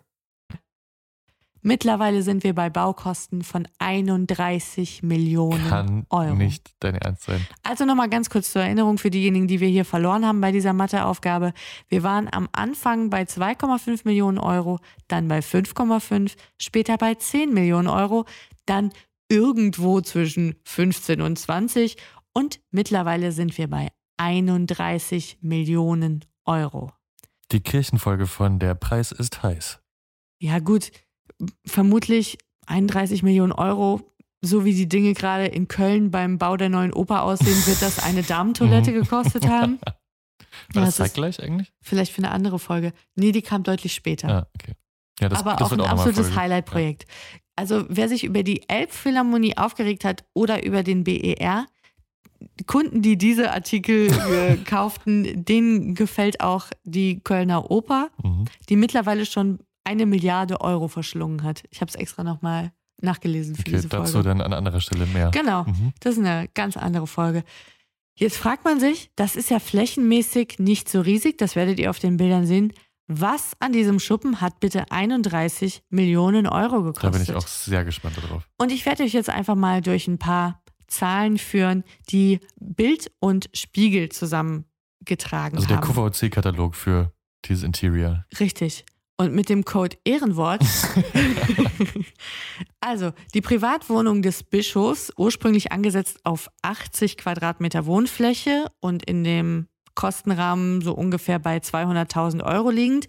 Mittlerweile 1.62 2.22
sind 2.22 2.42
wir 2.42 2.54
bei 2.54 2.70
Baukosten 2.70 3.42
von 3.42 3.68
31 3.78 5.02
Millionen 5.02 5.68
Kann 5.68 6.06
Euro. 6.08 6.34
nicht 6.34 6.70
dein 6.80 6.94
Ernst 6.94 7.24
sein. 7.24 7.46
Also 7.62 7.84
nochmal 7.84 8.08
ganz 8.08 8.30
kurz 8.30 8.50
zur 8.52 8.62
Erinnerung 8.62 8.96
für 8.96 9.10
diejenigen, 9.10 9.46
die 9.46 9.60
wir 9.60 9.68
hier 9.68 9.84
verloren 9.84 10.24
haben 10.24 10.40
bei 10.40 10.52
dieser 10.52 10.72
Matheaufgabe. 10.72 11.52
Wir 11.88 12.02
waren 12.02 12.28
am 12.32 12.48
Anfang 12.52 13.10
bei 13.10 13.24
2,5 13.24 14.02
Millionen 14.04 14.38
Euro, 14.38 14.78
dann 15.08 15.28
bei 15.28 15.40
5,5, 15.40 16.34
später 16.56 16.96
bei 16.96 17.14
10 17.14 17.52
Millionen 17.52 17.88
Euro, 17.88 18.24
dann 18.64 18.90
irgendwo 19.30 20.00
zwischen 20.02 20.56
15 20.64 21.22
und 21.22 21.38
20 21.38 21.96
und 22.34 22.60
mittlerweile 22.70 23.32
sind 23.32 23.56
wir 23.56 23.68
bei 23.68 23.88
31 24.18 25.38
Millionen 25.40 26.24
Euro. 26.44 26.92
Die 27.52 27.60
Kirchenfolge 27.60 28.26
von 28.26 28.58
Der 28.58 28.74
Preis 28.74 29.12
ist 29.12 29.42
heiß. 29.42 29.80
Ja 30.40 30.58
gut, 30.58 30.90
vermutlich 31.66 32.38
31 32.66 33.22
Millionen 33.22 33.52
Euro, 33.52 34.00
so 34.42 34.64
wie 34.64 34.74
die 34.74 34.88
Dinge 34.88 35.14
gerade 35.14 35.46
in 35.46 35.68
Köln 35.68 36.10
beim 36.10 36.38
Bau 36.38 36.56
der 36.56 36.68
neuen 36.68 36.92
Oper 36.92 37.22
aussehen, 37.22 37.66
wird 37.66 37.82
das 37.82 37.98
eine 38.02 38.22
Damentoilette 38.22 38.90
Mhm. 38.90 38.94
gekostet 39.02 39.48
haben. 39.48 39.78
War 40.74 40.82
Ja, 40.82 40.86
das 40.86 40.96
zeitgleich 40.96 41.40
eigentlich? 41.42 41.72
Vielleicht 41.80 42.12
für 42.12 42.18
eine 42.18 42.30
andere 42.30 42.58
Folge. 42.58 42.92
Nee, 43.14 43.32
die 43.32 43.42
kam 43.42 43.62
deutlich 43.62 43.94
später. 43.94 44.28
Ah, 44.28 44.48
okay. 44.54 44.74
Ja, 45.20 45.28
das, 45.28 45.40
Aber 45.40 45.56
das 45.56 45.68
auch 45.68 45.72
ein 45.72 45.80
absolutes. 45.80 46.34
Highlight-Projekt. 46.34 47.06
Also 47.60 47.84
wer 47.88 48.08
sich 48.08 48.24
über 48.24 48.42
die 48.42 48.62
Elbphilharmonie 48.68 49.56
aufgeregt 49.58 50.04
hat 50.04 50.24
oder 50.34 50.64
über 50.64 50.82
den 50.82 51.04
BER, 51.04 51.66
Kunden, 52.66 53.02
die 53.02 53.18
diese 53.18 53.52
Artikel 53.52 54.08
kauften, 54.64 55.44
denen 55.44 55.94
gefällt 55.94 56.40
auch 56.40 56.66
die 56.84 57.20
Kölner 57.20 57.70
Oper, 57.70 58.08
Mhm. 58.22 58.46
die 58.68 58.76
mittlerweile 58.76 59.26
schon 59.26 59.58
eine 59.84 60.06
Milliarde 60.06 60.60
Euro 60.60 60.88
verschlungen 60.88 61.42
hat. 61.42 61.64
Ich 61.70 61.80
habe 61.82 61.90
es 61.90 61.94
extra 61.96 62.24
nochmal 62.24 62.72
nachgelesen 63.02 63.54
für 63.56 63.62
Okay, 63.62 63.70
diese 63.72 63.88
Folge. 63.88 64.06
dazu 64.06 64.22
dann 64.22 64.40
an 64.40 64.52
anderer 64.54 64.80
Stelle 64.80 65.06
mehr. 65.06 65.30
Genau, 65.32 65.64
Mhm. 65.64 65.92
das 66.00 66.14
ist 66.16 66.24
eine 66.24 66.48
ganz 66.54 66.76
andere 66.76 67.06
Folge. 67.06 67.44
Jetzt 68.14 68.36
fragt 68.36 68.64
man 68.64 68.80
sich, 68.80 69.10
das 69.16 69.36
ist 69.36 69.50
ja 69.50 69.58
flächenmäßig 69.58 70.58
nicht 70.58 70.88
so 70.88 71.00
riesig, 71.00 71.38
das 71.38 71.56
werdet 71.56 71.78
ihr 71.78 71.90
auf 71.90 71.98
den 71.98 72.16
Bildern 72.18 72.46
sehen. 72.46 72.72
Was 73.12 73.54
an 73.58 73.72
diesem 73.72 73.98
Schuppen 73.98 74.40
hat 74.40 74.60
bitte 74.60 74.92
31 74.92 75.82
Millionen 75.90 76.46
Euro 76.46 76.84
gekostet? 76.84 77.02
Da 77.02 77.10
bin 77.10 77.22
ich 77.22 77.34
auch 77.34 77.48
sehr 77.48 77.84
gespannt 77.84 78.16
darauf. 78.22 78.48
Und 78.56 78.70
ich 78.70 78.86
werde 78.86 79.02
euch 79.02 79.12
jetzt 79.12 79.28
einfach 79.28 79.56
mal 79.56 79.80
durch 79.80 80.06
ein 80.06 80.18
paar 80.18 80.62
Zahlen 80.86 81.36
führen, 81.36 81.82
die 82.10 82.38
Bild 82.60 83.10
und 83.18 83.50
Spiegel 83.52 84.10
zusammengetragen 84.10 85.56
Also 85.56 85.66
der 85.66 85.78
haben. 85.78 85.92
QVC-Katalog 85.92 86.76
für 86.76 87.12
dieses 87.46 87.64
Interior. 87.64 88.26
Richtig. 88.38 88.84
Und 89.16 89.34
mit 89.34 89.48
dem 89.48 89.64
Code 89.64 89.96
Ehrenwort. 90.04 90.62
also, 92.80 93.10
die 93.34 93.40
Privatwohnung 93.40 94.22
des 94.22 94.44
Bischofs, 94.44 95.12
ursprünglich 95.16 95.72
angesetzt 95.72 96.20
auf 96.22 96.48
80 96.62 97.16
Quadratmeter 97.16 97.86
Wohnfläche 97.86 98.66
und 98.78 99.04
in 99.04 99.24
dem 99.24 99.66
Kostenrahmen 99.94 100.82
so 100.82 100.94
ungefähr 100.94 101.38
bei 101.38 101.58
200.000 101.58 102.44
Euro 102.44 102.70
liegend, 102.70 103.06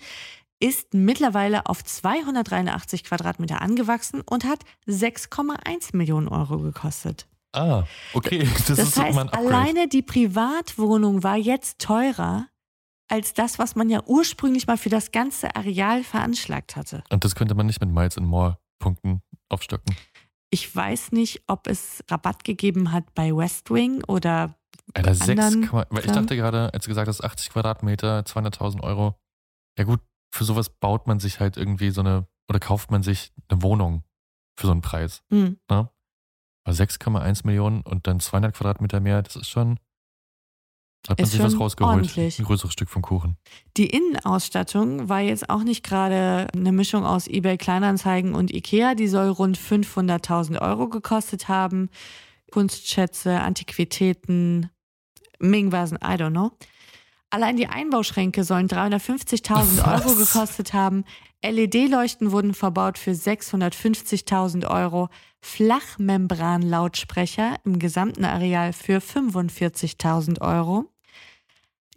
ist 0.59 0.93
mittlerweile 0.93 1.65
auf 1.65 1.83
283 1.83 3.03
Quadratmeter 3.03 3.61
angewachsen 3.61 4.21
und 4.21 4.45
hat 4.45 4.63
6,1 4.87 5.95
Millionen 5.95 6.27
Euro 6.27 6.59
gekostet. 6.59 7.27
Ah, 7.53 7.83
okay. 8.13 8.47
Das, 8.53 8.65
Das, 8.67 8.79
ist 8.79 8.97
heißt, 8.97 9.33
alleine 9.33 9.87
die 9.87 10.03
Privatwohnung 10.03 11.23
war 11.23 11.37
jetzt 11.37 11.79
teurer 11.79 12.47
als 13.09 13.33
das, 13.33 13.59
was 13.59 13.75
man 13.75 13.89
ja 13.89 14.01
ursprünglich 14.05 14.67
mal 14.67 14.77
für 14.77 14.89
das 14.89 15.11
ganze 15.11 15.53
Areal 15.55 16.03
veranschlagt 16.03 16.77
hatte. 16.77 17.03
Und 17.09 17.25
das 17.25 17.35
könnte 17.35 17.55
man 17.55 17.65
nicht 17.65 17.81
mit 17.81 17.89
Miles 17.89 18.17
and 18.17 18.27
More 18.27 18.57
Punkten 18.79 19.21
aufstocken. 19.49 19.95
Ich 20.49 20.73
weiß 20.73 21.11
nicht, 21.11 21.43
ob 21.47 21.67
es 21.67 22.03
Rabatt 22.09 22.43
gegeben 22.43 22.91
hat 22.91 23.13
bei 23.13 23.35
West 23.35 23.69
Wing 23.69 24.03
oder 24.05 24.55
Alter, 24.93 25.15
6, 25.15 25.29
anderen 25.29 25.85
weil 25.89 26.05
ich 26.05 26.11
dachte 26.11 26.35
gerade, 26.35 26.73
als 26.73 26.85
du 26.85 26.89
gesagt 26.89 27.07
hast, 27.07 27.23
80 27.23 27.49
Quadratmeter, 27.51 28.21
200.000 28.21 28.81
Euro. 28.81 29.15
Ja 29.77 29.85
gut, 29.85 30.01
für 30.33 30.43
sowas 30.43 30.69
baut 30.69 31.07
man 31.07 31.19
sich 31.19 31.39
halt 31.39 31.57
irgendwie 31.57 31.91
so 31.91 32.01
eine, 32.01 32.27
oder 32.49 32.59
kauft 32.59 32.91
man 32.91 33.03
sich 33.03 33.31
eine 33.49 33.61
Wohnung 33.61 34.03
für 34.57 34.67
so 34.67 34.71
einen 34.71 34.81
Preis. 34.81 35.23
Hm. 35.29 35.57
Ne? 35.69 35.89
Aber 36.63 36.75
6,1 36.75 37.45
Millionen 37.45 37.81
und 37.81 38.07
dann 38.07 38.19
200 38.19 38.55
Quadratmeter 38.55 38.99
mehr, 38.99 39.21
das 39.21 39.35
ist 39.35 39.49
schon, 39.49 39.79
hat 41.07 41.17
man 41.17 41.23
Ist 41.23 41.31
sich 41.31 41.41
was 41.41 41.59
rausgeholt. 41.59 41.95
ordentlich. 41.95 42.37
Ein 42.37 42.45
größeres 42.45 42.73
Stück 42.73 42.89
vom 42.89 43.01
Kuchen. 43.01 43.37
Die 43.75 43.87
Innenausstattung 43.87 45.09
war 45.09 45.19
jetzt 45.19 45.49
auch 45.49 45.63
nicht 45.63 45.83
gerade 45.83 46.47
eine 46.53 46.71
Mischung 46.71 47.05
aus 47.05 47.27
eBay 47.27 47.57
Kleinanzeigen 47.57 48.35
und 48.35 48.53
Ikea. 48.53 48.93
Die 48.93 49.07
soll 49.07 49.29
rund 49.29 49.57
500.000 49.57 50.61
Euro 50.61 50.89
gekostet 50.89 51.47
haben. 51.47 51.89
Kunstschätze, 52.51 53.39
Antiquitäten, 53.39 54.69
Ming-Vasen, 55.41 55.97
I 55.97 56.15
don't 56.15 56.31
know. 56.31 56.51
Allein 57.29 57.55
die 57.55 57.67
Einbauschränke 57.67 58.43
sollen 58.43 58.67
350.000 58.67 59.89
Euro 59.89 60.15
gekostet 60.15 60.73
haben. 60.73 61.05
LED-Leuchten 61.41 62.33
wurden 62.33 62.53
verbaut 62.53 62.97
für 62.97 63.11
650.000 63.11 64.69
Euro. 64.69 65.07
Flachmembranlautsprecher 65.39 67.55
im 67.63 67.79
gesamten 67.79 68.25
Areal 68.25 68.73
für 68.73 68.99
45.000 68.99 70.41
Euro. 70.41 70.90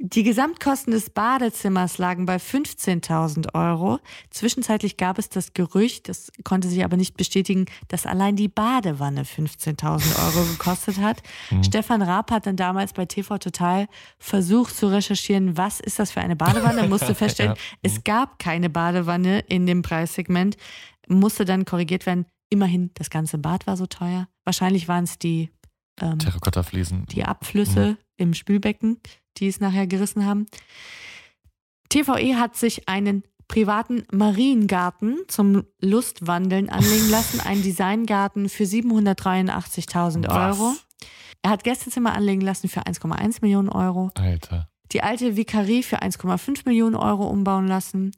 Die 0.01 0.25
Gesamtkosten 0.25 0.93
des 0.93 1.11
Badezimmers 1.11 1.99
lagen 1.99 2.27
bei 2.27 2.37
15.000 2.37 3.55
Euro. 3.55 4.01
Zwischenzeitlich 4.31 4.97
gab 4.97 5.19
es 5.19 5.29
das 5.29 5.55
Gerücht, 5.55 6.09
das 6.09 6.33
konnte 6.43 6.69
sich 6.69 6.85
aber 6.85 6.97
nicht 6.97 7.17
bestätigen, 7.17 7.67
dass 7.87 8.05
allein 8.05 8.35
die 8.35 8.49
Badewanne 8.49 9.23
15.000 9.23 10.19
Euro 10.27 10.45
gekostet 10.47 10.99
hat. 10.99 11.23
Mhm. 11.51 11.63
Stefan 11.63 12.03
Raab 12.03 12.33
hat 12.33 12.47
dann 12.47 12.57
damals 12.57 12.93
bei 12.93 13.07
TV 13.07 13.39
Total 13.39 13.87
versucht 14.19 14.77
zu 14.77 14.89
recherchieren, 14.91 15.57
was 15.57 15.79
ist 15.79 16.01
das 16.01 16.11
für 16.11 16.21
eine 16.21 16.35
Badewanne, 16.35 16.81
Er 16.83 16.89
musste 16.89 17.15
feststellen, 17.15 17.53
Ja. 17.55 17.63
es 17.83 18.03
gab 18.03 18.41
keine 18.41 18.71
Badewanne 18.71 19.41
in 19.41 19.65
dem 19.67 19.83
Preissegment, 19.83 20.57
musste 21.09 21.45
dann 21.45 21.65
korrigiert 21.65 22.05
werden. 22.05 22.27
Immerhin, 22.51 22.91
das 22.95 23.11
ganze 23.11 23.39
Bad 23.39 23.67
war 23.69 23.77
so 23.77 23.87
teuer. 23.87 24.27
Wahrscheinlich 24.45 24.89
waren 24.89 25.05
es 25.05 25.19
die 25.19 25.51
ähm, 26.01 26.19
Terrakottafliesen. 26.19 27.07
die 27.07 27.25
Abflüsse 27.25 27.91
Mhm. 27.93 27.97
Im 28.17 28.35
Spülbecken, 28.35 29.01
die 29.37 29.49
es 29.49 29.61
nachher 29.61 29.87
gerissen 29.87 30.25
haben. 30.25 30.47
TVE 31.89 32.39
hat 32.39 32.57
sich 32.57 32.89
einen 32.89 33.25
privaten 33.49 34.05
Mariengarten 34.11 35.19
zum 35.29 35.65
Lustwandeln 35.81 36.71
anlegen 36.71 37.11
lassen, 37.11 37.41
einen 37.41 37.63
Designgarten 37.63 38.49
für 38.49 38.65
783.000 38.65 40.29
Was? 40.29 40.59
Euro. 40.61 40.75
Er 41.43 41.51
hat 41.51 41.63
Gästezimmer 41.63 42.15
anlegen 42.15 42.41
lassen 42.41 42.69
für 42.69 42.81
1,1 42.81 43.39
Millionen 43.43 43.69
Euro. 43.69 44.11
Alter. 44.15 44.69
Die 44.93 45.03
alte 45.03 45.37
Vikarie 45.37 45.83
für 45.83 46.03
1,5 46.03 46.63
Millionen 46.65 46.95
Euro 46.95 47.27
umbauen 47.27 47.67
lassen. 47.67 48.13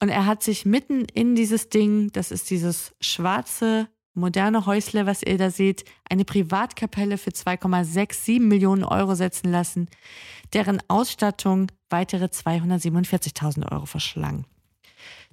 Und 0.00 0.10
er 0.10 0.26
hat 0.26 0.42
sich 0.42 0.66
mitten 0.66 1.06
in 1.06 1.34
dieses 1.34 1.70
Ding, 1.70 2.12
das 2.12 2.30
ist 2.30 2.50
dieses 2.50 2.94
schwarze, 3.00 3.88
moderne 4.16 4.66
Häusle, 4.66 5.06
was 5.06 5.22
ihr 5.22 5.38
da 5.38 5.50
seht, 5.50 5.84
eine 6.08 6.24
Privatkapelle 6.24 7.18
für 7.18 7.30
2,67 7.30 8.40
Millionen 8.40 8.84
Euro 8.84 9.14
setzen 9.14 9.50
lassen, 9.50 9.88
deren 10.52 10.82
Ausstattung 10.88 11.70
weitere 11.90 12.24
247.000 12.26 13.70
Euro 13.70 13.86
verschlang. 13.86 14.44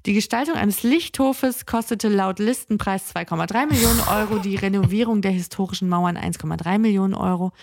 Die 0.05 0.13
Gestaltung 0.13 0.55
eines 0.55 0.83
Lichthofes 0.83 1.65
kostete 1.65 2.09
laut 2.09 2.39
Listenpreis 2.39 3.15
2,3 3.15 3.67
Millionen 3.67 4.01
Euro, 4.01 4.39
die 4.39 4.57
Renovierung 4.57 5.21
der 5.21 5.31
historischen 5.31 5.87
Mauern 5.87 6.17
1,3 6.17 6.77
Millionen 6.77 7.13
Euro 7.13 7.53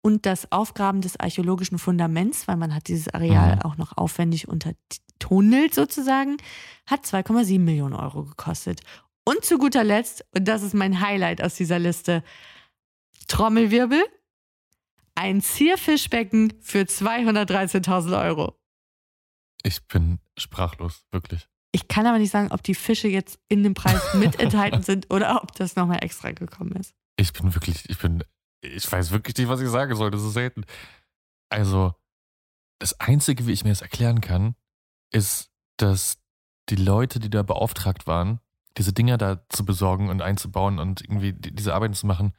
und 0.00 0.24
das 0.24 0.52
Aufgraben 0.52 1.00
des 1.00 1.18
archäologischen 1.18 1.78
Fundaments, 1.78 2.46
weil 2.46 2.56
man 2.56 2.72
hat 2.72 2.86
dieses 2.86 3.12
Areal 3.12 3.56
Mhm. 3.56 3.62
auch 3.62 3.76
noch 3.76 3.96
aufwendig 3.96 4.46
untertunnelt 4.46 5.74
sozusagen, 5.74 6.36
hat 6.86 7.04
2,7 7.04 7.58
Millionen 7.64 7.94
Euro 7.94 8.22
gekostet. 8.22 8.80
Und 9.28 9.44
zu 9.44 9.58
guter 9.58 9.84
Letzt, 9.84 10.24
und 10.34 10.48
das 10.48 10.62
ist 10.62 10.72
mein 10.72 11.02
Highlight 11.02 11.42
aus 11.42 11.54
dieser 11.54 11.78
Liste, 11.78 12.24
Trommelwirbel, 13.26 14.02
ein 15.16 15.42
Zierfischbecken 15.42 16.54
für 16.62 16.84
213.000 16.84 18.22
Euro. 18.22 18.58
Ich 19.62 19.86
bin 19.86 20.18
sprachlos, 20.38 21.04
wirklich. 21.10 21.46
Ich 21.72 21.88
kann 21.88 22.06
aber 22.06 22.18
nicht 22.18 22.30
sagen, 22.30 22.52
ob 22.52 22.62
die 22.62 22.74
Fische 22.74 23.08
jetzt 23.08 23.38
in 23.48 23.62
dem 23.62 23.74
Preis 23.74 24.00
mit 24.14 24.40
enthalten 24.40 24.80
sind 24.80 25.12
oder 25.12 25.42
ob 25.42 25.54
das 25.56 25.76
nochmal 25.76 26.02
extra 26.02 26.32
gekommen 26.32 26.72
ist. 26.76 26.94
Ich 27.18 27.34
bin 27.34 27.54
wirklich, 27.54 27.86
ich 27.90 27.98
bin, 27.98 28.24
ich 28.62 28.90
weiß 28.90 29.10
wirklich 29.10 29.36
nicht, 29.36 29.48
was 29.50 29.60
ich 29.60 29.68
sagen 29.68 29.94
soll. 29.94 30.10
Das 30.10 30.22
ist 30.22 30.32
selten. 30.32 30.64
Also, 31.50 31.92
das 32.78 32.98
Einzige, 32.98 33.46
wie 33.46 33.52
ich 33.52 33.62
mir 33.62 33.72
das 33.72 33.82
erklären 33.82 34.22
kann, 34.22 34.54
ist, 35.12 35.50
dass 35.76 36.16
die 36.70 36.76
Leute, 36.76 37.18
die 37.18 37.28
da 37.28 37.42
beauftragt 37.42 38.06
waren, 38.06 38.40
diese 38.78 38.92
Dinger 38.92 39.18
da 39.18 39.42
zu 39.48 39.64
besorgen 39.64 40.08
und 40.08 40.22
einzubauen 40.22 40.78
und 40.78 41.02
irgendwie 41.02 41.32
die- 41.32 41.54
diese 41.54 41.74
Arbeiten 41.74 41.94
zu 41.94 42.06
machen, 42.06 42.32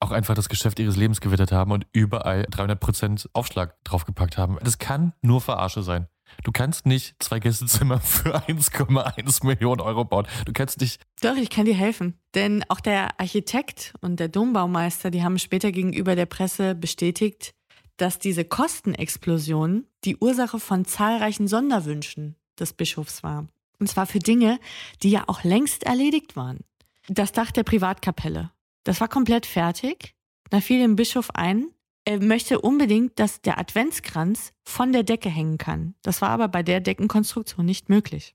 auch 0.00 0.12
einfach 0.12 0.34
das 0.34 0.48
Geschäft 0.48 0.78
ihres 0.78 0.96
Lebens 0.96 1.20
gewittert 1.20 1.50
haben 1.50 1.72
und 1.72 1.86
überall 1.92 2.46
300% 2.50 3.28
Aufschlag 3.32 3.82
draufgepackt 3.84 4.38
haben. 4.38 4.56
Das 4.62 4.78
kann 4.78 5.12
nur 5.22 5.40
Verarsche 5.40 5.82
sein. 5.82 6.06
Du 6.44 6.52
kannst 6.52 6.86
nicht 6.86 7.16
zwei 7.20 7.40
Gästezimmer 7.40 7.98
für 8.00 8.36
1,1 8.36 9.44
Millionen 9.46 9.80
Euro 9.80 10.04
bauen. 10.04 10.26
Du 10.44 10.52
kannst 10.52 10.80
nicht 10.80 11.00
Doch, 11.22 11.36
ich 11.36 11.50
kann 11.50 11.64
dir 11.64 11.74
helfen. 11.74 12.20
Denn 12.34 12.64
auch 12.68 12.80
der 12.80 13.18
Architekt 13.18 13.94
und 14.02 14.20
der 14.20 14.28
Dombaumeister, 14.28 15.10
die 15.10 15.24
haben 15.24 15.38
später 15.38 15.72
gegenüber 15.72 16.14
der 16.14 16.26
Presse 16.26 16.74
bestätigt, 16.74 17.54
dass 17.96 18.18
diese 18.20 18.44
Kostenexplosion 18.44 19.86
die 20.04 20.16
Ursache 20.18 20.60
von 20.60 20.84
zahlreichen 20.84 21.48
Sonderwünschen 21.48 22.36
des 22.60 22.72
Bischofs 22.72 23.22
war. 23.22 23.48
Und 23.80 23.88
zwar 23.88 24.06
für 24.06 24.18
Dinge, 24.18 24.58
die 25.02 25.10
ja 25.10 25.24
auch 25.26 25.44
längst 25.44 25.84
erledigt 25.84 26.36
waren. 26.36 26.60
Das 27.08 27.32
Dach 27.32 27.50
der 27.50 27.62
Privatkapelle. 27.62 28.50
Das 28.84 29.00
war 29.00 29.08
komplett 29.08 29.46
fertig. 29.46 30.14
Da 30.50 30.60
fiel 30.60 30.80
dem 30.80 30.96
Bischof 30.96 31.30
ein, 31.34 31.68
er 32.04 32.22
möchte 32.22 32.60
unbedingt, 32.60 33.18
dass 33.18 33.42
der 33.42 33.58
Adventskranz 33.58 34.52
von 34.64 34.92
der 34.92 35.02
Decke 35.02 35.28
hängen 35.28 35.58
kann. 35.58 35.94
Das 36.02 36.22
war 36.22 36.30
aber 36.30 36.48
bei 36.48 36.62
der 36.62 36.80
Deckenkonstruktion 36.80 37.66
nicht 37.66 37.90
möglich. 37.90 38.34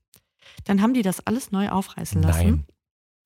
Dann 0.64 0.80
haben 0.80 0.94
die 0.94 1.02
das 1.02 1.26
alles 1.26 1.50
neu 1.50 1.70
aufreißen 1.70 2.22
lassen 2.22 2.46
Nein. 2.46 2.66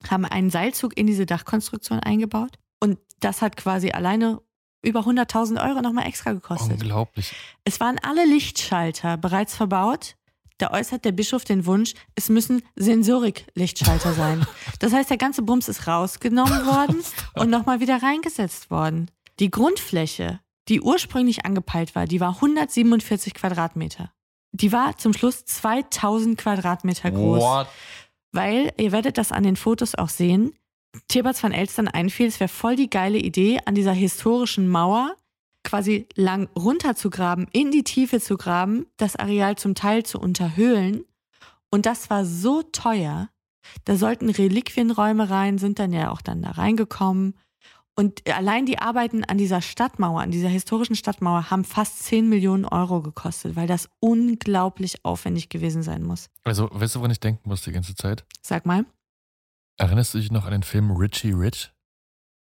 haben 0.09 0.25
einen 0.25 0.49
Seilzug 0.49 0.97
in 0.97 1.05
diese 1.05 1.27
Dachkonstruktion 1.27 1.99
eingebaut 1.99 2.57
und 2.79 2.97
das 3.19 3.41
hat 3.43 3.57
quasi 3.57 3.91
alleine 3.91 4.41
über 4.81 5.01
100.000 5.01 5.63
Euro 5.63 5.81
nochmal 5.81 6.07
extra 6.07 6.31
gekostet. 6.31 6.81
unglaublich. 6.81 7.35
Es 7.63 7.79
waren 7.79 7.99
alle 8.01 8.25
Lichtschalter 8.25 9.17
bereits 9.17 9.55
verbaut. 9.55 10.15
Da 10.59 10.71
äußert 10.71 11.05
der 11.05 11.13
Bischof 11.13 11.45
den 11.45 11.65
Wunsch, 11.65 11.93
es 12.15 12.27
müssen 12.29 12.61
Sensorik-Lichtschalter 12.75 14.13
sein. 14.13 14.45
Das 14.79 14.91
heißt, 14.93 15.09
der 15.09 15.17
ganze 15.17 15.41
Bums 15.41 15.69
ist 15.69 15.87
rausgenommen 15.87 16.65
worden 16.65 17.01
und 17.33 17.49
nochmal 17.49 17.79
wieder 17.79 18.03
reingesetzt 18.03 18.69
worden. 18.69 19.09
Die 19.39 19.49
Grundfläche, 19.49 20.41
die 20.67 20.81
ursprünglich 20.81 21.45
angepeilt 21.45 21.95
war, 21.95 22.05
die 22.05 22.19
war 22.19 22.35
147 22.35 23.33
Quadratmeter. 23.33 24.11
Die 24.51 24.73
war 24.73 24.97
zum 24.97 25.13
Schluss 25.13 25.45
2000 25.45 26.37
Quadratmeter 26.37 27.09
groß. 27.11 27.41
What? 27.41 27.67
Weil, 28.33 28.73
ihr 28.77 28.91
werdet 28.91 29.17
das 29.17 29.31
an 29.31 29.43
den 29.43 29.55
Fotos 29.55 29.95
auch 29.95 30.09
sehen, 30.09 30.53
Theberts 31.07 31.41
van 31.41 31.53
Elstern 31.53 31.87
einfiel, 31.87 32.27
es 32.27 32.39
wäre 32.39 32.49
voll 32.49 32.75
die 32.75 32.89
geile 32.89 33.19
Idee, 33.19 33.59
an 33.65 33.75
dieser 33.75 33.93
historischen 33.93 34.67
Mauer 34.67 35.15
quasi 35.63 36.07
lang 36.15 36.49
runterzugraben, 36.55 37.47
in 37.51 37.71
die 37.71 37.83
Tiefe 37.83 38.19
zu 38.19 38.37
graben, 38.37 38.85
das 38.97 39.15
Areal 39.15 39.57
zum 39.57 39.75
Teil 39.75 40.03
zu 40.03 40.19
unterhöhlen. 40.19 41.03
Und 41.69 41.85
das 41.85 42.09
war 42.09 42.25
so 42.25 42.63
teuer. 42.63 43.29
Da 43.85 43.95
sollten 43.95 44.29
Reliquienräume 44.29 45.29
rein, 45.29 45.57
sind 45.57 45.79
dann 45.79 45.93
ja 45.93 46.11
auch 46.11 46.21
dann 46.21 46.41
da 46.41 46.51
reingekommen. 46.51 47.35
Und 47.95 48.25
allein 48.29 48.65
die 48.65 48.79
Arbeiten 48.79 49.25
an 49.25 49.37
dieser 49.37 49.61
Stadtmauer, 49.61 50.21
an 50.21 50.31
dieser 50.31 50.47
historischen 50.47 50.95
Stadtmauer, 50.95 51.51
haben 51.51 51.65
fast 51.65 52.01
10 52.03 52.29
Millionen 52.29 52.63
Euro 52.63 53.01
gekostet, 53.01 53.57
weil 53.57 53.67
das 53.67 53.89
unglaublich 53.99 55.03
aufwendig 55.03 55.49
gewesen 55.49 55.83
sein 55.83 56.03
muss. 56.03 56.29
Also, 56.45 56.69
weißt 56.71 56.95
du, 56.95 56.99
woran 56.99 57.11
ich 57.11 57.19
denken 57.19 57.49
muss 57.49 57.61
die 57.61 57.73
ganze 57.73 57.95
Zeit? 57.95 58.25
Sag 58.41 58.65
mal. 58.65 58.85
Erinnerst 59.77 60.13
du 60.13 60.19
dich 60.19 60.31
noch 60.31 60.45
an 60.45 60.51
den 60.51 60.63
Film 60.63 60.91
Richie 60.91 61.31
Rich? 61.31 61.73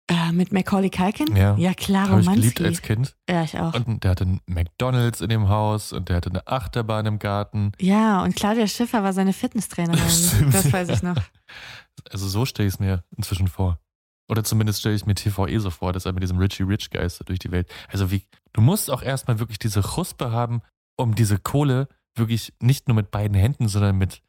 Äh, 0.09 0.31
mit 0.33 0.53
Macaulay 0.53 0.89
Culkin? 0.91 1.35
Ja. 1.35 1.57
Ja, 1.57 1.75
klar, 1.75 2.09
Habe 2.09 2.21
ich 2.21 2.27
Romanski. 2.29 2.55
geliebt 2.55 2.61
als 2.63 2.83
Kind. 2.83 3.17
Ja, 3.29 3.43
ich 3.43 3.59
auch. 3.59 3.75
Und 3.75 4.05
der 4.05 4.13
hatte 4.13 4.25
einen 4.25 4.41
McDonalds 4.47 5.21
in 5.21 5.29
dem 5.29 5.49
Haus 5.49 5.93
und 5.93 6.09
der 6.09 6.17
hatte 6.17 6.31
eine 6.31 6.47
Achterbahn 6.47 7.07
im 7.07 7.19
Garten. 7.19 7.73
Ja, 7.81 8.23
und 8.23 8.37
Claudia 8.37 8.69
Schiffer 8.69 9.03
war 9.03 9.13
seine 9.13 9.33
Fitnesstrainerin. 9.33 9.99
Stimmt. 10.09 10.55
Das 10.55 10.73
weiß 10.73 10.89
ich 10.91 11.03
noch. 11.03 11.17
Also 12.11 12.29
so 12.29 12.45
stelle 12.45 12.69
ich 12.69 12.75
es 12.75 12.79
mir 12.79 13.03
inzwischen 13.17 13.49
vor. 13.49 13.81
Oder 14.29 14.45
zumindest 14.45 14.81
stelle 14.81 14.95
ich 14.95 15.07
mir 15.07 15.15
TVE 15.15 15.59
so 15.59 15.71
vor, 15.71 15.95
dass 15.95 16.05
er 16.05 16.13
mit 16.13 16.23
diesem 16.23 16.37
Richie 16.37 16.63
Rich 16.63 16.91
geistert 16.91 17.31
durch 17.31 17.39
die 17.39 17.51
Welt. 17.51 17.73
Also 17.89 18.11
wie, 18.11 18.23
du 18.53 18.61
musst 18.61 18.91
auch 18.91 19.03
erstmal 19.03 19.39
wirklich 19.39 19.59
diese 19.59 19.81
Chuspe 19.81 20.31
haben, 20.31 20.61
um 20.99 21.15
diese 21.15 21.39
Kohle 21.39 21.89
wirklich 22.15 22.53
nicht 22.61 22.87
nur 22.87 22.95
mit 22.97 23.11
beiden 23.11 23.35
Händen, 23.35 23.67
sondern 23.67 23.97
mit, 23.97 24.23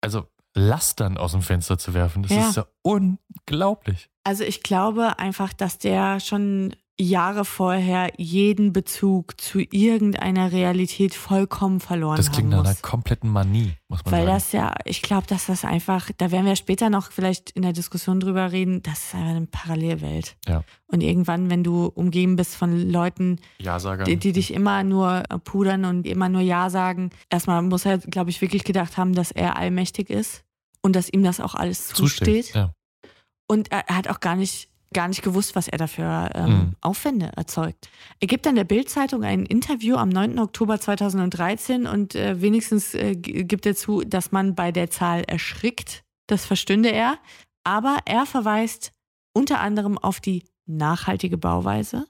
also 0.00 0.26
Lastern 0.54 1.16
aus 1.18 1.32
dem 1.32 1.42
Fenster 1.42 1.78
zu 1.78 1.94
werfen. 1.94 2.22
Das 2.22 2.32
Ja. 2.32 2.48
ist 2.48 2.56
ja 2.56 2.66
unglaublich. 2.82 4.10
Also 4.24 4.44
ich 4.44 4.62
glaube 4.62 5.18
einfach, 5.18 5.52
dass 5.52 5.78
der 5.78 6.20
schon 6.20 6.76
Jahre 7.02 7.44
vorher 7.44 8.12
jeden 8.16 8.72
Bezug 8.72 9.40
zu 9.40 9.60
irgendeiner 9.60 10.52
Realität 10.52 11.14
vollkommen 11.14 11.80
verloren 11.80 12.16
Das 12.16 12.30
klingt 12.30 12.50
nach 12.50 12.58
haben 12.58 12.66
einer 12.66 12.76
kompletten 12.76 13.30
Manie, 13.30 13.72
muss 13.88 14.04
man 14.04 14.12
Weil 14.12 14.26
sagen. 14.26 14.34
das 14.34 14.52
ja, 14.52 14.74
ich 14.84 15.02
glaube, 15.02 15.26
dass 15.26 15.46
das 15.46 15.64
einfach, 15.64 16.10
da 16.18 16.30
werden 16.30 16.46
wir 16.46 16.56
später 16.56 16.90
noch 16.90 17.12
vielleicht 17.12 17.50
in 17.50 17.62
der 17.62 17.72
Diskussion 17.72 18.20
drüber 18.20 18.52
reden, 18.52 18.82
das 18.82 19.04
ist 19.04 19.14
einfach 19.14 19.30
eine 19.30 19.46
Parallelwelt. 19.46 20.36
Ja. 20.46 20.64
Und 20.86 21.02
irgendwann, 21.02 21.50
wenn 21.50 21.64
du 21.64 21.86
umgeben 21.86 22.36
bist 22.36 22.54
von 22.54 22.90
Leuten, 22.90 23.40
Ja-Sagern. 23.58 24.04
die, 24.04 24.16
die 24.16 24.32
dich 24.32 24.52
immer 24.52 24.84
nur 24.84 25.22
äh, 25.28 25.38
pudern 25.38 25.84
und 25.84 26.06
immer 26.06 26.28
nur 26.28 26.42
Ja 26.42 26.70
sagen, 26.70 27.10
erstmal 27.30 27.62
muss 27.62 27.84
er, 27.84 27.98
glaube 27.98 28.30
ich, 28.30 28.40
wirklich 28.40 28.64
gedacht 28.64 28.96
haben, 28.96 29.14
dass 29.14 29.30
er 29.30 29.56
allmächtig 29.56 30.10
ist 30.10 30.44
und 30.82 30.96
dass 30.96 31.08
ihm 31.08 31.22
das 31.22 31.40
auch 31.40 31.54
alles 31.54 31.88
zusteht. 31.88 32.54
Ja. 32.54 32.74
Und 33.46 33.70
er 33.70 33.84
hat 33.86 34.08
auch 34.08 34.20
gar 34.20 34.36
nicht, 34.36 34.68
gar 34.92 35.08
nicht 35.08 35.22
gewusst, 35.22 35.54
was 35.56 35.68
er 35.68 35.78
dafür 35.78 36.30
ähm, 36.34 36.50
Mhm. 36.50 36.76
Aufwände 36.80 37.32
erzeugt. 37.36 37.88
Er 38.20 38.26
gibt 38.28 38.46
dann 38.46 38.54
der 38.54 38.64
Bild-Zeitung 38.64 39.24
ein 39.24 39.44
Interview 39.46 39.96
am 39.96 40.08
9. 40.08 40.38
Oktober 40.38 40.78
2013 40.80 41.86
und 41.86 42.14
äh, 42.14 42.40
wenigstens 42.40 42.94
äh, 42.94 43.14
gibt 43.16 43.66
er 43.66 43.74
zu, 43.74 44.02
dass 44.02 44.32
man 44.32 44.54
bei 44.54 44.72
der 44.72 44.90
Zahl 44.90 45.22
erschrickt. 45.24 46.04
Das 46.28 46.44
verstünde 46.46 46.90
er. 46.90 47.18
Aber 47.64 47.98
er 48.06 48.26
verweist 48.26 48.92
unter 49.34 49.60
anderem 49.60 49.98
auf 49.98 50.20
die 50.20 50.44
nachhaltige 50.66 51.38
Bauweise. 51.38 52.06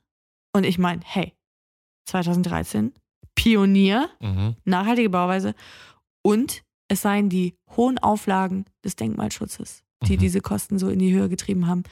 Und 0.55 0.65
ich 0.65 0.79
meine, 0.79 1.01
hey, 1.05 1.35
2013, 2.07 2.93
Pionier, 3.35 4.09
Mhm. 4.21 4.57
nachhaltige 4.65 5.11
Bauweise 5.11 5.55
und 6.23 6.63
es 6.89 7.03
seien 7.03 7.29
die 7.29 7.55
hohen 7.77 7.99
Auflagen 7.99 8.67
des 8.85 8.97
Denkmalschutzes, 8.97 9.83
die 10.03 10.17
Mhm. 10.17 10.21
diese 10.21 10.41
Kosten 10.41 10.79
so 10.79 10.89
in 10.89 10.99
die 10.99 11.13
Höhe 11.13 11.29
getrieben 11.29 11.67
haben. 11.67 11.83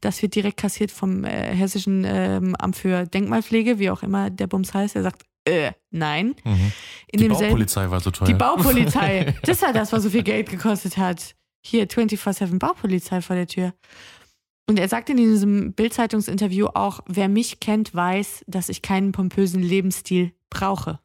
Das 0.00 0.20
wird 0.22 0.34
direkt 0.34 0.56
kassiert 0.56 0.90
vom 0.90 1.24
äh, 1.24 1.54
Hessischen 1.54 2.04
ähm, 2.06 2.54
Amt 2.56 2.76
für 2.76 3.06
Denkmalpflege, 3.06 3.78
wie 3.78 3.90
auch 3.90 4.02
immer 4.02 4.30
der 4.30 4.46
Bums 4.46 4.74
heißt. 4.74 4.96
Er 4.96 5.02
sagt, 5.02 5.24
äh, 5.44 5.72
nein. 5.90 6.34
Mhm. 6.44 6.72
In 7.12 7.20
Die 7.20 7.28
Baupolizei 7.28 7.90
war 7.90 8.00
so 8.00 8.10
teuer. 8.10 8.28
Die 8.28 8.34
Baupolizei. 8.34 9.34
das 9.42 9.56
ist 9.56 9.62
ja 9.62 9.72
das, 9.72 9.92
was 9.92 10.02
so 10.02 10.10
viel 10.10 10.22
Geld 10.22 10.48
gekostet 10.50 10.96
hat. 10.96 11.34
Hier 11.64 11.88
24-7 11.88 12.58
Baupolizei 12.58 13.20
vor 13.20 13.36
der 13.36 13.46
Tür. 13.46 13.74
Und 14.68 14.78
er 14.78 14.88
sagt 14.88 15.10
in 15.10 15.16
diesem 15.16 15.72
Bild-Zeitungsinterview 15.72 16.68
auch, 16.74 17.00
wer 17.06 17.28
mich 17.28 17.58
kennt, 17.58 17.94
weiß, 17.94 18.44
dass 18.46 18.68
ich 18.68 18.82
keinen 18.82 19.12
pompösen 19.12 19.62
Lebensstil 19.62 20.32
brauche. 20.48 21.00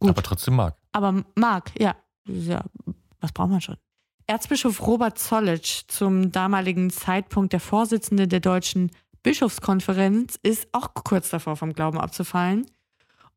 Aber 0.00 0.22
trotzdem 0.22 0.56
mag. 0.56 0.76
Aber 0.92 1.22
mag, 1.34 1.70
ja. 1.78 1.94
ja. 2.26 2.64
Was 3.20 3.32
braucht 3.32 3.50
man 3.50 3.60
schon? 3.60 3.76
Erzbischof 4.30 4.86
Robert 4.86 5.18
Zollitsch, 5.18 5.82
zum 5.88 6.30
damaligen 6.30 6.90
Zeitpunkt 6.90 7.52
der 7.52 7.58
Vorsitzende 7.58 8.28
der 8.28 8.38
Deutschen 8.38 8.92
Bischofskonferenz, 9.24 10.38
ist 10.44 10.68
auch 10.70 10.94
kurz 10.94 11.30
davor, 11.30 11.56
vom 11.56 11.72
Glauben 11.72 11.98
abzufallen. 11.98 12.64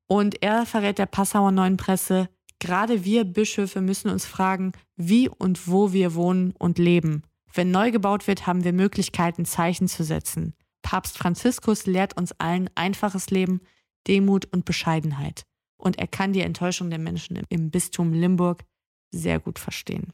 Und 0.05 0.43
er 0.43 0.67
verrät 0.67 0.99
der 0.99 1.07
Passauer 1.07 1.51
Neuen 1.51 1.77
Presse, 1.77 2.29
gerade 2.59 3.05
wir 3.05 3.23
Bischöfe 3.23 3.81
müssen 3.81 4.11
uns 4.11 4.27
fragen, 4.27 4.71
wie 4.95 5.27
und 5.29 5.67
wo 5.67 5.93
wir 5.93 6.13
wohnen 6.13 6.53
und 6.59 6.77
leben. 6.77 7.23
Wenn 7.51 7.71
neu 7.71 7.89
gebaut 7.89 8.27
wird, 8.27 8.45
haben 8.45 8.63
wir 8.63 8.71
Möglichkeiten, 8.71 9.45
Zeichen 9.45 9.87
zu 9.87 10.03
setzen. 10.03 10.53
Papst 10.83 11.17
Franziskus 11.17 11.87
lehrt 11.87 12.15
uns 12.17 12.33
allen 12.33 12.69
einfaches 12.75 13.31
Leben, 13.31 13.61
Demut 14.07 14.45
und 14.53 14.63
Bescheidenheit. 14.63 15.41
Und 15.75 15.97
er 15.97 16.07
kann 16.07 16.33
die 16.33 16.41
Enttäuschung 16.41 16.91
der 16.91 16.99
Menschen 16.99 17.41
im- 17.49 17.71
Bistum 17.71 18.13
Limburg 18.13 18.63
sehr 19.09 19.39
gut 19.39 19.57
verstehen. 19.57 20.13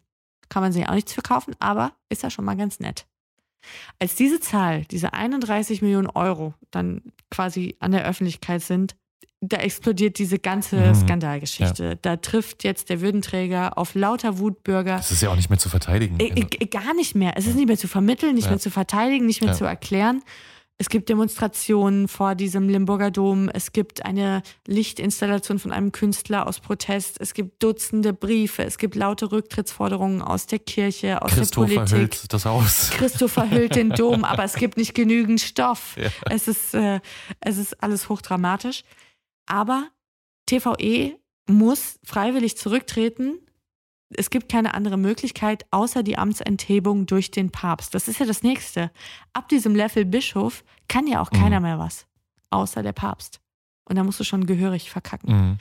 Kann 0.50 0.64
man 0.64 0.72
sich 0.72 0.88
auch 0.88 0.94
nichts 0.94 1.14
verkaufen, 1.14 1.56
aber 1.60 1.94
ist 2.10 2.24
ja 2.24 2.30
schon 2.30 2.46
mal 2.46 2.56
ganz 2.58 2.80
nett. 2.80 3.06
Als 4.00 4.16
diese 4.16 4.40
Zahl, 4.40 4.86
diese 4.86 5.14
31 5.14 5.82
Millionen 5.82 6.08
Euro, 6.08 6.54
dann 6.72 7.02
quasi 7.30 7.76
an 7.80 7.92
der 7.92 8.06
Öffentlichkeit 8.06 8.62
sind, 8.62 8.96
da 9.42 9.58
explodiert 9.58 10.18
diese 10.18 10.38
ganze 10.40 10.76
Mhm. 10.78 10.96
Skandalgeschichte. 10.96 11.98
Da 12.02 12.18
trifft 12.18 12.64
jetzt 12.64 12.90
der 12.90 13.00
Würdenträger 13.02 13.78
auf 13.78 13.96
lauter 13.96 14.38
Wutbürger. 14.40 14.98
Das 14.98 15.12
ist 15.12 15.22
ja 15.22 15.30
auch 15.30 15.36
nicht 15.36 15.50
mehr 15.50 15.60
zu 15.60 15.70
verteidigen. 15.70 16.20
Äh, 16.20 16.28
äh, 16.42 16.66
gar 16.66 16.94
nicht 16.94 17.16
mehr. 17.16 17.34
Es 17.38 17.48
ist 17.48 17.56
nicht 17.56 17.68
mehr 17.68 17.78
zu 17.78 17.88
vermitteln, 17.88 18.36
nicht 18.36 18.46
Ja. 18.46 18.52
mehr 18.52 18.60
zu 18.60 18.70
verteidigen, 18.72 19.26
nicht 19.26 19.42
mehr 19.42 19.52
Ja. 19.52 19.56
zu 19.58 19.66
erklären. 19.66 20.24
Es 20.82 20.88
gibt 20.88 21.10
Demonstrationen 21.10 22.08
vor 22.08 22.36
diesem 22.36 22.70
Limburger 22.70 23.12
Dom. 23.12 23.50
Es 23.50 23.74
gibt 23.74 24.06
eine 24.06 24.42
Lichtinstallation 24.66 25.60
von 25.60 25.74
einem 25.74 25.92
Künstler 25.92 26.48
aus 26.48 26.62
Protest. 26.62 27.20
Es 27.20 27.34
gibt 27.34 27.62
Dutzende 27.62 28.14
Briefe. 28.14 28.64
Es 28.64 28.78
gibt 28.78 28.96
laute 28.96 29.30
Rücktrittsforderungen 29.30 30.22
aus 30.22 30.46
der 30.46 30.60
Kirche, 30.60 31.22
aus 31.22 31.32
Christoph 31.32 31.68
der 31.68 31.76
Politik. 31.76 31.90
verhüllt 31.90 32.34
das 32.34 32.46
Haus. 32.46 32.92
Christoph 32.92 33.34
verhüllt 33.34 33.76
den 33.76 33.90
Dom, 33.90 34.24
aber 34.24 34.46
es 34.46 34.54
gibt 34.54 34.78
nicht 34.78 34.96
genügend 34.96 35.42
Stoff. 35.42 35.98
Ja. 35.98 36.10
Es, 36.30 36.48
ist, 36.48 36.74
äh, 36.74 37.02
es 37.42 37.58
ist 37.58 37.84
alles 37.84 38.08
hochdramatisch. 38.08 38.84
Aber 39.48 39.90
TVE 40.46 41.20
muss 41.50 42.00
freiwillig 42.06 42.56
zurücktreten. 42.56 43.40
Es 44.16 44.30
gibt 44.30 44.50
keine 44.52 44.74
andere 44.74 44.98
Möglichkeit, 44.98 45.66
außer 45.72 46.02
die 46.04 46.18
Amtsenthebung 46.18 47.06
durch 47.06 47.30
den 47.32 47.52
Papst. 47.52 47.94
Das 47.94 48.08
ist 48.08 48.20
ja 48.20 48.26
das 48.26 48.42
Nächste. 48.44 48.92
Ab 49.34 49.50
diesem 49.50 49.76
Level 49.76 50.06
Bischof 50.06 50.64
kann 50.88 51.06
ja 51.08 51.22
auch 51.22 51.30
keiner 51.32 51.60
Mhm. 51.60 51.66
mehr 51.66 51.80
was, 51.80 52.08
außer 52.50 52.82
der 52.82 52.94
Papst. 52.94 53.40
Und 53.86 53.98
da 53.98 54.04
musst 54.04 54.20
du 54.20 54.24
schon 54.24 54.46
gehörig 54.46 54.90
verkacken. 54.90 55.32
Mhm. 55.36 55.58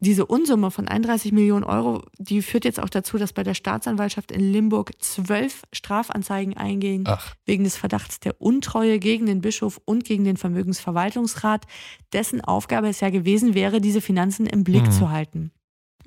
Diese 0.00 0.26
Unsumme 0.26 0.70
von 0.72 0.86
31 0.88 1.30
Millionen 1.32 1.64
Euro, 1.64 2.02
die 2.18 2.42
führt 2.42 2.64
jetzt 2.64 2.80
auch 2.80 2.88
dazu, 2.90 3.16
dass 3.16 3.32
bei 3.32 3.42
der 3.44 3.54
Staatsanwaltschaft 3.54 4.32
in 4.32 4.40
Limburg 4.52 4.90
zwölf 4.98 5.62
Strafanzeigen 5.72 6.56
eingehen 6.56 7.04
Ach. 7.06 7.34
wegen 7.46 7.64
des 7.64 7.76
Verdachts 7.76 8.18
der 8.20 8.40
Untreue 8.40 8.98
gegen 8.98 9.24
den 9.26 9.40
Bischof 9.40 9.80
und 9.84 10.04
gegen 10.04 10.24
den 10.24 10.36
Vermögensverwaltungsrat, 10.36 11.66
dessen 12.12 12.40
Aufgabe 12.42 12.88
es 12.88 13.00
ja 13.00 13.10
gewesen 13.10 13.54
wäre, 13.54 13.80
diese 13.80 14.00
Finanzen 14.00 14.46
im 14.46 14.64
Blick 14.64 14.86
Mhm. 14.86 14.90
zu 14.90 15.10
halten. 15.10 15.52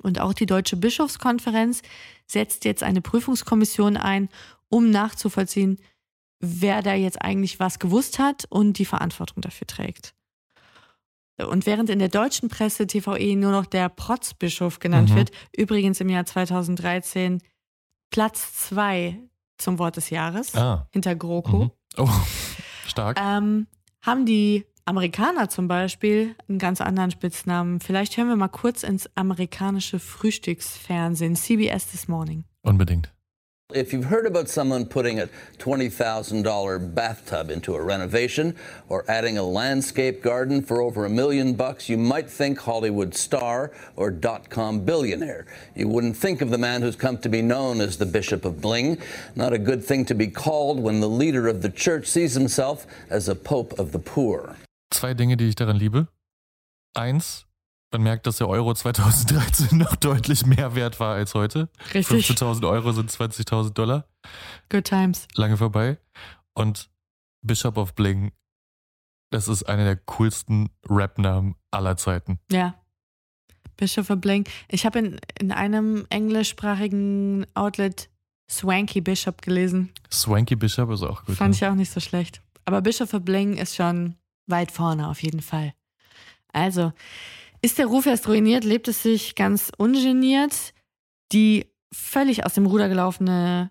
Und 0.02 0.20
auch 0.20 0.32
die 0.34 0.46
Deutsche 0.46 0.76
Bischofskonferenz 0.76 1.82
setzt 2.26 2.64
jetzt 2.64 2.82
eine 2.82 3.00
Prüfungskommission 3.00 3.96
ein, 3.96 4.28
um 4.68 4.90
nachzuvollziehen, 4.90 5.78
wer 6.40 6.82
da 6.82 6.94
jetzt 6.94 7.20
eigentlich 7.22 7.58
was 7.58 7.78
gewusst 7.78 8.18
hat 8.18 8.44
und 8.48 8.78
die 8.78 8.84
Verantwortung 8.84 9.40
dafür 9.42 9.66
trägt. 9.66 10.14
Und 11.38 11.66
während 11.66 11.88
in 11.88 12.00
der 12.00 12.08
deutschen 12.08 12.48
Presse 12.48 12.86
TVE 12.86 13.36
nur 13.36 13.52
noch 13.52 13.66
der 13.66 13.88
Protzbischof 13.88 14.80
genannt 14.80 15.10
Mhm. 15.10 15.14
wird, 15.16 15.30
übrigens 15.56 16.00
im 16.00 16.08
Jahr 16.08 16.26
2013 16.26 17.40
Platz 18.10 18.54
zwei 18.68 19.18
zum 19.56 19.78
Wort 19.78 19.96
des 19.96 20.10
Jahres 20.10 20.54
Ah. 20.56 20.88
hinter 20.90 21.14
GroKo, 21.14 21.64
Mhm. 21.64 21.70
Oh, 21.96 22.08
stark. 22.86 23.18
ähm, 23.20 23.66
haben 24.02 24.26
die 24.26 24.64
Amerikaner 24.88 25.50
zum 25.50 25.68
Beispiel 25.68 26.34
einen 26.48 26.58
ganz 26.58 26.80
anderen 26.80 27.10
Spitznamen. 27.10 27.78
Vielleicht 27.78 28.16
hören 28.16 28.28
wir 28.28 28.36
mal 28.36 28.48
kurz 28.48 28.82
ins 28.82 29.06
amerikanische 29.16 29.98
Frühstücksfernsehen, 29.98 31.36
CBS 31.36 31.88
This 31.88 32.08
Morning. 32.08 32.44
Unbedingt. 32.62 33.12
If 33.74 33.92
you've 33.92 34.06
heard 34.06 34.24
about 34.24 34.48
someone 34.48 34.86
putting 34.86 35.20
a 35.20 35.28
$20,000 35.58 36.94
bathtub 36.94 37.50
into 37.50 37.74
a 37.74 37.82
renovation 37.82 38.56
or 38.88 39.04
adding 39.08 39.36
a 39.36 39.42
landscape 39.42 40.22
garden 40.22 40.62
for 40.62 40.80
over 40.80 41.04
a 41.04 41.10
million 41.10 41.52
bucks, 41.52 41.90
you 41.90 41.98
might 41.98 42.30
think 42.30 42.58
Hollywood 42.58 43.14
star 43.14 43.72
or 43.94 44.10
dot-com 44.10 44.86
billionaire. 44.86 45.44
You 45.74 45.88
wouldn't 45.88 46.16
think 46.16 46.40
of 46.40 46.48
the 46.48 46.56
man 46.56 46.80
who's 46.80 46.96
come 46.96 47.18
to 47.18 47.28
be 47.28 47.42
known 47.42 47.82
as 47.82 47.98
the 47.98 48.06
Bishop 48.06 48.46
of 48.46 48.62
Bling. 48.62 48.96
Not 49.36 49.52
a 49.52 49.58
good 49.58 49.84
thing 49.84 50.06
to 50.06 50.14
be 50.14 50.28
called 50.28 50.80
when 50.80 51.00
the 51.00 51.08
leader 51.10 51.46
of 51.46 51.60
the 51.60 51.68
church 51.68 52.06
sees 52.06 52.32
himself 52.32 52.86
as 53.10 53.28
a 53.28 53.34
pope 53.34 53.78
of 53.78 53.92
the 53.92 53.98
poor. 53.98 54.56
Zwei 54.90 55.14
Dinge, 55.14 55.36
die 55.36 55.48
ich 55.48 55.54
daran 55.54 55.76
liebe. 55.76 56.08
Eins, 56.94 57.46
man 57.92 58.02
merkt, 58.02 58.26
dass 58.26 58.36
der 58.36 58.48
Euro 58.48 58.74
2013 58.74 59.78
noch 59.78 59.96
deutlich 59.96 60.44
mehr 60.44 60.74
wert 60.74 61.00
war 61.00 61.14
als 61.14 61.34
heute. 61.34 61.68
Richtig. 61.94 62.28
15.000 62.30 62.68
Euro 62.68 62.92
sind 62.92 63.10
20.000 63.10 63.72
Dollar. 63.72 64.06
Good 64.68 64.84
times. 64.84 65.26
Lange 65.34 65.56
vorbei. 65.56 65.98
Und 66.54 66.90
Bishop 67.42 67.76
of 67.76 67.94
Bling, 67.94 68.32
das 69.30 69.48
ist 69.48 69.62
einer 69.64 69.84
der 69.84 69.96
coolsten 69.96 70.70
Rap-Namen 70.88 71.54
aller 71.70 71.96
Zeiten. 71.96 72.40
Ja. 72.50 72.74
Bishop 73.76 74.10
of 74.10 74.20
Bling. 74.20 74.44
Ich 74.68 74.84
habe 74.84 74.98
in, 74.98 75.20
in 75.38 75.52
einem 75.52 76.06
englischsprachigen 76.10 77.46
Outlet 77.54 78.10
Swanky 78.50 79.00
Bishop 79.00 79.40
gelesen. 79.40 79.92
Swanky 80.10 80.56
Bishop 80.56 80.90
ist 80.90 81.02
auch 81.02 81.24
gut. 81.24 81.36
Fand 81.36 81.58
ja. 81.58 81.68
ich 81.68 81.72
auch 81.72 81.76
nicht 81.76 81.92
so 81.92 82.00
schlecht. 82.00 82.42
Aber 82.64 82.82
Bishop 82.82 83.14
of 83.14 83.24
Bling 83.24 83.56
ist 83.56 83.76
schon 83.76 84.17
weit 84.48 84.70
vorne 84.70 85.08
auf 85.08 85.22
jeden 85.22 85.42
Fall. 85.42 85.74
Also, 86.52 86.92
ist 87.62 87.78
der 87.78 87.86
Ruf 87.86 88.06
erst 88.06 88.28
ruiniert, 88.28 88.64
lebt 88.64 88.88
es 88.88 89.02
sich 89.02 89.34
ganz 89.34 89.72
ungeniert. 89.76 90.74
Die 91.32 91.66
völlig 91.92 92.46
aus 92.46 92.54
dem 92.54 92.66
Ruder 92.66 92.88
gelaufene 92.88 93.70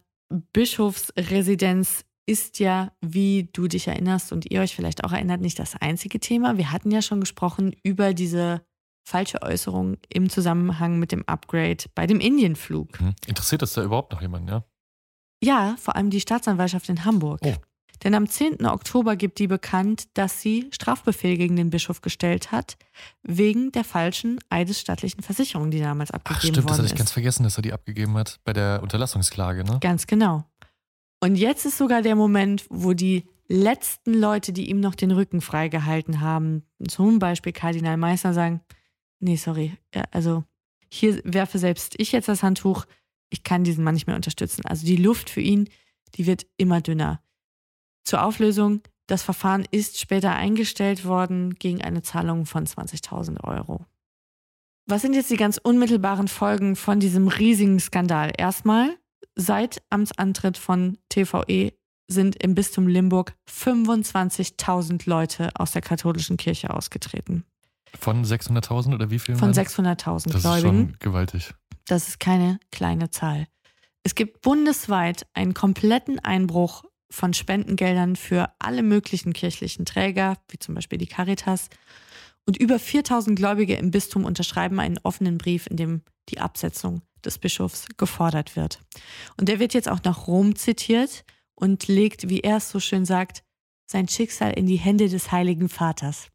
Bischofsresidenz 0.54 2.04
ist 2.26 2.60
ja, 2.60 2.92
wie 3.02 3.50
du 3.54 3.68
dich 3.68 3.88
erinnerst 3.88 4.34
und 4.34 4.52
ihr 4.52 4.62
euch 4.62 4.76
vielleicht 4.76 5.06
auch 5.06 5.14
erinnert, 5.14 5.40
nicht 5.40 5.60
das 5.60 5.76
einzige 5.76 6.20
Thema. 6.20 6.58
Wir 6.58 6.72
hatten 6.72 6.92
ja 6.92 7.02
schon 7.02 7.22
gesprochen 7.22 7.74
über 7.84 8.14
diese 8.14 8.62
falsche 9.08 9.42
Äußerung 9.42 9.96
im 10.10 10.30
Zusammenhang 10.30 11.00
mit 11.00 11.14
dem 11.14 11.24
Upgrade 11.26 11.86
bei 11.96 12.06
dem 12.06 12.20
Indienflug. 12.20 13.00
Hm. 13.00 13.16
Interessiert 13.26 13.62
das 13.62 13.74
da 13.74 13.84
überhaupt 13.84 14.12
noch 14.12 14.22
jemanden, 14.22 14.50
ja? 14.50 14.66
Ja, 15.42 15.76
vor 15.80 15.96
allem 15.96 16.10
die 16.10 16.20
Staatsanwaltschaft 16.20 16.90
in 16.90 17.06
Hamburg. 17.06 17.40
Oh. 17.46 17.54
Denn 18.04 18.14
am 18.14 18.28
10. 18.28 18.66
Oktober 18.66 19.16
gibt 19.16 19.40
die 19.40 19.48
bekannt, 19.48 20.08
dass 20.14 20.42
sie 20.42 20.68
Strafbefehl 20.72 21.38
gegen 21.38 21.56
den 21.56 21.70
Bischof 21.70 22.02
gestellt 22.02 22.52
hat, 22.52 22.78
wegen 23.24 23.72
der 23.72 23.84
falschen 23.84 24.40
eidesstattlichen 24.50 25.24
Versicherung, 25.24 25.72
die 25.72 25.80
damals 25.80 26.12
abgegeben 26.12 26.38
Ach, 26.38 26.42
stimmt, 26.42 26.58
worden 26.58 26.68
das 26.68 26.78
hatte 26.78 26.88
ich 26.88 26.96
ganz 26.96 27.12
vergessen, 27.12 27.44
dass 27.44 27.58
er 27.58 27.62
die 27.62 27.74
abgegeben 27.74 28.16
hat 28.18 28.40
bei 28.44 28.54
der 28.54 28.82
Unterlassungsklage, 28.84 29.64
ne? 29.64 29.80
Ganz 29.82 30.08
genau. 30.08 30.44
Und 31.20 31.36
jetzt 31.36 31.66
ist 31.66 31.78
sogar 31.78 32.02
der 32.02 32.16
Moment, 32.16 32.66
wo 32.70 32.94
die 32.94 33.26
letzten 33.48 34.14
Leute, 34.14 34.54
die 34.54 34.70
ihm 34.70 34.80
noch 34.80 34.96
den 34.96 35.12
Rücken 35.12 35.42
freigehalten 35.42 36.22
haben, 36.22 36.64
zum 36.88 37.20
Beispiel 37.20 37.54
Kardinal 37.54 37.98
Meissner, 37.98 38.34
sagen, 38.34 38.62
nee, 39.20 39.36
sorry, 39.36 39.78
also 40.12 40.44
hier 40.90 41.22
werfe 41.24 41.60
selbst 41.60 41.96
ich 41.98 42.12
jetzt 42.12 42.28
das 42.28 42.44
Handtuch, 42.44 42.86
ich 43.30 43.44
kann 43.44 43.64
diesen 43.64 43.84
Mann 43.84 43.94
nicht 43.94 44.08
mehr 44.08 44.16
unterstützen. 44.16 44.66
Also 44.66 44.86
die 44.86 44.96
Luft 44.96 45.30
für 45.30 45.42
ihn, 45.42 45.70
die 46.16 46.26
wird 46.28 46.46
immer 46.58 46.82
dünner. 46.82 47.22
Zur 48.08 48.24
Auflösung, 48.24 48.84
das 49.08 49.22
Verfahren 49.22 49.66
ist 49.70 50.00
später 50.00 50.34
eingestellt 50.34 51.04
worden 51.04 51.56
gegen 51.56 51.82
eine 51.82 52.04
Zahlung 52.04 52.46
von 52.46 52.66
20.000 52.66 53.44
Euro. 53.44 53.86
Was 54.86 55.02
sind 55.02 55.14
jetzt 55.14 55.30
die 55.30 55.36
ganz 55.36 55.60
unmittelbaren 55.62 56.30
Folgen 56.30 56.78
von 56.78 57.02
diesem 57.02 57.28
riesigen 57.28 57.82
Skandal? 57.82 58.32
Erstmal, 58.38 58.96
seit 59.36 59.84
Amtsantritt 59.90 60.58
von 60.58 60.98
TVE 61.10 61.74
sind 62.08 62.42
im 62.42 62.56
Bistum 62.56 62.88
Limburg 62.88 63.36
25.000 63.52 65.02
Leute 65.10 65.50
aus 65.56 65.74
der 65.74 65.82
katholischen 65.82 66.38
Kirche 66.38 66.70
ausgetreten. 66.70 67.44
Von 68.00 68.24
600.000 68.24 68.96
oder 68.96 69.12
wie 69.12 69.20
viel? 69.20 69.36
Von 69.36 69.54
waren 69.54 69.66
es? 69.66 69.78
600.000 69.78 70.32
Das 70.32 70.46
ist 70.46 70.62
schon 70.62 70.96
gewaltig. 71.00 71.54
Das 71.88 72.08
ist 72.08 72.22
keine 72.22 72.62
kleine 72.72 73.10
Zahl. 73.10 73.48
Es 74.04 74.16
gibt 74.16 74.40
bundesweit 74.44 75.28
einen 75.34 75.54
kompletten 75.54 76.20
Einbruch 76.20 76.86
von 77.10 77.34
Spendengeldern 77.34 78.16
für 78.16 78.52
alle 78.60 78.84
möglichen 78.84 79.34
kirchlichen 79.34 79.86
Träger, 79.86 80.38
wie 80.50 80.60
zum 80.60 80.76
Beispiel 80.76 80.98
die 80.98 81.08
Caritas. 81.08 81.70
Und 82.46 82.58
über 82.58 82.80
4000 82.80 83.38
Gläubige 83.38 83.76
im 83.76 83.92
Bistum 83.92 84.26
unterschreiben 84.26 84.80
einen 84.80 85.00
offenen 85.04 85.38
Brief, 85.38 85.68
in 85.68 85.78
dem 85.78 86.02
die 86.30 86.40
Absetzung 86.40 87.02
des 87.24 87.38
Bischofs 87.38 87.88
gefordert 87.98 88.56
wird. 88.56 88.82
Und 89.38 89.50
der 89.50 89.60
wird 89.60 89.74
jetzt 89.74 89.90
auch 89.90 90.04
nach 90.04 90.28
Rom 90.28 90.56
zitiert 90.56 91.24
und 91.56 91.88
legt, 91.88 92.30
wie 92.30 92.42
er 92.42 92.58
es 92.58 92.70
so 92.70 92.80
schön 92.80 93.06
sagt, 93.06 93.44
sein 93.90 94.08
Schicksal 94.08 94.54
in 94.54 94.66
die 94.66 94.76
Hände 94.76 95.10
des 95.10 95.32
Heiligen 95.32 95.70
Vaters. 95.70 96.28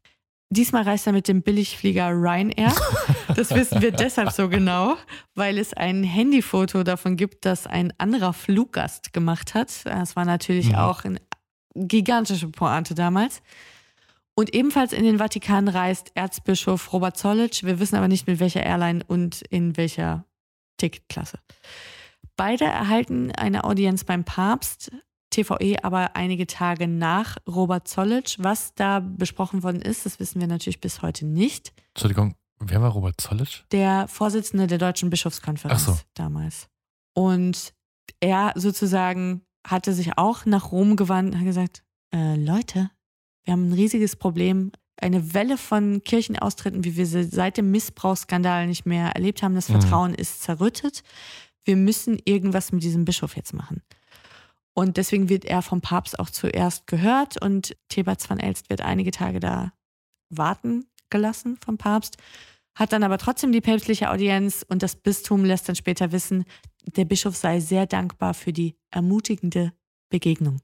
Diesmal 0.53 0.83
reist 0.83 1.07
er 1.07 1.13
mit 1.13 1.27
dem 1.27 1.41
Billigflieger 1.41 2.09
Ryanair. 2.11 2.71
Das 3.35 3.49
wissen 3.55 3.81
wir 3.81 3.91
deshalb 3.91 4.31
so 4.31 4.47
genau, 4.49 4.95
weil 5.33 5.57
es 5.57 5.73
ein 5.73 6.03
Handyfoto 6.03 6.83
davon 6.83 7.15
gibt, 7.17 7.45
das 7.45 7.65
ein 7.65 7.91
anderer 7.97 8.33
Fluggast 8.33 9.13
gemacht 9.13 9.55
hat. 9.55 9.85
Das 9.85 10.15
war 10.15 10.25
natürlich 10.25 10.69
Mhm. 10.69 10.75
auch 10.75 11.03
eine 11.05 11.19
gigantische 11.75 12.49
Pointe 12.49 12.93
damals. 12.93 13.41
Und 14.35 14.53
ebenfalls 14.53 14.93
in 14.93 15.03
den 15.03 15.17
Vatikan 15.17 15.67
reist 15.67 16.11
Erzbischof 16.15 16.93
Robert 16.93 17.17
Zollitsch. 17.17 17.63
Wir 17.63 17.79
wissen 17.79 17.95
aber 17.95 18.07
nicht 18.07 18.27
mit 18.27 18.39
welcher 18.39 18.63
Airline 18.63 19.03
und 19.07 19.41
in 19.49 19.75
welcher 19.77 20.25
Ticketklasse. 20.77 21.39
Beide 22.35 22.65
erhalten 22.65 23.31
eine 23.31 23.63
Audienz 23.63 24.03
beim 24.03 24.23
Papst, 24.23 24.91
TVE 25.33 25.83
aber 25.83 26.15
einige 26.15 26.47
Tage 26.47 26.87
nach 26.87 27.37
Robert 27.47 27.87
Zollitsch. 27.87 28.37
Was 28.39 28.73
da 28.75 28.99
besprochen 28.99 29.63
worden 29.63 29.81
ist, 29.81 30.05
das 30.05 30.19
wissen 30.19 30.39
wir 30.39 30.47
natürlich 30.47 30.79
bis 30.81 31.01
heute 31.01 31.25
nicht. 31.25 31.73
Entschuldigung, 31.95 32.35
wer 32.59 32.81
war 32.81 32.91
Robert 32.91 33.19
Zollitsch? 33.19 33.63
Der 33.71 34.07
Vorsitzende 34.07 34.67
der 34.67 34.77
Deutschen 34.77 35.09
Bischofskonferenz 35.09 35.85
so. 35.85 35.97
damals. 36.13 36.67
Und 37.13 37.73
er 38.19 38.53
sozusagen 38.55 39.41
hatte 39.65 39.93
sich 39.93 40.17
auch 40.17 40.45
nach 40.45 40.71
Rom 40.71 40.95
gewandt 40.95 41.33
und 41.33 41.39
hat 41.39 41.45
gesagt, 41.45 41.83
äh, 42.13 42.35
Leute, 42.35 42.89
wir 43.43 43.53
haben 43.53 43.69
ein 43.69 43.73
riesiges 43.73 44.15
Problem. 44.15 44.71
Eine 44.97 45.33
Welle 45.33 45.57
von 45.57 46.01
Kirchenaustritten, 46.03 46.83
wie 46.83 46.95
wir 46.95 47.05
sie 47.05 47.23
seit 47.23 47.57
dem 47.57 47.71
Missbrauchsskandal 47.71 48.67
nicht 48.67 48.85
mehr 48.85 49.09
erlebt 49.15 49.41
haben. 49.43 49.55
Das 49.55 49.69
Mhm. 49.69 49.81
Vertrauen 49.81 50.13
ist 50.13 50.43
zerrüttet. 50.43 51.03
Wir 51.65 51.75
müssen 51.77 52.19
irgendwas 52.25 52.71
mit 52.71 52.83
diesem 52.83 53.05
Bischof 53.05 53.35
jetzt 53.35 53.53
machen. 53.53 53.81
Und 54.75 54.97
deswegen 54.97 55.29
wird 55.29 55.45
er 55.45 55.61
vom 55.61 55.81
Papst 55.81 56.17
auch 56.19 56.29
zuerst 56.29 56.87
gehört 56.87 57.41
und 57.41 57.77
Thebats 57.89 58.29
van 58.29 58.39
Elst 58.39 58.69
wird 58.69 58.81
einige 58.81 59.11
Tage 59.11 59.39
da 59.39 59.73
warten 60.29 60.85
gelassen 61.09 61.57
vom 61.63 61.77
Papst, 61.77 62.17
hat 62.75 62.91
dann 62.91 63.03
aber 63.03 63.19
trotzdem 63.19 63.51
die 63.51 63.61
päpstliche 63.61 64.09
Audienz 64.09 64.65
und 64.67 64.81
das 64.81 64.95
Bistum 64.95 65.45
lässt 65.45 65.69
dann 65.69 65.75
später 65.75 66.11
wissen, 66.11 66.45
der 66.85 67.05
Bischof 67.05 67.35
sei 67.35 67.59
sehr 67.59 67.85
dankbar 67.85 68.33
für 68.33 68.51
die 68.51 68.75
ermutigende 68.89 69.73
Begegnung. 70.09 70.59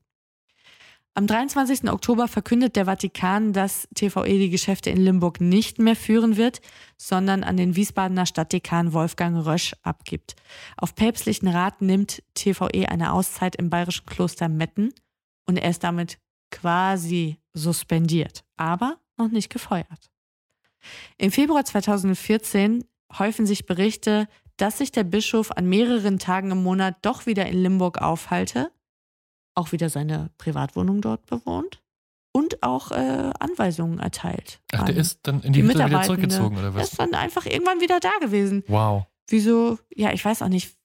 Am 1.20 1.28
23. 1.28 1.92
Oktober 1.92 2.30
verkündet 2.30 2.78
der 2.78 2.86
Vatikan, 2.86 3.52
dass 3.52 3.90
TVE 3.94 4.40
die 4.40 4.50
Geschäfte 4.50 4.90
in 4.90 5.02
Limburg 5.02 5.42
nicht 5.42 5.78
mehr 5.78 5.98
führen 5.98 6.38
wird, 6.38 6.62
sondern 6.96 7.44
an 7.44 7.58
den 7.58 7.76
Wiesbadener 7.76 8.26
Stadtdekan 8.26 8.94
Wolfgang 8.94 9.46
Rösch 9.46 9.76
abgibt. 9.84 10.38
Auf 10.78 10.96
päpstlichen 10.96 11.50
Rat 11.50 11.82
nimmt 11.82 12.24
TVE 12.36 12.88
eine 12.88 13.12
Auszeit 13.12 13.58
im 13.58 13.70
bayerischen 13.70 14.06
Kloster 14.06 14.48
Metten 14.48 14.94
und 15.46 15.58
er 15.58 15.70
ist 15.70 15.84
damit 15.84 16.20
quasi 16.52 17.36
suspendiert, 17.52 18.46
aber 18.56 18.96
noch 19.18 19.28
nicht 19.28 19.50
gefeuert. 19.50 20.10
Im 21.18 21.34
Februar 21.34 21.66
2014 21.66 22.86
häufen 23.20 23.46
sich 23.46 23.66
Berichte, 23.66 24.30
dass 24.56 24.78
sich 24.78 24.94
der 24.94 25.04
Bischof 25.04 25.52
an 25.52 25.68
mehreren 25.68 26.18
Tagen 26.18 26.52
im 26.52 26.64
Monat 26.64 26.96
doch 27.02 27.26
wieder 27.26 27.46
in 27.46 27.62
Limburg 27.62 28.02
aufhalte, 28.02 28.72
auch 29.60 29.72
wieder 29.72 29.90
seine 29.90 30.32
Privatwohnung 30.38 31.02
dort 31.02 31.26
bewohnt 31.26 31.82
und 32.32 32.64
auch 32.64 32.92
äh, 32.92 33.32
Anweisungen 33.40 34.00
erteilt. 34.00 34.62
Ach, 34.74 34.86
der 34.86 34.96
ist 34.96 35.20
dann 35.24 35.42
in 35.42 35.54
die, 35.54 35.64
Hütte 35.64 35.86
wieder 35.86 36.02
zurückgezogen, 36.04 36.58
oder 36.58 36.68
Er 36.68 36.76
was? 36.76 36.92
ist 36.92 37.00
dann 37.00 37.14
einfach 37.14 37.46
irgendwann 37.46 37.82
wieder 37.82 38.00
da 38.00 38.12
gewesen. 38.22 38.64
Wow. 38.68 39.06
Wieso? 39.30 39.78
Ja, 39.96 40.12
ich 40.14 40.24
weiß 40.24 40.42
auch 40.42 40.48
nicht. 40.48 40.76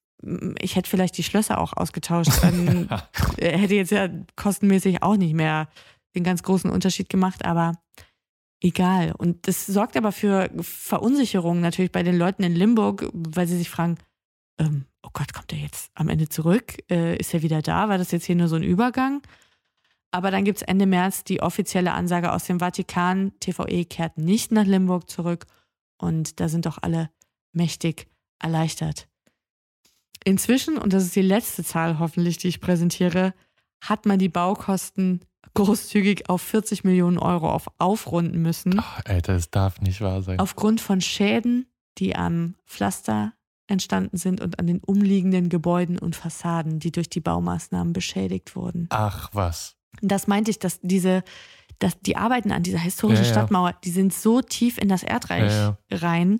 Ich 0.60 0.76
hätte 0.76 0.88
vielleicht 0.88 1.18
die 1.18 1.22
Schlösser 1.22 1.58
auch 1.58 1.74
ausgetauscht. 1.74 2.30
Dann 2.42 2.88
äh, 3.36 3.58
hätte 3.58 3.74
jetzt 3.74 3.90
ja 3.90 4.08
kostenmäßig 4.36 5.02
auch 5.02 5.16
nicht 5.16 5.34
mehr 5.34 5.68
den 6.14 6.24
ganz 6.24 6.42
großen 6.42 6.70
Unterschied 6.70 7.08
gemacht, 7.08 7.44
aber 7.44 7.72
egal. 8.62 9.12
Und 9.16 9.46
das 9.46 9.66
sorgt 9.66 9.96
aber 9.96 10.12
für 10.12 10.50
Verunsicherung 10.60 11.60
natürlich 11.60 11.92
bei 11.92 12.02
den 12.02 12.16
Leuten 12.16 12.42
in 12.42 12.54
Limburg, 12.54 13.10
weil 13.12 13.46
sie 13.46 13.58
sich 13.58 13.68
fragen, 13.70 13.98
ähm, 14.58 14.86
oh 15.02 15.10
Gott, 15.12 15.32
kommt 15.32 15.52
er 15.52 15.58
jetzt 15.58 15.90
am 15.94 16.08
Ende 16.08 16.28
zurück? 16.28 16.76
Äh, 16.90 17.16
ist 17.16 17.34
er 17.34 17.42
wieder 17.42 17.62
da? 17.62 17.88
War 17.88 17.98
das 17.98 18.10
jetzt 18.10 18.26
hier 18.26 18.36
nur 18.36 18.48
so 18.48 18.56
ein 18.56 18.62
Übergang? 18.62 19.22
Aber 20.10 20.30
dann 20.30 20.44
gibt 20.44 20.58
es 20.58 20.62
Ende 20.62 20.86
März 20.86 21.24
die 21.24 21.42
offizielle 21.42 21.92
Ansage 21.92 22.32
aus 22.32 22.44
dem 22.44 22.60
Vatikan, 22.60 23.32
TVE 23.40 23.84
kehrt 23.84 24.16
nicht 24.16 24.52
nach 24.52 24.64
Limburg 24.64 25.10
zurück 25.10 25.46
und 25.98 26.38
da 26.38 26.48
sind 26.48 26.66
doch 26.66 26.78
alle 26.80 27.10
mächtig 27.52 28.06
erleichtert. 28.38 29.08
Inzwischen, 30.24 30.78
und 30.78 30.92
das 30.92 31.04
ist 31.04 31.16
die 31.16 31.22
letzte 31.22 31.64
Zahl 31.64 31.98
hoffentlich, 31.98 32.38
die 32.38 32.48
ich 32.48 32.60
präsentiere, 32.60 33.34
hat 33.80 34.06
man 34.06 34.18
die 34.18 34.28
Baukosten 34.28 35.20
großzügig 35.54 36.28
auf 36.30 36.42
40 36.42 36.84
Millionen 36.84 37.18
Euro 37.18 37.50
auf 37.50 37.66
aufrunden 37.78 38.40
müssen. 38.40 38.80
Alter, 39.04 39.34
es 39.34 39.50
darf 39.50 39.80
nicht 39.80 40.00
wahr 40.00 40.22
sein. 40.22 40.38
Aufgrund 40.38 40.80
von 40.80 41.00
Schäden, 41.00 41.66
die 41.98 42.16
am 42.16 42.54
Pflaster 42.66 43.34
entstanden 43.66 44.16
sind 44.16 44.40
und 44.40 44.58
an 44.58 44.66
den 44.66 44.80
umliegenden 44.80 45.48
Gebäuden 45.48 45.98
und 45.98 46.16
Fassaden, 46.16 46.78
die 46.80 46.92
durch 46.92 47.08
die 47.08 47.20
Baumaßnahmen 47.20 47.92
beschädigt 47.92 48.56
wurden. 48.56 48.86
Ach 48.90 49.30
was. 49.32 49.76
Das 50.02 50.26
meinte 50.26 50.50
ich, 50.50 50.58
dass 50.58 50.80
diese, 50.82 51.22
dass 51.78 51.98
die 52.00 52.16
Arbeiten 52.16 52.52
an 52.52 52.62
dieser 52.62 52.78
historischen 52.78 53.22
Ja, 53.22 53.28
ja. 53.28 53.32
Stadtmauer, 53.32 53.74
die 53.84 53.90
sind 53.90 54.12
so 54.12 54.40
tief 54.42 54.76
in 54.78 54.88
das 54.88 55.02
Erdreich 55.02 55.52
Ja, 55.52 55.78
rein, 55.90 56.38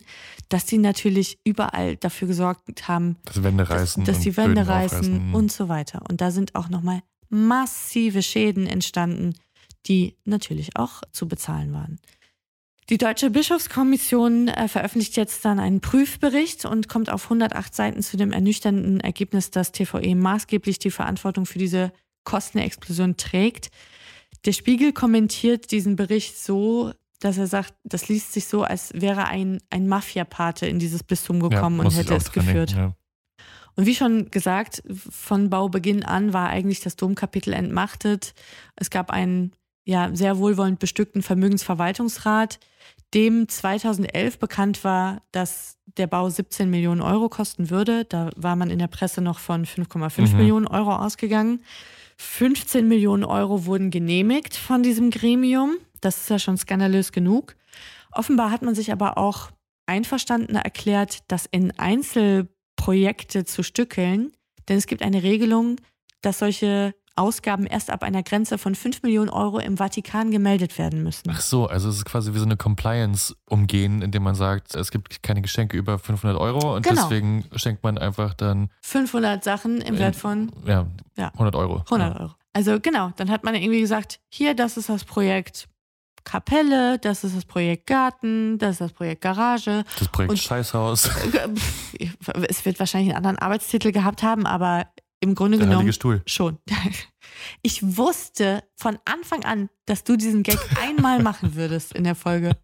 dass 0.49 0.66
die 0.66 0.79
natürlich 0.79 1.39
überall 1.45 1.97
dafür 1.97 2.29
gesorgt 2.29 2.89
haben, 2.89 3.16
Dass 3.25 3.43
Wände 3.43 3.64
dass, 3.64 3.70
reißen 3.81 4.05
dass 4.05 4.16
und 4.16 4.25
die 4.25 4.37
Wände 4.37 4.55
Böden 4.62 4.68
reißen 4.68 4.99
aufreißen. 4.99 5.35
und 5.35 5.53
so 5.53 5.68
weiter. 5.68 6.03
Und 6.09 6.20
da 6.20 6.31
sind 6.31 6.55
auch 6.55 6.68
nochmal 6.68 7.01
massive 7.31 8.22
Schäden 8.22 8.66
entstanden, 8.66 9.35
die 9.87 10.16
natürlich 10.25 10.77
auch 10.77 11.03
zu 11.12 11.29
bezahlen 11.29 11.72
waren. 11.72 11.99
Die 12.91 12.99
Deutsche 12.99 13.30
Bischofskommission 13.30 14.49
äh, 14.49 14.68
veröffentlicht 14.68 15.16
jetzt 15.16 15.45
dann 15.45 15.59
einen 15.59 15.80
Prüfbericht 15.80 16.66
und 16.66 16.87
kommt 16.89 17.11
auf 17.11 17.24
108 17.24 17.74
Seiten 17.74 18.03
zu 18.03 18.18
dem 18.18 18.30
ernüchternden 18.30 19.01
Ergebnis, 19.01 19.51
dass 19.51 19.72
TVE 19.72 20.14
maßgeblich 20.14 20.78
die 20.78 20.91
Verantwortung 20.91 21.47
für 21.47 21.59
diese 21.59 21.93
Kostenexplosion 22.24 23.16
trägt. 23.16 23.70
Der 24.45 24.53
Spiegel 24.53 24.93
kommentiert 24.93 25.70
diesen 25.70 25.97
Bericht 25.97 26.37
so, 26.37 26.93
dass 27.20 27.39
er 27.39 27.47
sagt, 27.47 27.72
das 27.85 28.09
liest 28.09 28.35
sich 28.35 28.47
so, 28.47 28.64
als 28.64 28.93
wäre 28.95 29.26
ein, 29.28 29.61
ein 29.70 29.89
Mafiapate 29.89 30.66
in 30.66 30.78
dieses 30.78 31.03
Bistum 31.03 31.41
gekommen 31.41 31.78
und 31.78 31.85
muss 31.85 31.95
ich 31.95 32.01
hätte 32.01 32.16
es 32.16 32.32
geführt. 32.32 32.72
denken, 32.72 32.95
Und 33.76 33.87
wie 33.87 33.95
schon 33.95 34.30
gesagt, 34.30 34.82
von 34.91 35.49
Baubeginn 35.49 36.05
an 36.05 36.35
war 36.35 36.51
eigentlich 36.51 36.80
das 36.80 36.97
Domkapitel 36.97 37.55
entmachtet. 37.55 38.35
Es 38.76 38.91
gab 38.91 39.11
einen 39.11 39.53
ja, 39.85 40.11
sehr 40.14 40.39
wohlwollend 40.39 40.78
bestückten 40.78 41.22
Vermögensverwaltungsrat, 41.22 42.59
dem 43.12 43.49
2011 43.49 44.39
bekannt 44.39 44.82
war, 44.82 45.22
dass 45.30 45.76
der 45.99 46.07
Bau 46.07 46.28
17 46.28 46.68
Millionen 46.68 47.01
Euro 47.01 47.28
kosten 47.28 47.70
würde. 47.70 48.05
Da 48.05 48.30
war 48.37 48.57
man 48.57 48.70
in 48.70 48.78
der 48.78 48.89
Presse 48.89 49.20
noch 49.20 49.39
von 49.39 49.66
5,5 49.66 50.32
Mhm. 50.32 50.37
Millionen 50.39 50.66
Euro 50.66 50.97
ausgegangen. 50.97 51.62
15 52.16 52.89
Millionen 52.89 53.24
Euro 53.24 53.66
wurden 53.66 53.91
genehmigt 53.91 54.57
von 54.57 54.82
diesem 54.82 55.11
Gremium. 55.11 55.76
Das 56.01 56.18
ist 56.18 56.30
ja 56.30 56.39
schon 56.39 56.57
skandalös 56.57 57.12
genug. 57.12 57.57
Offenbar 58.12 58.51
hat 58.51 58.62
man 58.62 58.74
sich 58.74 58.93
aber 58.93 59.18
auch 59.18 59.51
einverstanden 59.87 60.57
erklärt, 60.57 61.18
das 61.28 61.47
in 61.51 61.72
Einzelprojekte 61.78 63.45
zu 63.45 63.62
stückeln. 63.62 64.32
Denn 64.68 64.78
es 64.78 64.87
gibt 64.87 65.03
eine 65.03 65.22
Regelung, 65.22 65.76
dass 66.22 66.39
solche 66.39 66.95
Ausgaben 67.16 67.66
erst 67.66 67.90
ab 67.90 68.02
einer 68.02 68.22
Grenze 68.22 68.58
von 68.58 68.74
5 68.74 69.02
Millionen 69.02 69.30
Euro 69.30 69.58
im 69.58 69.76
Vatikan 69.76 70.30
gemeldet 70.30 70.76
werden 70.78 71.02
müssen. 71.02 71.30
Ach 71.30 71.40
so, 71.40 71.66
also 71.66 71.88
es 71.88 71.96
ist 71.98 72.04
quasi 72.04 72.34
wie 72.34 72.38
so 72.38 72.44
eine 72.44 72.56
Compliance 72.56 73.34
umgehen, 73.48 74.02
indem 74.02 74.24
man 74.24 74.34
sagt, 74.34 74.74
es 74.74 74.90
gibt 74.90 75.22
keine 75.22 75.40
Geschenke 75.42 75.76
über 75.76 75.98
500 75.98 76.38
Euro 76.40 76.74
und 76.76 76.84
Genau. 76.86 77.02
deswegen 77.02 77.44
schenkt 77.54 77.82
man 77.84 77.98
einfach 77.98 78.34
dann 78.34 78.68
500 78.82 79.44
Sachen 79.44 79.80
im 79.80 79.98
Wert 79.98 80.16
von 80.16 80.50
ja, 80.66 80.86
Ja. 81.16 81.28
100 81.34 81.54
Euro. 81.54 81.84
100 81.90 82.20
Euro. 82.20 82.32
Also 82.52 82.78
genau, 82.80 83.10
dann 83.16 83.30
hat 83.30 83.44
man 83.44 83.54
irgendwie 83.54 83.80
gesagt, 83.80 84.20
hier, 84.28 84.54
das 84.54 84.76
ist 84.76 84.88
das 84.88 85.04
Projekt 85.04 85.68
Kapelle, 86.24 86.98
das 86.98 87.22
ist 87.22 87.36
das 87.36 87.44
Projekt 87.44 87.86
Garten, 87.86 88.56
das 88.58 88.72
ist 88.72 88.80
das 88.80 88.92
Projekt 88.92 89.20
Garage. 89.20 89.84
Das 89.98 90.08
Projekt 90.08 90.30
Und- 90.30 90.38
Scheißhaus. 90.38 91.10
Es 92.48 92.64
wird 92.64 92.78
wahrscheinlich 92.80 93.10
einen 93.10 93.18
anderen 93.18 93.38
Arbeitstitel 93.38 93.92
gehabt 93.92 94.22
haben, 94.22 94.46
aber 94.46 94.86
im 95.20 95.34
Grunde 95.34 95.58
Der 95.58 95.66
genommen 95.66 95.92
Stuhl. 95.92 96.22
schon. 96.26 96.58
Ich 97.62 97.96
wusste 97.96 98.62
von 98.76 98.96
Anfang 99.04 99.44
an, 99.44 99.68
dass 99.86 100.04
du 100.04 100.16
diesen 100.16 100.42
Gag 100.44 100.58
einmal 100.80 101.22
machen 101.22 101.56
würdest 101.56 101.92
in 101.92 102.04
der 102.04 102.14
Folge. 102.14 102.56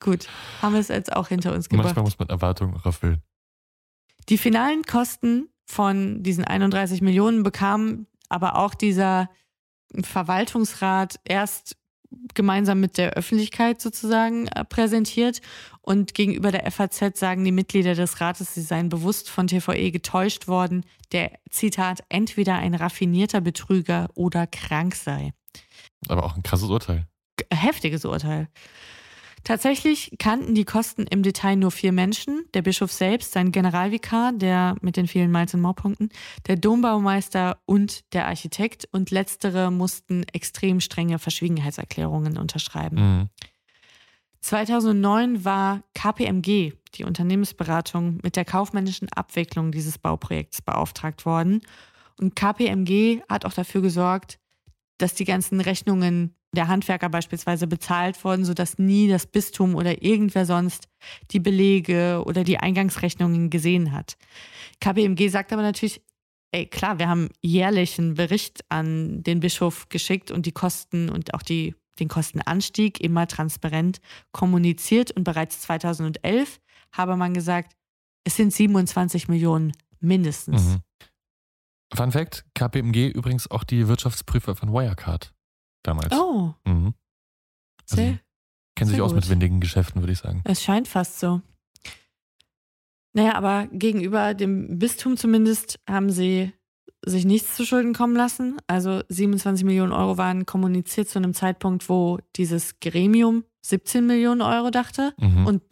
Gut, 0.00 0.28
haben 0.62 0.72
wir 0.72 0.80
es 0.80 0.88
jetzt 0.88 1.14
auch 1.14 1.28
hinter 1.28 1.52
uns 1.52 1.68
gebracht. 1.68 1.86
Manchmal 1.86 2.04
muss 2.04 2.18
man 2.18 2.28
Erwartungen 2.28 2.74
auch 2.74 2.86
erfüllen. 2.86 3.22
Die 4.28 4.38
finalen 4.38 4.82
Kosten 4.84 5.48
von 5.66 6.22
diesen 6.22 6.44
31 6.44 7.00
Millionen 7.02 7.42
bekam 7.42 8.06
aber 8.28 8.56
auch 8.56 8.74
dieser 8.74 9.30
Verwaltungsrat 10.02 11.20
erst 11.24 11.76
gemeinsam 12.34 12.80
mit 12.80 12.98
der 12.98 13.12
Öffentlichkeit 13.12 13.80
sozusagen 13.80 14.48
äh, 14.48 14.64
präsentiert. 14.64 15.40
Und 15.80 16.14
gegenüber 16.14 16.50
der 16.50 16.70
FAZ 16.70 17.18
sagen 17.18 17.44
die 17.44 17.52
Mitglieder 17.52 17.94
des 17.94 18.20
Rates, 18.20 18.54
sie 18.54 18.62
seien 18.62 18.88
bewusst 18.88 19.28
von 19.28 19.46
TVE 19.46 19.90
getäuscht 19.90 20.48
worden, 20.48 20.84
der, 21.12 21.32
Zitat, 21.50 22.02
entweder 22.08 22.54
ein 22.56 22.74
raffinierter 22.74 23.40
Betrüger 23.40 24.08
oder 24.14 24.46
krank 24.46 24.94
sei. 24.94 25.32
Aber 26.08 26.24
auch 26.24 26.36
ein 26.36 26.42
krasses 26.42 26.70
Urteil. 26.70 27.06
Heftiges 27.52 28.04
Urteil. 28.04 28.48
Tatsächlich 29.44 30.16
kannten 30.18 30.54
die 30.54 30.64
Kosten 30.64 31.06
im 31.06 31.22
Detail 31.22 31.56
nur 31.56 31.70
vier 31.70 31.92
Menschen. 31.92 32.46
Der 32.54 32.62
Bischof 32.62 32.90
selbst, 32.90 33.32
sein 33.32 33.52
Generalvikar, 33.52 34.32
der 34.32 34.74
mit 34.80 34.96
den 34.96 35.06
vielen 35.06 35.30
Malz- 35.30 35.52
und 35.52 35.60
Mauerpunkten, 35.60 36.08
der 36.46 36.56
Dombaumeister 36.56 37.58
und 37.66 38.12
der 38.14 38.26
Architekt. 38.26 38.88
Und 38.90 39.10
letztere 39.10 39.70
mussten 39.70 40.24
extrem 40.32 40.80
strenge 40.80 41.18
Verschwiegenheitserklärungen 41.18 42.38
unterschreiben. 42.38 42.96
Mhm. 42.96 43.28
2009 44.40 45.44
war 45.44 45.82
KPMG, 45.94 46.72
die 46.94 47.04
Unternehmensberatung, 47.04 48.20
mit 48.22 48.36
der 48.36 48.44
kaufmännischen 48.44 49.08
Abwicklung 49.10 49.72
dieses 49.72 49.98
Bauprojekts 49.98 50.62
beauftragt 50.62 51.26
worden. 51.26 51.60
Und 52.18 52.34
KPMG 52.34 53.22
hat 53.28 53.44
auch 53.44 53.52
dafür 53.52 53.82
gesorgt, 53.82 54.38
dass 54.98 55.14
die 55.14 55.24
ganzen 55.24 55.60
Rechnungen 55.60 56.34
der 56.54 56.68
Handwerker 56.68 57.08
beispielsweise 57.08 57.66
bezahlt 57.66 58.22
wurden, 58.24 58.44
sodass 58.44 58.78
nie 58.78 59.08
das 59.08 59.26
Bistum 59.26 59.74
oder 59.74 60.02
irgendwer 60.02 60.46
sonst 60.46 60.88
die 61.30 61.40
Belege 61.40 62.22
oder 62.24 62.44
die 62.44 62.58
Eingangsrechnungen 62.58 63.50
gesehen 63.50 63.92
hat. 63.92 64.16
KPMG 64.80 65.28
sagt 65.28 65.52
aber 65.52 65.62
natürlich, 65.62 66.02
ey, 66.52 66.66
klar, 66.66 66.98
wir 66.98 67.08
haben 67.08 67.28
jährlich 67.40 67.98
einen 67.98 68.14
Bericht 68.14 68.64
an 68.68 69.22
den 69.22 69.40
Bischof 69.40 69.88
geschickt 69.88 70.30
und 70.30 70.46
die 70.46 70.52
Kosten 70.52 71.08
und 71.08 71.34
auch 71.34 71.42
die, 71.42 71.74
den 71.98 72.08
Kostenanstieg 72.08 73.00
immer 73.00 73.26
transparent 73.26 74.00
kommuniziert. 74.32 75.10
Und 75.10 75.24
bereits 75.24 75.60
2011 75.60 76.60
habe 76.92 77.16
man 77.16 77.34
gesagt, 77.34 77.72
es 78.24 78.36
sind 78.36 78.52
27 78.52 79.28
Millionen 79.28 79.72
mindestens. 80.00 80.64
Mhm. 80.64 80.80
Fun 81.94 82.12
Fact: 82.12 82.44
KPMG 82.54 83.08
übrigens 83.08 83.50
auch 83.50 83.64
die 83.64 83.86
Wirtschaftsprüfer 83.88 84.54
von 84.54 84.72
Wirecard 84.72 85.34
damals. 85.84 86.12
Oh, 86.12 86.54
Mhm. 86.64 86.94
Also, 87.82 87.96
sehr. 87.96 88.18
kennen 88.76 88.90
sich 88.90 89.00
aus 89.00 89.12
mit 89.14 89.28
windigen 89.28 89.60
Geschäften, 89.60 90.00
würde 90.02 90.12
ich 90.12 90.18
sagen. 90.18 90.40
Es 90.44 90.62
scheint 90.62 90.88
fast 90.88 91.20
so. 91.20 91.40
Naja, 93.12 93.34
aber 93.36 93.68
gegenüber 93.70 94.34
dem 94.34 94.78
Bistum 94.78 95.16
zumindest 95.16 95.78
haben 95.88 96.10
sie 96.10 96.52
sich 97.06 97.24
nichts 97.24 97.54
zu 97.54 97.64
Schulden 97.64 97.92
kommen 97.94 98.16
lassen. 98.16 98.56
Also 98.66 99.02
27 99.08 99.64
Millionen 99.64 99.92
Euro 99.92 100.16
waren 100.18 100.46
kommuniziert 100.46 101.08
zu 101.08 101.18
einem 101.18 101.34
Zeitpunkt, 101.34 101.88
wo 101.88 102.18
dieses 102.36 102.80
Gremium 102.80 103.44
17 103.62 104.06
Millionen 104.06 104.40
Euro 104.42 104.70
dachte. 104.70 105.12
Mhm. 105.18 105.46
Und 105.46 105.62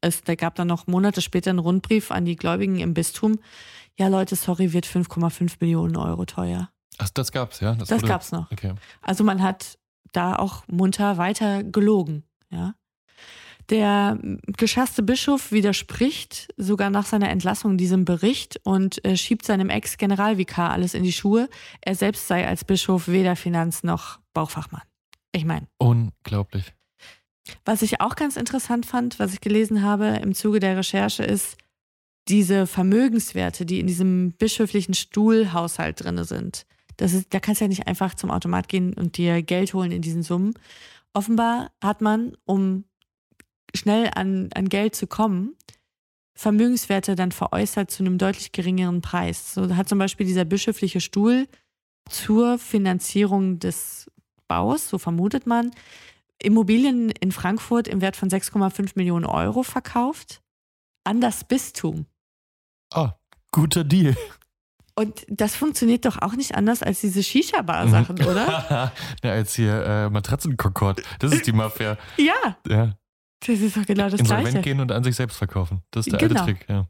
es 0.00 0.22
da 0.22 0.34
gab 0.34 0.54
dann 0.54 0.68
noch 0.68 0.86
Monate 0.86 1.20
später 1.20 1.50
einen 1.50 1.58
Rundbrief 1.58 2.10
an 2.10 2.24
die 2.24 2.36
Gläubigen 2.36 2.78
im 2.78 2.94
Bistum. 2.94 3.38
Ja, 3.98 4.08
Leute, 4.08 4.36
sorry, 4.36 4.72
wird 4.72 4.86
5,5 4.86 5.56
Millionen 5.60 5.96
Euro 5.96 6.24
teuer. 6.24 6.70
Ach, 6.98 7.08
das 7.10 7.32
gab's, 7.32 7.60
ja? 7.60 7.74
Das 7.74 7.90
wurde- 7.90 8.06
gab's 8.06 8.32
noch. 8.32 8.50
Okay. 8.52 8.74
Also 9.00 9.24
man 9.24 9.42
hat 9.42 9.78
da 10.12 10.36
auch 10.36 10.64
munter 10.68 11.16
weiter 11.16 11.62
gelogen, 11.64 12.24
ja. 12.50 12.74
Der 13.70 14.18
geschasste 14.58 15.02
Bischof 15.02 15.52
widerspricht 15.52 16.52
sogar 16.56 16.90
nach 16.90 17.06
seiner 17.06 17.30
Entlassung 17.30 17.78
diesem 17.78 18.04
Bericht 18.04 18.60
und 18.64 19.02
äh, 19.04 19.16
schiebt 19.16 19.46
seinem 19.46 19.70
Ex-Generalvikar 19.70 20.70
alles 20.70 20.94
in 20.94 21.04
die 21.04 21.12
Schuhe. 21.12 21.48
Er 21.80 21.94
selbst 21.94 22.26
sei 22.26 22.46
als 22.46 22.64
Bischof 22.64 23.06
weder 23.08 23.36
Finanz- 23.36 23.84
noch 23.84 24.18
Bauchfachmann. 24.34 24.82
Ich 25.30 25.44
meine, 25.44 25.68
Unglaublich. 25.78 26.74
was 27.64 27.82
ich 27.82 28.00
auch 28.00 28.16
ganz 28.16 28.36
interessant 28.36 28.84
fand, 28.84 29.18
was 29.20 29.32
ich 29.32 29.40
gelesen 29.40 29.82
habe 29.82 30.06
im 30.22 30.34
Zuge 30.34 30.58
der 30.58 30.76
Recherche, 30.76 31.22
ist 31.22 31.56
diese 32.28 32.66
Vermögenswerte, 32.66 33.64
die 33.64 33.78
in 33.80 33.86
diesem 33.86 34.32
bischöflichen 34.32 34.92
Stuhlhaushalt 34.94 36.02
drin 36.04 36.22
sind. 36.24 36.66
Das 36.96 37.12
ist, 37.12 37.32
da 37.32 37.40
kannst 37.40 37.60
du 37.60 37.64
ja 37.64 37.68
nicht 37.68 37.86
einfach 37.86 38.14
zum 38.14 38.30
Automat 38.30 38.68
gehen 38.68 38.94
und 38.94 39.16
dir 39.16 39.42
Geld 39.42 39.74
holen 39.74 39.92
in 39.92 40.02
diesen 40.02 40.22
Summen. 40.22 40.54
Offenbar 41.12 41.70
hat 41.82 42.00
man, 42.00 42.36
um 42.44 42.84
schnell 43.74 44.10
an, 44.14 44.50
an 44.54 44.68
Geld 44.68 44.94
zu 44.94 45.06
kommen, 45.06 45.56
Vermögenswerte 46.34 47.14
dann 47.14 47.32
veräußert 47.32 47.90
zu 47.90 48.02
einem 48.02 48.18
deutlich 48.18 48.52
geringeren 48.52 49.00
Preis. 49.00 49.54
So 49.54 49.76
hat 49.76 49.88
zum 49.88 49.98
Beispiel 49.98 50.26
dieser 50.26 50.44
bischöfliche 50.44 51.00
Stuhl 51.00 51.46
zur 52.08 52.58
Finanzierung 52.58 53.58
des 53.58 54.10
Baus, 54.48 54.88
so 54.88 54.98
vermutet 54.98 55.46
man, 55.46 55.70
Immobilien 56.42 57.10
in 57.10 57.32
Frankfurt 57.32 57.86
im 57.86 58.00
Wert 58.00 58.16
von 58.16 58.28
6,5 58.28 58.92
Millionen 58.96 59.24
Euro 59.26 59.62
verkauft 59.62 60.42
an 61.04 61.20
das 61.20 61.44
Bistum. 61.44 62.06
Ah, 62.92 63.14
guter 63.50 63.84
Deal. 63.84 64.16
Und 64.94 65.24
das 65.28 65.54
funktioniert 65.56 66.04
doch 66.04 66.20
auch 66.20 66.34
nicht 66.34 66.54
anders 66.54 66.82
als 66.82 67.00
diese 67.00 67.22
Shisha-Bar-Sachen, 67.22 68.16
Mhm. 68.16 68.26
oder? 68.26 68.92
ja, 69.24 69.30
als 69.32 69.54
hier 69.54 69.84
äh, 69.84 70.10
Matratzenkonkord. 70.10 71.02
Das 71.18 71.32
ist 71.32 71.46
die 71.46 71.52
Mafia. 71.52 71.96
Ja, 72.18 72.56
Ja. 72.68 72.94
das 73.46 73.60
ist 73.60 73.76
doch 73.76 73.86
genau 73.86 74.10
das 74.10 74.20
Insolvent 74.20 74.50
Gleiche. 74.50 74.60
gehen 74.62 74.80
und 74.80 74.92
an 74.92 75.02
sich 75.02 75.16
selbst 75.16 75.36
verkaufen. 75.38 75.82
Das 75.92 76.06
ist 76.06 76.12
der 76.12 76.18
Genau. 76.28 76.40
alte 76.40 76.52
Trick, 76.54 76.66
ja. 76.68 76.86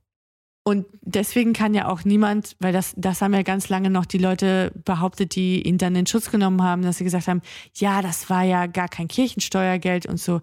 Und 0.65 0.87
deswegen 1.01 1.55
kann 1.55 1.75
ja 1.75 1.89
auch 1.89 2.05
niemand, 2.05 2.55
weil 2.61 2.73
das, 2.73 2.95
das 2.97 3.21
haben 3.21 3.35
ja 3.35 3.43
ganz 3.43 3.69
lange 3.69 3.91
noch 3.91 4.07
die 4.07 4.19
Leute 4.19 4.71
behauptet, 4.85 5.35
die 5.35 5.61
ihn 5.67 5.77
dann 5.77 5.97
in 5.97 6.07
Schutz 6.07 6.31
genommen 6.31 6.63
haben, 6.63 6.83
dass 6.83 6.99
sie 6.99 7.05
gesagt 7.05 7.27
haben, 7.27 7.43
ja, 7.75 8.01
das 8.01 8.31
war 8.31 8.45
ja 8.45 8.67
gar 8.67 8.89
kein 8.89 9.09
Kirchensteuergeld 9.09 10.07
und 10.07 10.19
so. 10.21 10.41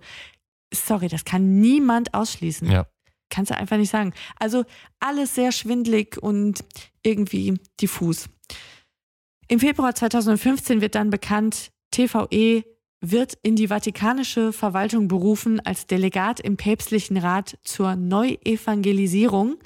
Sorry, 0.73 1.07
das 1.07 1.23
kann 1.23 1.59
niemand 1.61 2.13
ausschließen. 2.13 2.69
Ja. 2.69 2.85
Kannst 3.29 3.51
du 3.51 3.55
einfach 3.55 3.77
nicht 3.77 3.91
sagen. 3.91 4.13
Also 4.39 4.65
alles 4.99 5.35
sehr 5.35 5.51
schwindlig 5.51 6.17
und 6.21 6.63
irgendwie 7.03 7.59
diffus. 7.79 8.29
Im 9.47 9.59
Februar 9.59 9.95
2015 9.95 10.81
wird 10.81 10.95
dann 10.95 11.09
bekannt, 11.09 11.71
TVE 11.91 12.63
wird 13.01 13.37
in 13.41 13.55
die 13.55 13.69
vatikanische 13.69 14.51
Verwaltung 14.51 15.07
berufen 15.07 15.59
als 15.65 15.87
Delegat 15.87 16.39
im 16.39 16.57
päpstlichen 16.57 17.17
Rat 17.17 17.57
zur 17.63 17.95
Neuevangelisierung. 17.95 19.57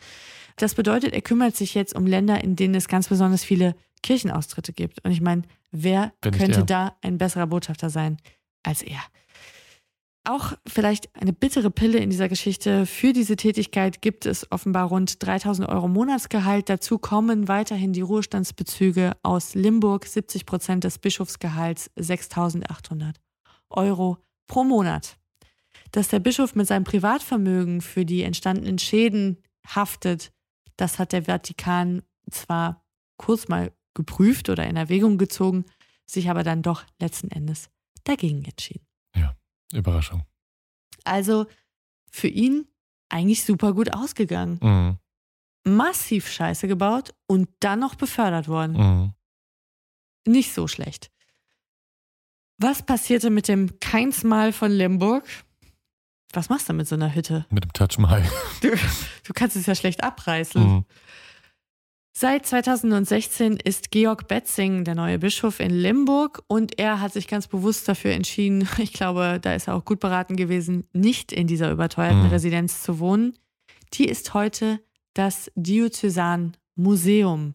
Das 0.56 0.76
bedeutet, 0.76 1.14
er 1.14 1.22
kümmert 1.22 1.56
sich 1.56 1.74
jetzt 1.74 1.96
um 1.96 2.06
Länder, 2.06 2.44
in 2.44 2.56
denen 2.56 2.76
es 2.76 2.88
ganz 2.88 3.08
besonders 3.08 3.44
viele 3.44 3.76
Kirchenaustritte 4.04 4.72
gibt. 4.72 5.04
Und 5.04 5.12
ich 5.12 5.22
meine, 5.22 5.44
wer 5.72 6.14
nicht 6.24 6.38
könnte 6.38 6.64
da 6.64 6.96
ein 7.02 7.18
besserer 7.18 7.48
Botschafter 7.48 7.90
sein 7.90 8.18
als 8.62 8.84
er? 8.84 9.00
Auch 10.26 10.54
vielleicht 10.66 11.14
eine 11.16 11.34
bittere 11.34 11.70
Pille 11.70 11.98
in 11.98 12.10
dieser 12.10 12.30
Geschichte. 12.30 12.86
Für 12.86 13.12
diese 13.12 13.36
Tätigkeit 13.36 14.02
gibt 14.02 14.26
es 14.26 14.50
offenbar 14.54 14.88
rund 14.88 15.22
3000 15.22 15.68
Euro 15.68 15.90
Monatsgehalt. 15.90 16.70
Dazu 16.70 16.98
kommen 16.98 17.50
weiterhin 17.50 17.92
die 17.92 18.02
Ruhestandsbezüge 18.02 19.18
aus 19.22 19.54
Limburg, 19.54 20.06
70 20.06 20.46
Prozent 20.46 20.86
des 20.86 20.98
Bischofsgehalts, 20.98 21.92
6800 21.98 23.20
Euro 23.70 24.18
pro 24.48 24.64
Monat. 24.64 25.18
Dass 25.92 26.08
der 26.08 26.20
Bischof 26.20 26.56
mit 26.56 26.68
seinem 26.68 26.86
Privatvermögen 26.86 27.82
für 27.82 28.06
die 28.06 28.24
entstandenen 28.24 28.80
Schäden 28.80 29.40
haftet, 29.68 30.32
das 30.78 31.00
hat 31.00 31.12
der 31.12 31.24
Vatikan 31.24 32.02
zwar 32.32 32.86
kurz 33.18 33.50
mal 33.50 33.74
geprüft 33.94 34.48
oder 34.48 34.66
in 34.68 34.78
Erwägung 34.78 35.18
gezogen, 35.18 35.66
sich 36.06 36.30
aber 36.30 36.44
dann 36.44 36.62
doch 36.62 36.86
letzten 37.00 37.30
Endes 37.30 37.70
dagegen 38.06 38.46
entschieden. 38.46 38.86
Überraschung. 39.78 40.24
Also 41.04 41.48
für 42.12 42.28
ihn 42.28 42.68
eigentlich 43.10 43.44
super 43.44 43.74
gut 43.74 43.94
ausgegangen. 43.94 44.60
Mhm. 44.62 44.98
Massiv 45.66 46.30
Scheiße 46.30 46.68
gebaut 46.68 47.14
und 47.28 47.50
dann 47.60 47.80
noch 47.80 47.96
befördert 47.96 48.48
worden. 48.48 48.74
Mhm. 48.78 49.14
Nicht 50.26 50.54
so 50.54 50.68
schlecht. 50.68 51.12
Was 52.58 52.84
passierte 52.84 53.30
mit 53.30 53.48
dem 53.48 53.80
Keinsmal 53.80 54.54
von 54.54 54.72
Limburg? 54.72 55.26
Was 56.34 56.50
machst 56.50 56.70
du 56.70 56.74
mit 56.74 56.88
so 56.88 56.96
einer 56.96 57.14
Hütte? 57.14 57.46
Mit 57.50 57.64
dem 57.64 57.74
Touch 57.74 57.98
Mahal. 57.98 58.28
Du, 58.62 58.70
du 58.70 59.34
kannst 59.34 59.56
es 59.56 59.66
ja 59.66 59.76
schlecht 59.76 60.04
abreißen. 60.04 60.64
Mhm. 60.64 60.86
Seit 62.16 62.46
2016 62.46 63.58
ist 63.58 63.90
Georg 63.90 64.28
Betzing 64.28 64.84
der 64.84 64.94
neue 64.94 65.18
Bischof 65.18 65.60
in 65.60 65.72
Limburg 65.72 66.44
und 66.48 66.78
er 66.78 67.02
hat 67.02 67.12
sich 67.12 67.28
ganz 67.28 67.48
bewusst 67.48 67.88
dafür 67.88 68.12
entschieden, 68.12 68.68
ich 68.78 68.94
glaube, 68.94 69.40
da 69.42 69.56
ist 69.56 69.68
er 69.68 69.74
auch 69.76 69.84
gut 69.84 70.00
beraten 70.00 70.36
gewesen, 70.36 70.88
nicht 70.94 71.32
in 71.32 71.48
dieser 71.48 71.72
überteuerten 71.72 72.24
Mhm. 72.24 72.30
Residenz 72.30 72.84
zu 72.84 73.00
wohnen. 73.00 73.34
Die 73.94 74.06
ist 74.06 74.34
heute 74.36 74.80
das 75.16 75.52
Diözesan 75.56 76.56
Museum. 76.76 77.54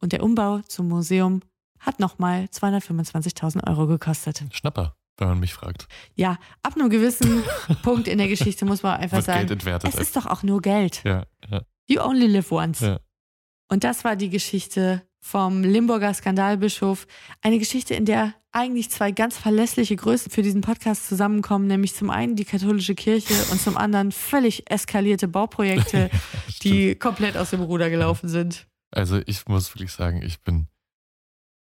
Und 0.00 0.12
der 0.12 0.22
Umbau 0.22 0.60
zum 0.60 0.88
Museum 0.88 1.40
hat 1.80 1.98
nochmal 1.98 2.44
225.000 2.52 3.66
Euro 3.68 3.88
gekostet. 3.88 4.44
Schnapper, 4.52 4.94
wenn 5.16 5.28
man 5.28 5.40
mich 5.40 5.54
fragt. 5.54 5.88
Ja, 6.14 6.38
ab 6.62 6.74
einem 6.76 6.88
gewissen 6.90 7.42
Punkt 7.82 8.06
in 8.06 8.18
der 8.18 8.28
Geschichte 8.28 8.64
muss 8.64 8.84
man 8.84 9.00
einfach 9.00 9.18
Wird 9.26 9.26
sagen, 9.26 9.80
es 9.88 9.94
ist 9.96 10.14
doch 10.16 10.26
auch 10.26 10.44
nur 10.44 10.62
Geld. 10.62 11.02
Ja, 11.04 11.24
ja. 11.50 11.62
You 11.88 12.00
only 12.00 12.26
live 12.26 12.52
once. 12.52 12.80
Ja. 12.80 13.00
Und 13.68 13.84
das 13.84 14.04
war 14.04 14.16
die 14.16 14.30
Geschichte 14.30 15.02
vom 15.20 15.62
Limburger 15.62 16.12
Skandalbischof. 16.14 17.06
Eine 17.42 17.58
Geschichte, 17.58 17.94
in 17.94 18.04
der 18.04 18.34
eigentlich 18.50 18.90
zwei 18.90 19.12
ganz 19.12 19.36
verlässliche 19.36 19.94
Größen 19.94 20.30
für 20.32 20.42
diesen 20.42 20.62
Podcast 20.62 21.06
zusammenkommen, 21.06 21.66
nämlich 21.66 21.94
zum 21.94 22.08
einen 22.08 22.34
die 22.34 22.46
katholische 22.46 22.94
Kirche 22.94 23.34
und 23.50 23.60
zum 23.60 23.76
anderen 23.76 24.10
völlig 24.10 24.70
eskalierte 24.70 25.28
Bauprojekte, 25.28 26.10
die 26.62 26.94
komplett 26.94 27.36
aus 27.36 27.50
dem 27.50 27.60
Ruder 27.60 27.90
gelaufen 27.90 28.28
sind. 28.28 28.66
Also 28.90 29.20
ich 29.26 29.46
muss 29.46 29.74
wirklich 29.74 29.92
sagen, 29.92 30.22
ich 30.22 30.40
bin 30.42 30.66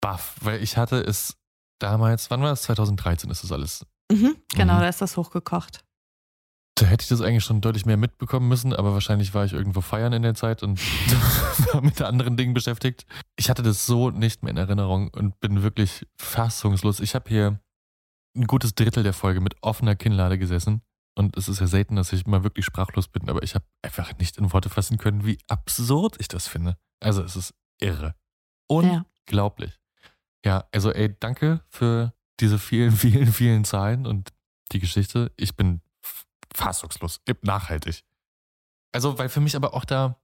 baff, 0.01 0.35
weil 0.41 0.63
ich 0.63 0.77
hatte 0.77 0.97
es 1.01 1.37
damals, 1.79 2.29
wann 2.31 2.41
war 2.43 2.49
das? 2.51 2.63
2013 2.63 3.31
ist 3.31 3.45
das 3.45 3.53
alles. 3.53 3.87
Mhm, 4.11 4.37
genau, 4.55 4.75
Mhm. 4.75 4.81
da 4.81 4.89
ist 4.89 5.01
das 5.01 5.17
hochgekocht. 5.17 5.85
Da 6.77 6.87
hätte 6.87 7.03
ich 7.03 7.09
das 7.09 7.21
eigentlich 7.21 7.45
schon 7.45 7.61
deutlich 7.61 7.87
mehr 7.87 7.97
mitbekommen 7.97 8.49
müssen, 8.49 8.73
aber 8.73 8.93
wahrscheinlich 8.93 9.33
war 9.33 9.45
ich 9.45 9.53
irgendwo 9.53 9.81
feiern 9.81 10.13
in 10.13 10.23
der 10.23 10.35
Zeit 10.35 10.65
und 10.65 10.81
war 11.73 11.83
mit 11.83 12.03
anderen 12.03 12.37
Dingen 12.37 12.53
beschäftigt. 12.53 13.07
Ich 13.37 13.49
hatte 13.49 13.63
das 13.63 13.87
so 13.87 14.11
nicht 14.11 14.43
mehr 14.43 14.51
in 14.51 14.57
Erinnerung 14.57 15.09
und 15.09 15.39
bin 15.39 15.63
wirklich 15.63 16.05
fassungslos. 16.17 16.99
Ich 16.99 17.15
habe 17.15 17.29
hier 17.29 17.61
ein 18.37 18.49
gutes 18.49 18.75
Drittel 18.75 19.05
der 19.05 19.13
Folge 19.13 19.41
mit 19.41 19.55
offener 19.63 19.95
Kinnlade 19.95 20.37
gesessen 20.37 20.83
und 21.17 21.37
es 21.37 21.49
ist 21.49 21.61
ja 21.61 21.67
selten, 21.67 21.97
dass 21.97 22.13
ich 22.13 22.27
mal 22.27 22.43
wirklich 22.43 22.65
sprachlos 22.65 23.07
bin, 23.07 23.29
aber 23.29 23.43
ich 23.43 23.55
habe 23.55 23.65
einfach 23.83 24.19
nicht 24.19 24.37
in 24.39 24.53
Worte 24.53 24.69
fassen 24.69 24.99
können, 24.99 25.25
wie 25.25 25.39
absurd 25.47 26.17
ich 26.19 26.29
das 26.29 26.49
finde. 26.49 26.77
Also 27.01 27.23
es 27.23 27.37
ist 27.37 27.55
irre. 27.81 28.17
Unglaublich. 28.67 29.79
Ja, 30.45 30.69
also 30.73 30.91
ey, 30.93 31.15
danke 31.21 31.61
für 31.69 32.13
diese 32.41 32.59
vielen, 32.59 32.93
vielen, 32.97 33.33
vielen 33.33 33.65
Zahlen 33.65 34.07
und 34.07 34.33
die 34.73 34.81
Geschichte. 34.81 35.31
Ich 35.37 35.55
bin 35.55 35.81
fassungslos, 36.55 37.21
nachhaltig. 37.43 38.03
Also, 38.93 39.19
weil 39.19 39.29
für 39.29 39.41
mich 39.41 39.57
aber 39.57 39.75
auch 39.75 39.85
da 39.85 40.17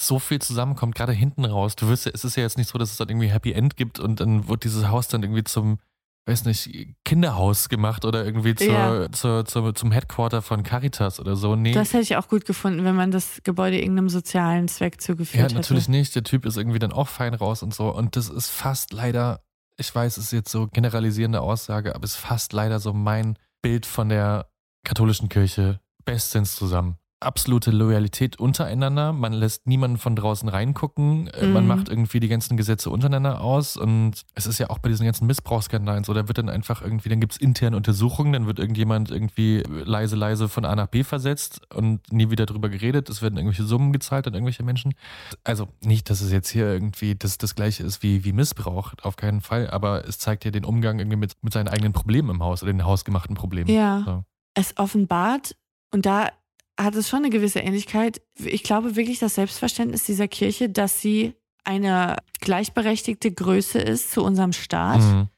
so 0.00 0.18
viel 0.18 0.40
zusammenkommt, 0.40 0.94
gerade 0.94 1.12
hinten 1.12 1.44
raus. 1.44 1.74
Du 1.74 1.88
wirst 1.88 2.06
ja, 2.06 2.12
es 2.14 2.24
ist 2.24 2.36
ja 2.36 2.42
jetzt 2.44 2.56
nicht 2.58 2.68
so, 2.68 2.78
dass 2.78 2.92
es 2.92 2.96
dann 2.98 3.08
irgendwie 3.08 3.30
Happy 3.30 3.52
End 3.52 3.76
gibt 3.76 3.98
und 3.98 4.20
dann 4.20 4.46
wird 4.48 4.62
dieses 4.64 4.86
Haus 4.88 5.08
dann 5.08 5.22
irgendwie 5.24 5.42
zum, 5.42 5.80
weiß 6.26 6.44
nicht, 6.44 6.94
Kinderhaus 7.04 7.68
gemacht 7.68 8.04
oder 8.04 8.24
irgendwie 8.24 8.54
zur, 8.54 8.66
Ja. 8.68 9.10
zur, 9.10 9.44
zur, 9.44 9.74
zum 9.74 9.90
Headquarter 9.90 10.40
von 10.40 10.62
Caritas 10.62 11.18
oder 11.18 11.34
so. 11.34 11.56
Nee. 11.56 11.72
Das 11.72 11.92
hätte 11.94 12.02
ich 12.02 12.16
auch 12.16 12.28
gut 12.28 12.44
gefunden, 12.44 12.84
wenn 12.84 12.94
man 12.94 13.10
das 13.10 13.40
Gebäude 13.42 13.78
irgendeinem 13.80 14.08
sozialen 14.08 14.68
Zweck 14.68 15.00
zugeführt 15.00 15.50
Ja, 15.50 15.56
natürlich 15.58 15.84
hätte. 15.84 15.90
nicht. 15.92 16.14
Der 16.14 16.22
Typ 16.22 16.46
ist 16.46 16.56
irgendwie 16.58 16.78
dann 16.78 16.92
auch 16.92 17.08
fein 17.08 17.34
raus 17.34 17.64
und 17.64 17.74
so. 17.74 17.88
Und 17.92 18.14
das 18.14 18.28
ist 18.28 18.50
fast 18.50 18.92
leider, 18.92 19.40
ich 19.78 19.92
weiß, 19.92 20.16
es 20.18 20.26
ist 20.26 20.32
jetzt 20.32 20.52
so 20.52 20.68
generalisierende 20.68 21.40
Aussage, 21.40 21.96
aber 21.96 22.04
es 22.04 22.12
ist 22.12 22.18
fast 22.18 22.52
leider 22.52 22.78
so 22.78 22.92
mein 22.92 23.36
Bild 23.62 23.84
von 23.84 24.10
der 24.10 24.48
katholischen 24.88 25.28
Kirche 25.28 25.80
bestens 26.04 26.56
zusammen. 26.56 26.96
Absolute 27.20 27.72
Loyalität 27.72 28.38
untereinander. 28.38 29.12
Man 29.12 29.32
lässt 29.32 29.66
niemanden 29.66 29.98
von 29.98 30.14
draußen 30.14 30.48
reingucken. 30.48 31.26
Äh, 31.26 31.48
Man 31.48 31.64
Mhm. 31.64 31.68
macht 31.68 31.88
irgendwie 31.88 32.20
die 32.20 32.28
ganzen 32.28 32.56
Gesetze 32.56 32.90
untereinander 32.90 33.40
aus. 33.40 33.76
Und 33.76 34.22
es 34.36 34.46
ist 34.46 34.58
ja 34.58 34.70
auch 34.70 34.78
bei 34.78 34.88
diesen 34.88 35.04
ganzen 35.04 35.26
Missbrauchsskandalen 35.26 36.04
so, 36.04 36.14
da 36.14 36.28
wird 36.28 36.38
dann 36.38 36.48
einfach 36.48 36.80
irgendwie, 36.80 37.08
dann 37.08 37.18
gibt 37.18 37.32
es 37.32 37.38
interne 37.38 37.76
Untersuchungen, 37.76 38.32
dann 38.34 38.46
wird 38.46 38.60
irgendjemand 38.60 39.10
irgendwie 39.10 39.64
leise, 39.66 40.14
leise 40.14 40.48
von 40.48 40.64
A 40.64 40.76
nach 40.76 40.86
B 40.86 41.02
versetzt 41.02 41.60
und 41.74 42.12
nie 42.12 42.30
wieder 42.30 42.46
drüber 42.46 42.68
geredet. 42.68 43.08
Es 43.10 43.20
werden 43.20 43.36
irgendwelche 43.36 43.64
Summen 43.64 43.92
gezahlt 43.92 44.28
an 44.28 44.34
irgendwelche 44.34 44.62
Menschen. 44.62 44.94
Also 45.42 45.66
nicht, 45.82 46.10
dass 46.10 46.20
es 46.20 46.30
jetzt 46.30 46.48
hier 46.50 46.68
irgendwie 46.72 47.16
das, 47.16 47.36
das 47.36 47.56
gleiche 47.56 47.82
ist 47.82 48.00
wie, 48.04 48.24
wie 48.24 48.32
Missbrauch, 48.32 48.92
auf 49.02 49.16
keinen 49.16 49.40
Fall, 49.40 49.68
aber 49.70 50.06
es 50.06 50.18
zeigt 50.20 50.44
ja 50.44 50.52
den 50.52 50.64
Umgang 50.64 51.00
irgendwie 51.00 51.16
mit, 51.18 51.32
mit 51.42 51.52
seinen 51.52 51.66
eigenen 51.66 51.92
Problemen 51.92 52.30
im 52.30 52.42
Haus 52.44 52.62
oder 52.62 52.72
den 52.72 52.84
hausgemachten 52.84 53.34
Problemen. 53.34 53.68
Ja. 53.70 54.02
So. 54.06 54.24
Es 54.58 54.76
offenbart, 54.76 55.56
und 55.92 56.04
da 56.06 56.30
hat 56.78 56.94
es 56.94 57.08
schon 57.08 57.20
eine 57.20 57.30
gewisse 57.30 57.60
Ähnlichkeit, 57.60 58.20
ich 58.38 58.62
glaube 58.62 58.96
wirklich 58.96 59.18
das 59.18 59.34
Selbstverständnis 59.36 60.04
dieser 60.04 60.28
Kirche, 60.28 60.68
dass 60.68 61.00
sie 61.00 61.34
eine 61.64 62.16
gleichberechtigte 62.40 63.30
Größe 63.32 63.78
ist 63.78 64.10
zu 64.12 64.22
unserem 64.24 64.52
Staat 64.52 65.00
Mhm. 65.00 65.28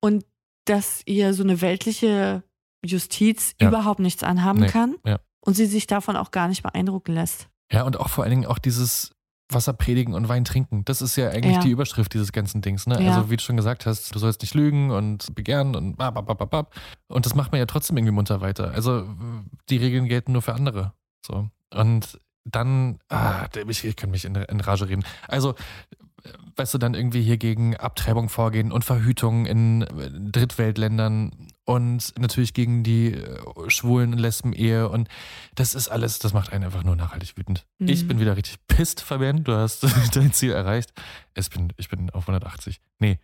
und 0.00 0.24
dass 0.66 1.02
ihr 1.06 1.34
so 1.34 1.42
eine 1.42 1.60
weltliche 1.60 2.42
Justiz 2.84 3.54
Ja. 3.60 3.68
überhaupt 3.68 4.00
nichts 4.00 4.22
anhaben 4.22 4.60
Nee, 4.60 4.66
kann 4.68 4.96
Ja. 5.04 5.18
und 5.40 5.54
sie 5.54 5.66
sich 5.66 5.86
davon 5.86 6.16
auch 6.16 6.30
gar 6.30 6.48
nicht 6.48 6.62
beeindrucken 6.62 7.14
lässt. 7.14 7.48
ja, 7.72 7.82
und 7.84 7.98
auch 7.98 8.08
vor 8.10 8.24
allen 8.24 8.30
Dingen 8.32 8.46
auch 8.46 8.58
dieses 8.58 9.12
Wasser 9.54 9.72
predigen 9.72 10.14
und 10.14 10.28
Wein 10.28 10.44
trinken. 10.44 10.84
Das 10.84 11.02
ist 11.02 11.16
ja 11.16 11.28
eigentlich 11.30 11.56
Ja. 11.56 11.60
die 11.62 11.70
Überschrift 11.70 12.14
dieses 12.14 12.32
ganzen 12.32 12.60
Dings. 12.62 12.86
Ne? 12.86 13.02
Ja. 13.02 13.16
Also 13.16 13.30
wie 13.30 13.36
du 13.36 13.42
schon 13.42 13.56
gesagt 13.56 13.86
hast, 13.86 14.14
du 14.14 14.18
sollst 14.18 14.42
nicht 14.42 14.54
lügen 14.54 14.90
und 14.90 15.34
begehren 15.34 15.74
und 15.76 15.96
bababababab. 15.96 16.74
Und 17.08 17.26
das 17.26 17.34
macht 17.34 17.52
man 17.52 17.58
ja 17.58 17.66
trotzdem 17.66 17.96
irgendwie 17.96 18.14
munter 18.14 18.40
weiter. 18.40 18.72
Also 18.72 19.06
die 19.68 19.76
Regeln 19.76 20.06
gelten 20.08 20.32
nur 20.32 20.42
für 20.42 20.54
andere. 20.54 20.92
So. 21.26 21.48
Und 21.74 22.18
dann, 22.44 22.98
ah, 23.08 23.46
ich, 23.68 23.84
ich 23.84 23.96
kann 23.96 24.10
mich 24.10 24.24
in, 24.24 24.34
in 24.34 24.60
Rage 24.60 24.88
reden. 24.88 25.04
Also, 25.28 25.54
weißt 26.56 26.74
du, 26.74 26.78
dann 26.78 26.94
irgendwie 26.94 27.22
hier 27.22 27.36
gegen 27.38 27.76
Abtreibung 27.76 28.28
vorgehen 28.28 28.72
und 28.72 28.84
Verhütung 28.84 29.46
in 29.46 29.86
Drittweltländern 30.32 31.48
und 31.64 32.18
natürlich 32.18 32.54
gegen 32.54 32.82
die 32.82 33.14
äh, 33.14 33.38
schwulen 33.68 34.14
Lesben-Ehe 34.14 34.88
und 34.88 35.08
das 35.54 35.74
ist 35.74 35.88
alles, 35.88 36.18
das 36.18 36.32
macht 36.32 36.52
einen 36.52 36.64
einfach 36.64 36.82
nur 36.82 36.96
nachhaltig 36.96 37.36
wütend. 37.36 37.66
Mhm. 37.78 37.88
Ich 37.88 38.08
bin 38.08 38.18
wieder 38.18 38.36
richtig 38.36 38.58
pisst, 38.66 39.00
Fabian. 39.00 39.44
Du 39.44 39.52
hast 39.52 39.84
dein 40.14 40.32
Ziel 40.32 40.52
erreicht. 40.52 40.92
Ich 41.34 41.50
bin, 41.50 41.72
ich 41.76 41.88
bin 41.88 42.10
auf 42.10 42.24
180. 42.24 42.80
Nee, 42.98 43.18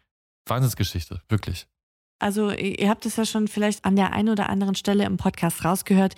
Wahnsinnsgeschichte, 0.47 1.21
wirklich. 1.29 1.67
Also 2.21 2.51
ihr 2.51 2.79
ihr 2.79 2.89
habt 2.89 3.07
es 3.07 3.17
ja 3.17 3.25
schon 3.25 3.49
vielleicht 3.49 3.85
an 3.85 3.97
der 3.97 4.13
einen 4.13 4.29
oder 4.29 4.49
anderen 4.49 4.75
Stelle 4.75 5.05
im 5.05 5.17
Podcast 5.17 5.65
rausgehört. 5.65 6.15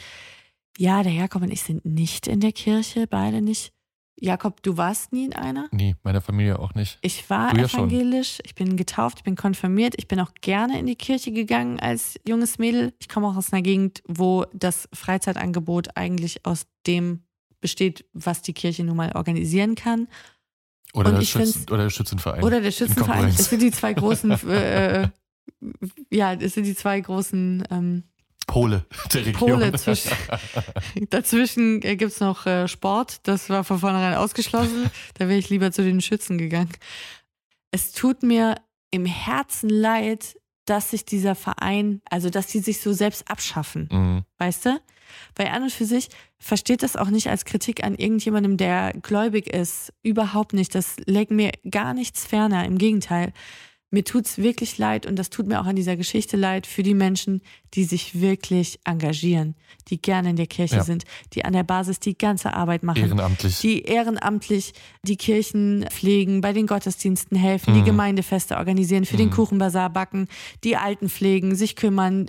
Ja, 0.78 1.02
der 1.02 1.12
Jakob 1.12 1.42
und 1.42 1.50
ich 1.50 1.62
sind 1.62 1.84
nicht 1.84 2.26
in 2.26 2.40
der 2.40 2.52
Kirche, 2.52 3.06
beide 3.06 3.42
nicht. 3.42 3.72
Jakob, 4.20 4.62
du 4.62 4.76
warst 4.76 5.12
nie 5.12 5.24
in 5.24 5.32
einer? 5.32 5.68
Nee, 5.72 5.96
meine 6.02 6.20
Familie 6.20 6.58
auch 6.58 6.74
nicht. 6.74 6.98
Ich 7.00 7.28
war 7.30 7.56
ja 7.56 7.66
schon. 7.68 7.88
evangelisch, 7.88 8.38
ich 8.44 8.54
bin 8.54 8.76
getauft, 8.76 9.18
ich 9.18 9.24
bin 9.24 9.34
konfirmiert, 9.34 9.94
ich 9.96 10.08
bin 10.08 10.20
auch 10.20 10.32
gerne 10.40 10.78
in 10.78 10.86
die 10.86 10.94
Kirche 10.94 11.32
gegangen 11.32 11.80
als 11.80 12.20
junges 12.28 12.58
Mädel. 12.58 12.92
Ich 12.98 13.08
komme 13.08 13.28
auch 13.28 13.36
aus 13.36 13.52
einer 13.52 13.62
Gegend, 13.62 14.02
wo 14.06 14.44
das 14.52 14.88
Freizeitangebot 14.92 15.96
eigentlich 15.96 16.44
aus 16.44 16.66
dem 16.86 17.24
besteht, 17.60 18.04
was 18.12 18.42
die 18.42 18.52
Kirche 18.52 18.84
nun 18.84 18.96
mal 18.96 19.12
organisieren 19.14 19.74
kann. 19.74 20.08
Oder, 20.92 21.12
der, 21.12 21.22
Schützen, 21.22 21.66
oder 21.70 21.84
der 21.84 21.90
Schützenverein. 21.90 22.42
Oder 22.42 22.60
der 22.60 22.66
In 22.66 22.72
Schützenverein. 22.72 23.34
Das 23.36 23.48
sind 23.48 23.62
die 23.62 23.70
zwei 23.70 23.92
großen, 23.92 24.30
äh, 24.48 25.08
ja, 26.10 26.36
das 26.36 26.54
sind 26.54 26.64
die 26.64 26.74
zwei 26.74 27.00
großen 27.00 27.64
ähm, 27.70 28.04
Pole 28.51 28.84
der 29.14 29.26
Region. 29.26 29.61
Pole 29.61 29.72
zwischen. 29.74 30.11
Dazwischen 31.11 31.80
gibt 31.80 32.03
es 32.03 32.18
noch 32.18 32.46
äh, 32.46 32.66
Sport, 32.66 33.20
das 33.22 33.48
war 33.48 33.62
von 33.62 33.78
vornherein 33.78 34.14
ausgeschlossen. 34.14 34.90
Da 35.14 35.28
wäre 35.28 35.38
ich 35.38 35.51
lieber 35.51 35.70
zu 35.70 35.82
den 35.82 36.01
Schützen 36.01 36.36
gegangen. 36.36 36.72
Es 37.70 37.92
tut 37.92 38.24
mir 38.24 38.57
im 38.90 39.07
Herzen 39.07 39.68
leid, 39.68 40.36
dass 40.64 40.90
sich 40.90 41.05
dieser 41.05 41.36
Verein, 41.36 42.01
also 42.11 42.28
dass 42.28 42.48
die 42.48 42.59
sich 42.59 42.80
so 42.80 42.92
selbst 42.92 43.30
abschaffen. 43.30 43.88
Mhm. 43.90 44.24
Weißt 44.38 44.66
du? 44.66 44.80
Weil 45.36 45.48
an 45.48 45.62
und 45.62 45.72
für 45.72 45.84
sich 45.84 46.09
versteht 46.38 46.82
das 46.82 46.96
auch 46.96 47.11
nicht 47.11 47.28
als 47.28 47.44
Kritik 47.44 47.84
an 47.84 47.94
irgendjemandem, 47.94 48.57
der 48.57 48.92
gläubig 49.01 49.46
ist. 49.48 49.92
Überhaupt 50.03 50.55
nicht. 50.55 50.74
Das 50.74 50.96
legt 51.07 51.30
mir 51.30 51.53
gar 51.70 51.94
nichts 51.94 52.26
ferner. 52.26 52.64
Im 52.64 52.78
Gegenteil. 52.78 53.32
Mir 53.91 54.05
tut's 54.05 54.38
wirklich 54.38 54.78
leid 54.78 55.05
und 55.07 55.16
das 55.18 55.30
tut 55.30 55.47
mir 55.47 55.61
auch 55.61 55.66
an 55.66 55.74
dieser 55.76 55.97
Geschichte 55.97 56.36
leid 56.36 56.66
für 56.66 56.82
die 56.82 56.95
Menschen, 56.95 57.41
die 57.74 57.84
sich 57.84 58.20
wirklich 58.20 58.78
engagieren, 58.84 59.57
die 59.88 60.01
gerne 60.01 60.30
in 60.30 60.36
der 60.36 60.47
Kirche 60.47 60.76
Ja. 60.76 60.84
sind, 60.84 61.05
die 61.32 61.45
an 61.45 61.53
der 61.53 61.64
Basis 61.64 61.99
die 62.01 62.16
ganze 62.16 62.55
Arbeit 62.55 62.82
machen. 62.82 63.03
Ehrenamtlich. 63.03 63.59
Die 63.61 63.82
ehrenamtlich 63.82 64.72
die 65.03 65.16
Kirchen 65.16 65.86
pflegen, 65.91 66.41
bei 66.41 66.53
den 66.53 66.66
Gottesdiensten 66.66 67.36
helfen, 67.36 67.74
die 67.74 67.80
Mhm. 67.80 67.84
Gemeindefeste 67.86 68.57
organisieren, 68.57 69.05
für 69.05 69.16
den 69.16 69.28
Mhm. 69.28 69.32
Kuchenbazar 69.32 69.91
backen, 69.91 70.28
die 70.64 70.76
Alten 70.76 71.09
pflegen, 71.09 71.55
sich 71.57 71.74
kümmern, 71.76 72.26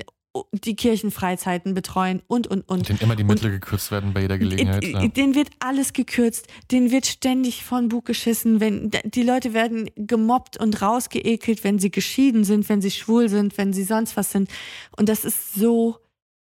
die 0.54 0.76
Kirchenfreizeiten 0.76 1.74
betreuen 1.74 2.22
und, 2.28 2.48
und, 2.48 2.68
und. 2.70 2.88
Denen 2.88 3.00
immer 3.00 3.16
die 3.16 3.24
Mittel 3.24 3.52
gekürzt 3.52 3.92
werden 3.92 4.14
bei 4.14 4.22
jeder 4.22 4.38
Gelegenheit. 4.38 4.84
Ja. 4.84 5.08
Den 5.08 5.36
wird 5.36 5.50
alles 5.60 5.94
gekürzt, 5.94 6.48
den 6.72 6.92
wird 6.92 7.06
ständig 7.06 7.64
von 7.66 7.90
Bug 7.90 8.06
geschissen, 8.06 8.60
wenn 8.60 8.92
die 9.04 9.24
Leute 9.24 9.54
werden 9.54 9.90
gemobbt 9.96 10.58
und 10.58 10.82
rausgeekelt, 10.82 11.64
wenn 11.64 11.80
sie 11.80 11.92
geschieden 11.92 12.44
sind, 12.44 12.70
wenn 12.70 12.82
sie 12.82 12.92
schwul 12.92 13.28
sind, 13.28 13.58
wenn 13.58 13.74
sie 13.74 13.84
sonst 13.84 14.16
was 14.16 14.32
sind. 14.32 14.50
Und 14.96 15.10
das 15.10 15.26
ist 15.26 15.54
so 15.54 15.98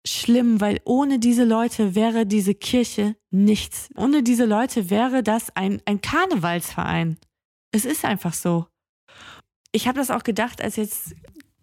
schlimm, 0.06 0.62
weil 0.62 0.82
ohne 0.86 1.20
diese 1.20 1.44
Leute 1.44 1.96
wäre 1.96 2.26
diese 2.26 2.56
Kirche 2.56 3.16
nichts. 3.32 3.90
Ohne 3.96 4.24
diese 4.24 4.46
Leute 4.46 4.90
wäre 4.90 5.24
das 5.24 5.56
ein, 5.56 5.82
ein 5.86 6.02
Karnevalsverein. 6.02 7.18
Es 7.72 7.86
ist 7.86 8.06
einfach 8.06 8.34
so. 8.34 8.68
Ich 9.72 9.88
habe 9.88 10.00
das 10.00 10.10
auch 10.10 10.24
gedacht, 10.24 10.62
als 10.62 10.78
jetzt 10.78 11.16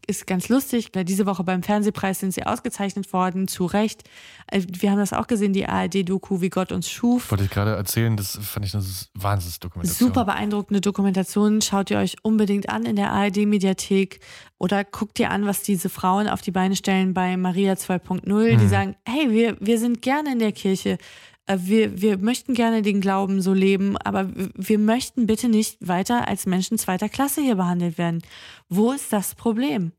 ist 0.07 0.27
ganz 0.27 0.49
lustig. 0.49 0.91
Diese 0.93 1.27
Woche 1.27 1.45
beim 1.45 1.63
Fernsehpreis 1.63 2.21
sind 2.21 2.33
sie 2.35 2.45
ausgezeichnet 2.45 3.13
worden, 3.13 3.49
zu 3.49 3.67
Recht. 3.67 4.03
Äh, 4.49 4.63
Wir 4.69 4.91
haben 4.91 4.99
das 4.99 5.13
auch 5.13 5.27
gesehen, 5.27 5.53
die 5.53 5.67
ARD-Doku, 5.67 6.41
wie 6.41 6.51
Gott 6.51 6.73
uns 6.73 6.91
schuf. 6.91 7.31
Wollte 7.31 7.45
ich 7.45 7.51
gerade 7.51 7.75
erzählen, 7.77 8.17
das 8.17 8.39
fand 8.43 8.67
ich 8.67 8.75
eine 8.75 8.85
Wahnsinnsdokumentation. 9.15 10.09
Super 10.09 10.25
beeindruckende 10.25 10.81
Dokumentation. 10.81 11.61
Schaut 11.63 11.91
ihr 11.91 11.99
euch 11.99 12.17
unbedingt 12.23 12.69
an 12.69 12.85
in 12.85 12.97
der 12.97 13.13
ARD-Mediathek 13.13 14.21
oder 14.59 14.85
guckt 14.85 15.19
ihr 15.19 15.31
an, 15.31 15.47
was 15.47 15.63
diese 15.63 15.89
Frauen 15.89 16.29
auf 16.29 16.41
die 16.41 16.51
Beine 16.53 16.77
stellen 16.77 17.15
bei 17.15 17.37
Maria 17.37 17.75
2.0. 17.75 18.57
Die 18.57 18.65
Mhm. 18.65 18.69
sagen, 18.69 18.97
hey, 19.07 19.31
wir, 19.31 19.57
wir 19.61 19.79
sind 19.79 20.03
gerne 20.03 20.33
in 20.33 20.39
der 20.39 20.53
Kirche. 20.53 20.99
Äh, 21.47 21.59
Wir, 21.61 22.01
wir 22.01 22.19
möchten 22.19 22.55
gerne 22.55 22.83
den 22.83 23.01
Glauben 23.01 23.41
so 23.43 23.53
leben, 23.53 23.97
aber 23.97 24.31
wir 24.57 24.79
möchten 24.79 25.27
bitte 25.27 25.49
nicht 25.49 25.77
weiter 25.87 26.29
als 26.29 26.47
Menschen 26.47 26.79
zweiter 26.79 27.09
Klasse 27.09 27.41
hier 27.43 27.57
behandelt 27.57 27.99
werden. 27.99 28.23
Wo 28.69 28.93
ist 28.93 29.13
das 29.13 29.35
Problem? 29.35 29.93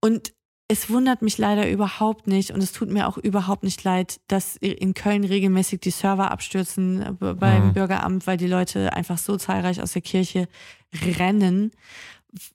Und 0.00 0.32
es 0.68 0.88
wundert 0.88 1.20
mich 1.20 1.36
leider 1.36 1.68
überhaupt 1.68 2.26
nicht 2.26 2.50
und 2.50 2.62
es 2.62 2.72
tut 2.72 2.88
mir 2.90 3.06
auch 3.06 3.18
überhaupt 3.18 3.62
nicht 3.62 3.84
leid, 3.84 4.20
dass 4.28 4.56
in 4.56 4.94
Köln 4.94 5.22
regelmäßig 5.24 5.80
die 5.80 5.90
Server 5.90 6.30
abstürzen 6.30 7.02
äh, 7.02 7.34
beim 7.34 7.68
Mhm. 7.68 7.72
Bürgeramt, 7.74 8.26
weil 8.26 8.38
die 8.38 8.46
Leute 8.46 8.92
einfach 8.94 9.18
so 9.18 9.36
zahlreich 9.36 9.82
aus 9.82 9.92
der 9.92 10.02
Kirche 10.02 10.48
rennen. 11.18 11.72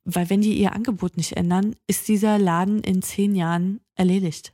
Weil 0.04 0.30
wenn 0.32 0.42
die 0.42 0.58
ihr 0.58 0.74
Angebot 0.74 1.18
nicht 1.18 1.34
ändern, 1.34 1.76
ist 1.86 2.08
dieser 2.08 2.40
Laden 2.40 2.82
in 2.82 3.04
zehn 3.04 3.36
Jahren 3.36 3.82
erledigt. 3.94 4.54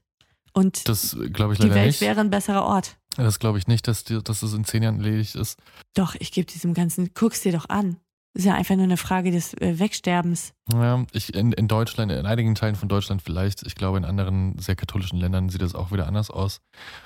Und 0.51 0.87
Das 0.89 1.15
glaube 1.31 1.53
ich 1.53 1.59
die 1.59 1.69
Welt 1.73 1.87
nicht. 1.87 2.01
wäre 2.01 2.19
ein 2.19 2.29
besserer 2.29 2.65
Ort. 2.65 2.97
Das 3.17 3.39
glaube 3.39 3.57
ich 3.57 3.67
nicht, 3.67 3.87
dass, 3.87 4.03
die, 4.03 4.21
dass 4.23 4.43
es 4.43 4.53
in 4.53 4.65
zehn 4.65 4.83
Jahren 4.83 4.97
erledigt 4.97 5.35
ist. 5.35 5.59
Doch, 5.93 6.15
ich 6.19 6.31
gebe 6.31 6.51
diesem 6.51 6.73
Ganzen, 6.73 7.11
guck's 7.13 7.41
dir 7.41 7.51
doch 7.51 7.69
an. 7.69 7.97
Ist 8.35 8.45
ja 8.45 8.55
einfach 8.55 8.75
nur 8.75 8.85
eine 8.85 8.97
Frage 8.97 9.29
des 9.29 9.53
äh, 9.55 9.77
Wegsterbens. 9.77 10.53
Ja, 10.71 11.05
ich, 11.11 11.35
in, 11.35 11.51
in 11.51 11.67
Deutschland, 11.67 12.11
in 12.11 12.25
einigen 12.25 12.55
Teilen 12.55 12.75
von 12.75 12.89
Deutschland 12.89 13.21
vielleicht, 13.21 13.61
ich 13.61 13.75
glaube 13.75 13.99
in 13.99 14.05
anderen 14.05 14.57
sehr 14.57 14.75
katholischen 14.75 15.19
Ländern 15.19 15.49
sieht 15.49 15.61
das 15.61 15.75
auch 15.75 15.91
wieder 15.91 16.07
anders 16.07 16.31
aus. 16.31 16.59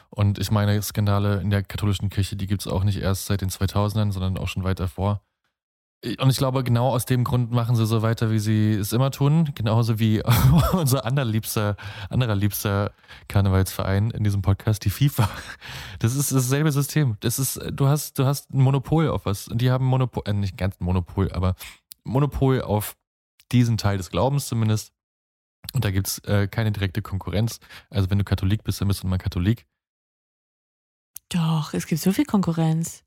Und 0.10 0.40
ich 0.40 0.52
meine, 0.52 0.82
Skandale 0.82 1.42
in 1.42 1.50
der 1.50 1.64
katholischen 1.64 2.10
Kirche, 2.10 2.38
die 2.38 2.48
gibt 2.48 2.62
es 2.62 2.68
auch 2.68 2.86
nicht 2.86 3.02
erst 3.02 3.26
seit 3.26 3.42
den 3.42 3.50
2000ern, 3.50 4.14
sondern 4.14 4.38
auch 4.38 4.48
schon 4.48 4.64
weit 4.64 4.80
davor. 4.80 5.22
Und 6.04 6.30
ich 6.30 6.38
glaube, 6.38 6.64
genau 6.64 6.90
aus 6.90 7.06
dem 7.06 7.24
Grund 7.24 7.52
machen 7.52 7.76
sie 7.76 7.88
so 7.88 8.04
weiter, 8.04 8.30
wie 8.30 8.38
sie 8.38 8.74
es 8.74 8.94
immer 8.94 9.10
tun. 9.10 9.52
Genauso 9.56 9.98
wie 9.98 10.22
unser 10.74 11.06
anderer 11.06 11.26
liebster, 11.26 11.76
anderer 12.10 12.36
liebster 12.36 12.94
Karnevalsverein 13.28 14.12
in 14.12 14.24
diesem 14.24 14.44
Podcast, 14.44 14.86
die 14.86 14.92
FIFA. 14.92 15.28
Das 15.98 16.16
ist 16.16 16.32
dasselbe 16.32 16.72
System. 16.72 17.18
Das 17.22 17.40
ist, 17.40 17.60
du 17.72 17.88
hast, 17.88 18.20
du 18.20 18.26
hast 18.26 18.54
ein 18.54 18.62
Monopol 18.62 19.10
auf 19.10 19.26
was. 19.26 19.48
Und 19.48 19.60
die 19.60 19.72
haben 19.72 19.86
Monopol, 19.86 20.22
äh, 20.28 20.34
nicht 20.34 20.56
ganz 20.56 20.80
ein 20.80 20.86
Monopol, 20.86 21.32
aber 21.32 21.56
Monopol 22.04 22.62
auf 22.62 22.96
diesen 23.52 23.78
Teil 23.78 23.98
des 23.98 24.12
Glaubens 24.12 24.48
zumindest. 24.48 24.94
Und 25.74 25.84
da 25.84 25.90
gibt 25.90 26.08
es 26.08 26.20
äh, 26.20 26.48
keine 26.48 26.72
direkte 26.72 27.02
Konkurrenz. 27.02 27.60
Also 27.90 28.12
wenn 28.12 28.20
du 28.20 28.24
Katholik 28.24 28.64
bist, 28.64 28.80
dann 28.82 28.88
bist 28.88 29.02
du 29.02 29.08
immer 29.08 29.18
Katholik. 29.18 29.66
Doch, 31.30 31.74
es 31.74 31.88
gibt 31.88 32.02
so 32.02 32.14
viel 32.14 32.26
Konkurrenz. 32.26 33.04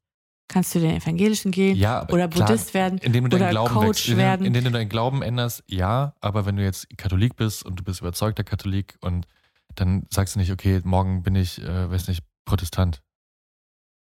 Kannst 0.50 0.74
du 0.74 0.80
den 0.80 0.96
Evangelischen 0.96 1.52
gehen 1.52 1.76
Ja, 1.76 2.02
oder 2.08 2.26
klar, 2.26 2.48
Buddhist 2.48 2.74
werden 2.74 2.98
indem 2.98 3.30
du 3.30 3.36
oder 3.36 3.44
deinen 3.44 3.52
Glauben 3.52 3.72
Coach 3.72 4.08
indem, 4.08 4.18
werden. 4.18 4.46
indem 4.46 4.64
du 4.64 4.70
deinen 4.72 4.88
Glauben 4.88 5.22
änderst, 5.22 5.62
ja, 5.68 6.16
aber 6.20 6.44
wenn 6.44 6.56
du 6.56 6.64
jetzt 6.64 6.88
Katholik 6.98 7.36
bist 7.36 7.64
und 7.64 7.78
du 7.78 7.84
bist 7.84 8.00
überzeugter 8.00 8.42
Katholik 8.42 8.96
und 9.00 9.28
dann 9.76 10.08
sagst 10.10 10.34
du 10.34 10.40
nicht, 10.40 10.50
okay, 10.50 10.80
morgen 10.82 11.22
bin 11.22 11.36
ich, 11.36 11.62
äh, 11.62 11.88
weiß 11.88 12.08
nicht, 12.08 12.24
Protestant 12.46 13.00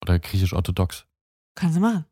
oder 0.02 0.20
griechisch-orthodox. 0.20 1.06
Kannst 1.56 1.78
du 1.78 1.80
machen. 1.80 2.04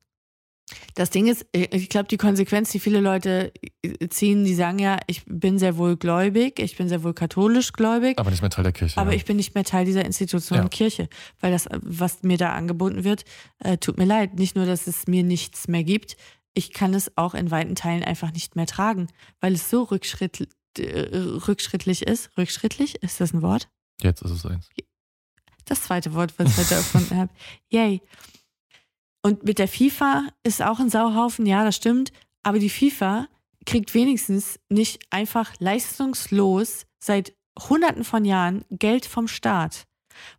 Das 0.96 1.10
Ding 1.10 1.28
ist, 1.28 1.46
äh, 1.54 1.68
ich 1.76 1.90
glaube, 1.90 2.08
die 2.08 2.18
Konsequenz, 2.18 2.72
die 2.72 2.80
viele 2.80 3.00
Leute 3.00 3.52
äh, 3.84 4.08
ziehen, 4.10 4.44
die 4.44 4.56
sagen 4.56 4.80
ja, 4.80 4.98
ich 5.08 5.24
bin 5.26 5.60
sehr 5.60 5.78
wohl 5.78 5.98
gläubig, 5.98 6.60
ich 6.60 6.76
bin 6.78 6.90
sehr 6.90 7.04
wohl 7.04 7.14
katholisch 7.14 7.74
gläubig, 7.74 8.20
Aber 8.20 8.32
nicht 8.32 8.42
mehr 8.42 8.50
Teil 8.50 8.64
der 8.64 8.74
Kirche. 8.74 9.00
aber 9.00 9.12
ja. 9.12 9.18
ich 9.18 9.26
bin 9.26 9.38
nicht 9.38 9.56
mehr 9.56 9.64
Teil 9.64 9.86
dieser 9.86 10.06
Institution 10.06 10.60
Ja. 10.60 10.68
Kirche, 10.68 11.10
weil 11.40 11.52
das, 11.52 11.68
was 11.82 12.24
mir 12.24 12.38
da 12.38 12.54
angeboten 12.54 13.04
wird, 13.04 13.24
äh, 13.60 13.78
tut 13.78 13.98
mir 13.98 14.06
leid. 14.06 14.36
Nicht 14.40 14.56
nur, 14.56 14.66
dass 14.66 14.88
es 14.88 15.08
mir 15.08 15.24
nichts 15.24 15.68
mehr 15.68 15.84
gibt, 15.84 16.16
ich 16.54 16.74
kann 16.74 16.94
es 16.94 17.16
auch 17.18 17.34
in 17.34 17.50
weiten 17.52 17.76
Teilen 17.76 18.04
einfach 18.04 18.32
nicht 18.34 18.56
mehr 18.56 18.66
tragen, 18.66 19.08
weil 19.40 19.54
es 19.54 19.70
so 19.70 19.84
rückschritt, 19.84 20.50
äh, 20.78 21.18
rückschrittlich 21.48 22.02
ist. 22.08 22.30
Rückschrittlich? 22.38 23.02
Ist 23.04 23.22
das 23.22 23.34
ein 23.34 23.42
Wort? 23.42 23.70
Jetzt 24.02 24.22
ist 24.22 24.32
es 24.32 24.46
eins. 24.46 24.68
Das 25.66 25.84
zweite 25.84 26.14
Wort, 26.14 26.34
was 26.38 26.50
ich 26.50 26.58
heute 26.58 26.76
erfunden 26.76 27.18
habe. 27.18 27.32
Yay. 27.70 28.02
Und 29.24 29.44
mit 29.44 29.60
der 29.60 29.68
FIFA 29.68 30.28
ist 30.44 30.62
auch 30.62 30.80
ein 30.80 30.90
Sauhaufen, 30.90 31.46
ja, 31.46 31.64
das 31.64 31.76
stimmt. 31.76 32.12
Aber 32.44 32.60
die 32.60 32.70
FIFA 32.70 33.28
kriegt 33.66 33.94
wenigstens 33.94 34.60
nicht 34.70 35.04
einfach 35.12 35.54
leistungslos 35.60 36.86
seit 37.00 37.34
Hunderten 37.60 38.04
von 38.04 38.26
Jahren 38.26 38.66
Geld 38.70 39.06
vom 39.06 39.28
Staat. 39.28 39.86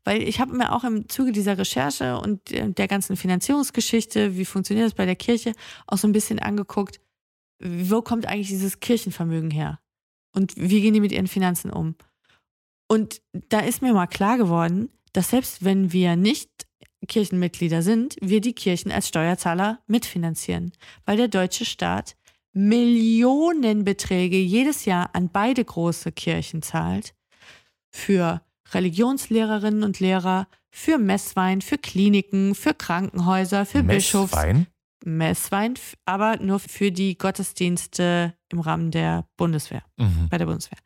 Weil 0.04 0.22
ich 0.22 0.40
habe 0.40 0.56
mir 0.56 0.72
auch 0.72 0.84
im 0.84 1.08
Zuge 1.08 1.32
dieser 1.32 1.58
Recherche 1.58 2.18
und 2.18 2.50
äh, 2.52 2.70
der 2.70 2.88
ganzen 2.88 3.16
Finanzierungsgeschichte, 3.16 4.36
wie 4.36 4.44
funktioniert 4.44 4.86
das 4.86 4.94
bei 4.94 5.06
der 5.06 5.16
Kirche, 5.16 5.52
auch 5.86 5.98
so 5.98 6.08
ein 6.08 6.12
bisschen 6.12 6.38
angeguckt, 6.38 7.00
wo 7.62 8.02
kommt 8.02 8.26
eigentlich 8.26 8.48
dieses 8.48 8.80
Kirchenvermögen 8.80 9.50
her? 9.50 9.78
Und 10.34 10.54
wie 10.56 10.80
gehen 10.80 10.94
die 10.94 11.00
mit 11.00 11.12
ihren 11.12 11.28
Finanzen 11.28 11.70
um? 11.70 11.94
Und 12.88 13.22
da 13.32 13.60
ist 13.60 13.82
mir 13.82 13.94
mal 13.94 14.06
klar 14.06 14.36
geworden, 14.36 14.90
dass 15.12 15.30
selbst 15.30 15.64
wenn 15.64 15.92
wir 15.92 16.16
nicht 16.16 16.50
Kirchenmitglieder 17.06 17.82
sind, 17.82 18.16
wir 18.20 18.40
die 18.40 18.54
Kirchen 18.54 18.92
als 18.92 19.08
Steuerzahler 19.08 19.80
mitfinanzieren, 19.86 20.72
weil 21.04 21.16
der 21.16 21.28
deutsche 21.28 21.64
Staat 21.64 22.16
Millionenbeträge 22.54 24.36
jedes 24.36 24.84
Jahr 24.84 25.10
an 25.14 25.30
beide 25.30 25.64
große 25.64 26.12
Kirchen 26.12 26.62
zahlt 26.62 27.14
für 27.90 28.42
Religionslehrerinnen 28.72 29.82
und 29.84 30.00
Lehrer, 30.00 30.48
für 30.70 30.96
Messwein, 30.98 31.60
für 31.60 31.76
Kliniken, 31.76 32.54
für 32.54 32.72
Krankenhäuser, 32.74 33.66
für 33.66 33.82
Bischofs 33.82 34.32
Messwein? 34.32 34.66
Messwein, 35.04 35.74
aber 36.06 36.36
nur 36.38 36.58
für 36.60 36.92
die 36.92 37.18
Gottesdienste 37.18 38.34
im 38.50 38.60
Rahmen 38.60 38.90
der 38.90 39.26
Bundeswehr, 39.36 39.82
Mhm. 39.98 40.28
bei 40.30 40.38
der 40.38 40.46
Bundeswehr. 40.46 40.78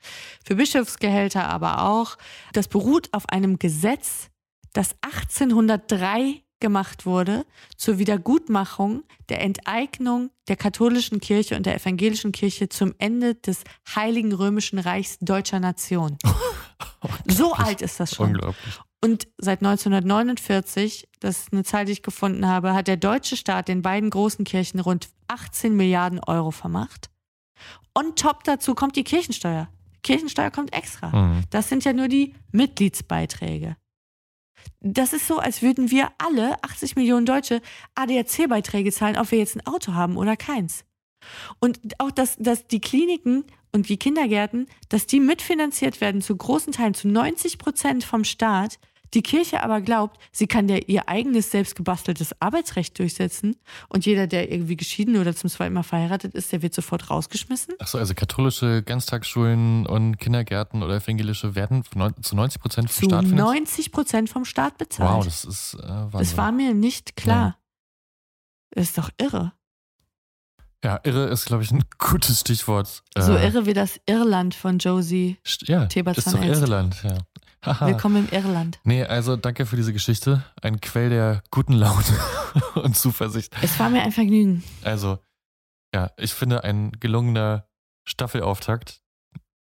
Für 0.44 0.56
Bischofsgehälter 0.56 1.46
aber 1.48 1.82
auch. 1.82 2.16
Das 2.52 2.66
beruht 2.66 3.08
auf 3.12 3.28
einem 3.28 3.58
Gesetz, 3.58 4.30
das 4.76 4.94
1803 5.00 6.42
gemacht 6.60 7.06
wurde 7.06 7.46
zur 7.76 7.98
Wiedergutmachung 7.98 9.04
der 9.28 9.42
Enteignung 9.42 10.30
der 10.48 10.56
katholischen 10.56 11.20
Kirche 11.20 11.56
und 11.56 11.66
der 11.66 11.76
evangelischen 11.76 12.32
Kirche 12.32 12.68
zum 12.68 12.94
Ende 12.98 13.34
des 13.34 13.64
Heiligen 13.94 14.32
Römischen 14.32 14.78
Reichs 14.78 15.18
deutscher 15.20 15.60
Nation. 15.60 16.18
so 17.26 17.54
alt 17.54 17.82
ist 17.82 18.00
das 18.00 18.14
schon. 18.14 18.28
Unglaublich. 18.28 18.80
Und 19.02 19.28
seit 19.38 19.60
1949, 19.60 21.08
das 21.20 21.40
ist 21.40 21.52
eine 21.52 21.64
Zahl, 21.64 21.84
die 21.84 21.92
ich 21.92 22.02
gefunden 22.02 22.46
habe, 22.46 22.74
hat 22.74 22.88
der 22.88 22.96
deutsche 22.96 23.36
Staat 23.36 23.68
den 23.68 23.82
beiden 23.82 24.10
großen 24.10 24.44
Kirchen 24.44 24.80
rund 24.80 25.08
18 25.28 25.74
Milliarden 25.74 26.20
Euro 26.20 26.50
vermacht. 26.50 27.10
On 27.94 28.14
top 28.14 28.44
dazu 28.44 28.74
kommt 28.74 28.96
die 28.96 29.04
Kirchensteuer. 29.04 29.68
Kirchensteuer 30.02 30.50
kommt 30.50 30.74
extra. 30.74 31.14
Mhm. 31.14 31.44
Das 31.50 31.68
sind 31.68 31.84
ja 31.84 31.92
nur 31.92 32.08
die 32.08 32.34
Mitgliedsbeiträge. 32.52 33.76
Das 34.80 35.12
ist 35.12 35.26
so, 35.26 35.38
als 35.38 35.62
würden 35.62 35.90
wir 35.90 36.08
alle 36.18 36.62
80 36.62 36.96
Millionen 36.96 37.26
Deutsche 37.26 37.60
ADAC-Beiträge 37.94 38.92
zahlen, 38.92 39.16
ob 39.18 39.30
wir 39.30 39.38
jetzt 39.38 39.56
ein 39.56 39.66
Auto 39.66 39.94
haben 39.94 40.16
oder 40.16 40.36
keins. 40.36 40.84
Und 41.60 41.80
auch, 41.98 42.10
dass, 42.10 42.36
dass 42.36 42.66
die 42.66 42.80
Kliniken 42.80 43.44
und 43.72 43.88
die 43.88 43.98
Kindergärten, 43.98 44.68
dass 44.88 45.06
die 45.06 45.20
mitfinanziert 45.20 46.00
werden 46.00 46.22
zu 46.22 46.36
großen 46.36 46.72
Teilen, 46.72 46.94
zu 46.94 47.08
90 47.08 47.58
Prozent 47.58 48.04
vom 48.04 48.24
Staat, 48.24 48.78
die 49.14 49.22
Kirche 49.22 49.62
aber 49.62 49.80
glaubt, 49.80 50.18
sie 50.32 50.46
kann 50.46 50.68
ja 50.68 50.76
ihr 50.76 51.08
eigenes 51.08 51.50
selbstgebasteltes 51.50 52.40
Arbeitsrecht 52.40 52.98
durchsetzen 52.98 53.56
und 53.88 54.06
jeder, 54.06 54.26
der 54.26 54.50
irgendwie 54.50 54.76
geschieden 54.76 55.16
oder 55.16 55.34
zum 55.34 55.48
zweiten 55.50 55.74
Mal 55.74 55.82
verheiratet 55.82 56.34
ist, 56.34 56.52
der 56.52 56.62
wird 56.62 56.74
sofort 56.74 57.08
rausgeschmissen. 57.10 57.74
Achso, 57.78 57.98
also 57.98 58.14
katholische 58.14 58.82
Ganztagsschulen 58.82 59.86
und 59.86 60.18
Kindergärten 60.18 60.82
oder 60.82 60.96
evangelische 60.96 61.54
werden 61.54 61.82
zu 62.22 62.34
90 62.36 62.60
Prozent 62.60 62.90
vom 62.90 62.94
Zu 63.02 63.04
Staat 63.10 63.24
finanziert? 63.24 63.58
90 63.58 63.92
Prozent 63.92 64.28
vom 64.30 64.44
Staat 64.44 64.78
bezahlt. 64.78 65.10
Wow, 65.18 65.24
das 65.24 65.44
ist 65.44 65.74
äh, 65.74 65.86
Wahnsinn. 65.88 66.18
das 66.18 66.36
war 66.36 66.52
mir 66.52 66.74
nicht 66.74 67.16
klar. 67.16 67.56
Das 68.70 68.84
ist 68.88 68.98
doch 68.98 69.10
irre. 69.18 69.52
Ja, 70.84 71.00
irre 71.04 71.24
ist, 71.28 71.46
glaube 71.46 71.62
ich, 71.62 71.70
ein 71.70 71.82
gutes 71.98 72.40
Stichwort. 72.40 73.02
So 73.18 73.34
Äh, 73.34 73.46
irre 73.46 73.66
wie 73.66 73.72
das 73.72 73.98
Irland 74.06 74.54
von 74.54 74.78
Josie 74.78 75.38
Ja, 75.64 75.86
Tebertson 75.86 76.34
ist 76.42 76.54
doch. 76.54 76.62
Irland, 76.62 77.02
ja. 77.02 77.18
Haha. 77.66 77.86
Willkommen 77.88 78.28
im 78.28 78.32
Irland. 78.32 78.78
Nee, 78.84 79.02
also 79.04 79.36
danke 79.36 79.66
für 79.66 79.74
diese 79.76 79.92
Geschichte. 79.92 80.44
Ein 80.62 80.80
Quell 80.80 81.10
der 81.10 81.42
guten 81.50 81.72
Laune 81.72 82.04
und 82.76 82.96
Zuversicht. 82.96 83.52
Es 83.60 83.78
war 83.80 83.90
mir 83.90 84.02
ein 84.02 84.12
Vergnügen. 84.12 84.62
Also, 84.84 85.18
ja, 85.92 86.12
ich 86.16 86.32
finde 86.32 86.62
ein 86.62 86.92
gelungener 87.00 87.66
Staffelauftakt. 88.08 89.02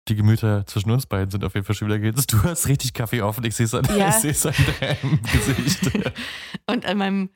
Die 0.09 0.17
Gemüter 0.17 0.67
zwischen 0.67 0.91
uns 0.91 1.07
beiden 1.07 1.31
sind 1.31 1.45
auf 1.45 1.55
jeden 1.55 1.65
Fall 1.65 1.77
schon 1.77 1.89
wieder 1.89 1.99
gehetzt. 2.01 2.31
Du 2.33 2.43
hast 2.43 2.67
richtig 2.69 2.93
Kaffee 2.93 3.23
auf 3.23 3.39
und 3.39 3.47
ich 3.47 3.55
sehe 3.55 3.65
es 3.67 3.75
an, 3.75 3.85
Ja. 3.97 4.09
an 4.09 4.23
deinem 4.81 5.23
Gesicht. 5.33 5.91
Und 6.67 6.85
an 6.85 6.99
meinem 6.99 7.31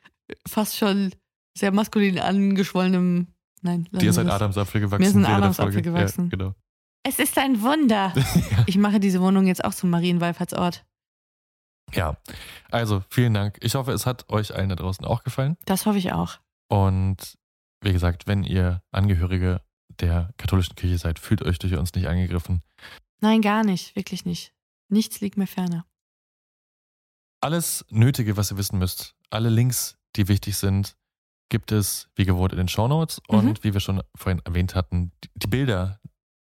fast 0.46 0.76
schon 0.76 1.14
sehr 1.56 1.72
maskulin 1.72 2.18
angeschwollenen. 2.18 3.32
Nein, 3.62 3.88
Dir 3.92 4.10
ist 4.10 4.18
ein. 4.18 4.28
Adamsapfel 4.28 4.80
gewachsen. 4.82 5.02
Mir 5.02 5.08
ist 5.08 5.16
ein 5.16 5.24
Adamsapfel 5.24 5.82
gewachsen. 5.82 6.24
Ja, 6.24 6.30
genau. 6.36 6.54
Es 7.04 7.18
ist 7.18 7.38
ein 7.38 7.62
Wunder. 7.62 8.12
Ich 8.66 8.76
mache 8.76 9.00
diese 9.00 9.20
Wohnung 9.22 9.46
jetzt 9.46 9.64
auch 9.64 9.72
zum 9.74 9.88
Marienwallfahrtsort. 9.90 10.84
Ja, 11.94 12.18
also 12.70 13.02
vielen 13.08 13.32
Dank. 13.32 13.56
Ich 13.62 13.74
hoffe, 13.76 13.92
es 13.92 14.04
hat 14.04 14.28
euch 14.28 14.54
allen 14.54 14.68
da 14.68 14.76
draußen 14.76 15.06
auch 15.06 15.22
gefallen. 15.24 15.56
Das 15.64 15.86
hoffe 15.86 15.96
ich 15.96 16.12
auch. 16.12 16.38
Und 16.68 17.38
wie 17.80 17.92
gesagt, 17.94 18.26
wenn 18.26 18.44
ihr 18.44 18.82
Angehörige 18.90 19.62
der 20.00 20.34
katholischen 20.36 20.74
Kirche 20.76 20.98
seid, 20.98 21.18
fühlt 21.18 21.40
euch 21.42 21.58
durch 21.58 21.74
uns 21.76 21.94
nicht 21.94 22.08
angegriffen. 22.08 22.62
Nein, 23.20 23.40
gar 23.40 23.64
nicht. 23.64 23.96
Wirklich 23.96 24.26
nicht. 24.26 24.52
Nichts 24.90 25.20
liegt 25.22 25.38
mir 25.38 25.46
ferner. 25.46 25.86
Alles 27.40 27.86
Nötige, 27.88 28.36
was 28.36 28.50
ihr 28.50 28.58
wissen 28.58 28.78
müsst, 28.78 29.14
alle 29.30 29.48
Links, 29.48 29.96
die 30.16 30.28
wichtig 30.28 30.56
sind, 30.58 30.96
gibt 31.50 31.72
es 31.72 32.08
wie 32.16 32.24
gewohnt 32.24 32.52
in 32.52 32.58
den 32.58 32.68
Shownotes. 32.68 33.20
Und 33.28 33.44
Mhm. 33.44 33.54
wie 33.64 33.72
wir 33.72 33.80
schon 33.80 34.02
vorhin 34.14 34.42
erwähnt 34.44 34.74
hatten, 34.74 35.12
die 35.34 35.46
Bilder 35.46 36.00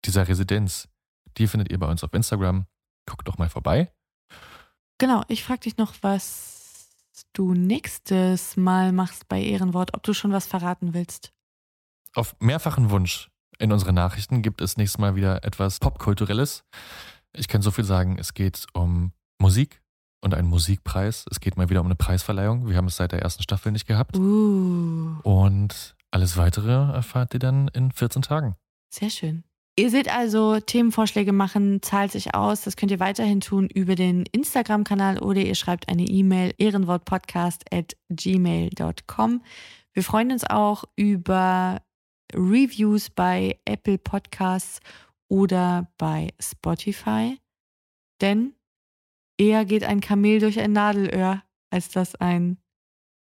dieser 0.04 0.28
Residenz, 0.28 0.88
die 1.36 1.46
findet 1.46 1.70
ihr 1.70 1.78
bei 1.78 1.88
uns 1.88 2.04
auf 2.04 2.12
Instagram. 2.12 2.66
Guckt 3.06 3.26
doch 3.28 3.38
mal 3.38 3.48
vorbei. 3.48 3.92
Genau, 4.98 5.24
ich 5.28 5.44
frage 5.44 5.60
dich 5.60 5.76
noch, 5.76 5.94
was 6.02 6.88
du 7.32 7.54
nächstes 7.54 8.56
Mal 8.56 8.92
machst 8.92 9.28
bei 9.28 9.42
Ehrenwort, 9.42 9.94
ob 9.94 10.02
du 10.02 10.12
schon 10.12 10.32
was 10.32 10.46
verraten 10.46 10.94
willst. 10.94 11.32
Auf 12.14 12.34
mehrfachen 12.40 12.90
Wunsch 12.90 13.30
in 13.58 13.72
unseren 13.72 13.94
Nachrichten 13.94 14.42
gibt 14.42 14.60
es 14.60 14.76
nächstes 14.76 14.98
Mal 14.98 15.16
wieder 15.16 15.44
etwas 15.44 15.78
Popkulturelles. 15.78 16.64
Ich 17.32 17.46
kann 17.48 17.62
so 17.62 17.70
viel 17.70 17.84
sagen, 17.84 18.18
es 18.18 18.34
geht 18.34 18.66
um 18.72 19.12
Musik 19.38 19.82
und 20.20 20.34
einen 20.34 20.48
Musikpreis. 20.48 21.26
Es 21.30 21.40
geht 21.40 21.56
mal 21.56 21.70
wieder 21.70 21.80
um 21.80 21.86
eine 21.86 21.94
Preisverleihung. 21.94 22.68
Wir 22.68 22.76
haben 22.76 22.86
es 22.86 22.96
seit 22.96 23.12
der 23.12 23.22
ersten 23.22 23.42
Staffel 23.42 23.72
nicht 23.72 23.86
gehabt. 23.86 24.16
Uh, 24.16 25.18
Und 25.22 25.94
alles 26.10 26.36
weitere 26.36 26.72
erfahrt 26.72 27.34
ihr 27.34 27.40
dann 27.40 27.68
in 27.68 27.92
14 27.92 28.22
Tagen. 28.22 28.56
sehr 28.90 29.10
schön. 29.10 29.44
Ihr 29.76 29.90
seht 29.90 30.12
also, 30.12 30.60
Themenvorschläge 30.60 31.32
machen 31.32 31.80
zahlt 31.80 32.12
sich 32.12 32.34
aus. 32.34 32.62
Das 32.62 32.76
könnt 32.76 32.92
ihr 32.92 33.00
weiterhin 33.00 33.40
tun 33.40 33.68
über 33.68 33.94
den 33.94 34.26
Instagram-Kanal 34.26 35.20
oder 35.20 35.40
ihr 35.40 35.54
schreibt 35.54 35.88
eine 35.88 36.04
E-Mail 36.04 36.52
ehrenwortpodcast 36.58 37.72
at 37.72 37.96
gmail.com. 38.10 39.42
Wir 39.92 40.04
freuen 40.04 40.32
uns 40.32 40.44
auch 40.44 40.84
über 40.96 41.82
Reviews 42.34 43.10
bei 43.10 43.58
Apple 43.64 43.98
Podcasts 43.98 44.80
oder 45.28 45.90
bei 45.98 46.28
Spotify. 46.40 47.38
Denn 48.20 48.54
eher 49.38 49.64
geht 49.64 49.84
ein 49.84 50.00
Kamel 50.00 50.40
durch 50.40 50.60
ein 50.60 50.72
Nadelöhr, 50.72 51.42
als 51.70 51.88
dass 51.88 52.14
ein 52.16 52.58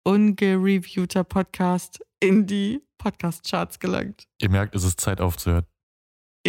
ungereviewter 0.05 1.25
Podcast 1.25 2.01
in 2.21 2.47
die 2.47 2.83
Podcast-Charts 2.99 3.79
gelangt. 3.79 4.27
Ihr 4.41 4.51
merkt, 4.51 4.75
es 4.75 4.85
ist 4.85 5.01
Zeit 5.01 5.21
aufzuhören. 5.21 5.67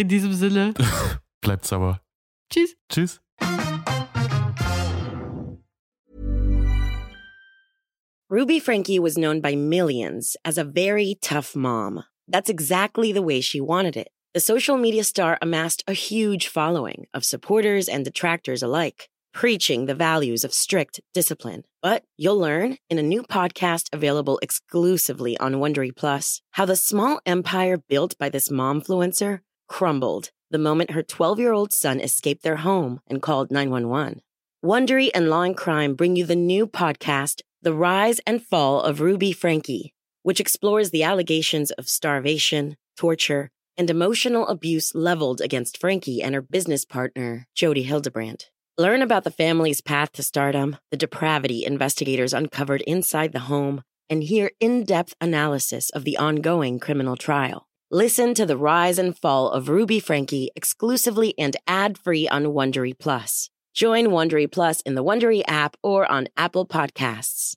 In 0.00 0.08
diesem 0.08 0.32
Sinne, 0.32 0.72
Bleibt 1.42 1.66
sauber. 1.66 2.00
tschüss. 2.50 2.74
Tschüss. 2.88 3.20
Ruby 8.30 8.60
Frankie 8.60 8.98
was 8.98 9.18
known 9.18 9.42
by 9.42 9.54
millions 9.54 10.38
as 10.42 10.56
a 10.56 10.64
very 10.64 11.18
tough 11.20 11.54
mom. 11.54 12.04
That's 12.26 12.48
exactly 12.48 13.12
the 13.12 13.20
way 13.20 13.42
she 13.42 13.60
wanted 13.60 13.94
it. 13.94 14.08
The 14.32 14.40
social 14.40 14.78
media 14.78 15.04
star 15.04 15.36
amassed 15.42 15.84
a 15.86 15.92
huge 15.92 16.48
following 16.48 17.04
of 17.12 17.26
supporters 17.26 17.86
and 17.86 18.02
detractors 18.02 18.62
alike, 18.62 19.10
preaching 19.34 19.84
the 19.84 19.94
values 19.94 20.44
of 20.44 20.54
strict 20.54 21.00
discipline. 21.12 21.64
But 21.82 22.04
you'll 22.16 22.38
learn 22.38 22.78
in 22.88 22.98
a 22.98 23.02
new 23.02 23.22
podcast 23.22 23.88
available 23.92 24.38
exclusively 24.40 25.36
on 25.36 25.56
Wondery 25.56 25.94
Plus 25.94 26.40
how 26.52 26.64
the 26.64 26.74
small 26.76 27.20
empire 27.26 27.76
built 27.76 28.16
by 28.16 28.30
this 28.30 28.48
momfluencer 28.48 29.40
crumbled 29.70 30.30
the 30.50 30.58
moment 30.58 30.90
her 30.90 31.02
12-year-old 31.02 31.72
son 31.72 32.00
escaped 32.00 32.42
their 32.42 32.56
home 32.56 33.00
and 33.06 33.22
called 33.22 33.52
911. 33.52 34.20
Wondery 34.62 35.10
and 35.14 35.30
Law 35.30 35.42
and 35.42 35.56
Crime 35.56 35.94
bring 35.94 36.16
you 36.16 36.26
the 36.26 36.36
new 36.36 36.66
podcast, 36.66 37.40
The 37.62 37.72
Rise 37.72 38.20
and 38.26 38.44
Fall 38.44 38.82
of 38.82 39.00
Ruby 39.00 39.32
Frankie, 39.32 39.94
which 40.24 40.40
explores 40.40 40.90
the 40.90 41.04
allegations 41.04 41.70
of 41.70 41.88
starvation, 41.88 42.76
torture, 42.96 43.48
and 43.76 43.88
emotional 43.88 44.46
abuse 44.48 44.92
leveled 44.92 45.40
against 45.40 45.78
Frankie 45.78 46.20
and 46.20 46.34
her 46.34 46.42
business 46.42 46.84
partner, 46.84 47.46
Jody 47.54 47.84
Hildebrandt. 47.84 48.50
Learn 48.76 49.02
about 49.02 49.22
the 49.24 49.30
family's 49.30 49.80
path 49.80 50.10
to 50.12 50.22
stardom, 50.22 50.78
the 50.90 50.96
depravity 50.96 51.64
investigators 51.64 52.34
uncovered 52.34 52.82
inside 52.82 53.32
the 53.32 53.46
home, 53.48 53.82
and 54.10 54.24
hear 54.24 54.50
in 54.58 54.82
depth 54.84 55.14
analysis 55.20 55.90
of 55.90 56.04
the 56.04 56.16
ongoing 56.16 56.80
criminal 56.80 57.16
trial. 57.16 57.68
Listen 57.92 58.34
to 58.34 58.46
the 58.46 58.56
rise 58.56 59.00
and 59.00 59.18
fall 59.18 59.50
of 59.50 59.68
Ruby 59.68 59.98
Frankie 59.98 60.52
exclusively 60.54 61.34
and 61.36 61.56
ad 61.66 61.98
free 61.98 62.28
on 62.28 62.44
Wondery 62.44 62.96
Plus. 62.96 63.50
Join 63.74 64.10
Wondery 64.10 64.48
Plus 64.48 64.80
in 64.82 64.94
the 64.94 65.02
Wondery 65.02 65.42
app 65.48 65.76
or 65.82 66.06
on 66.08 66.28
Apple 66.36 66.68
Podcasts. 66.68 67.56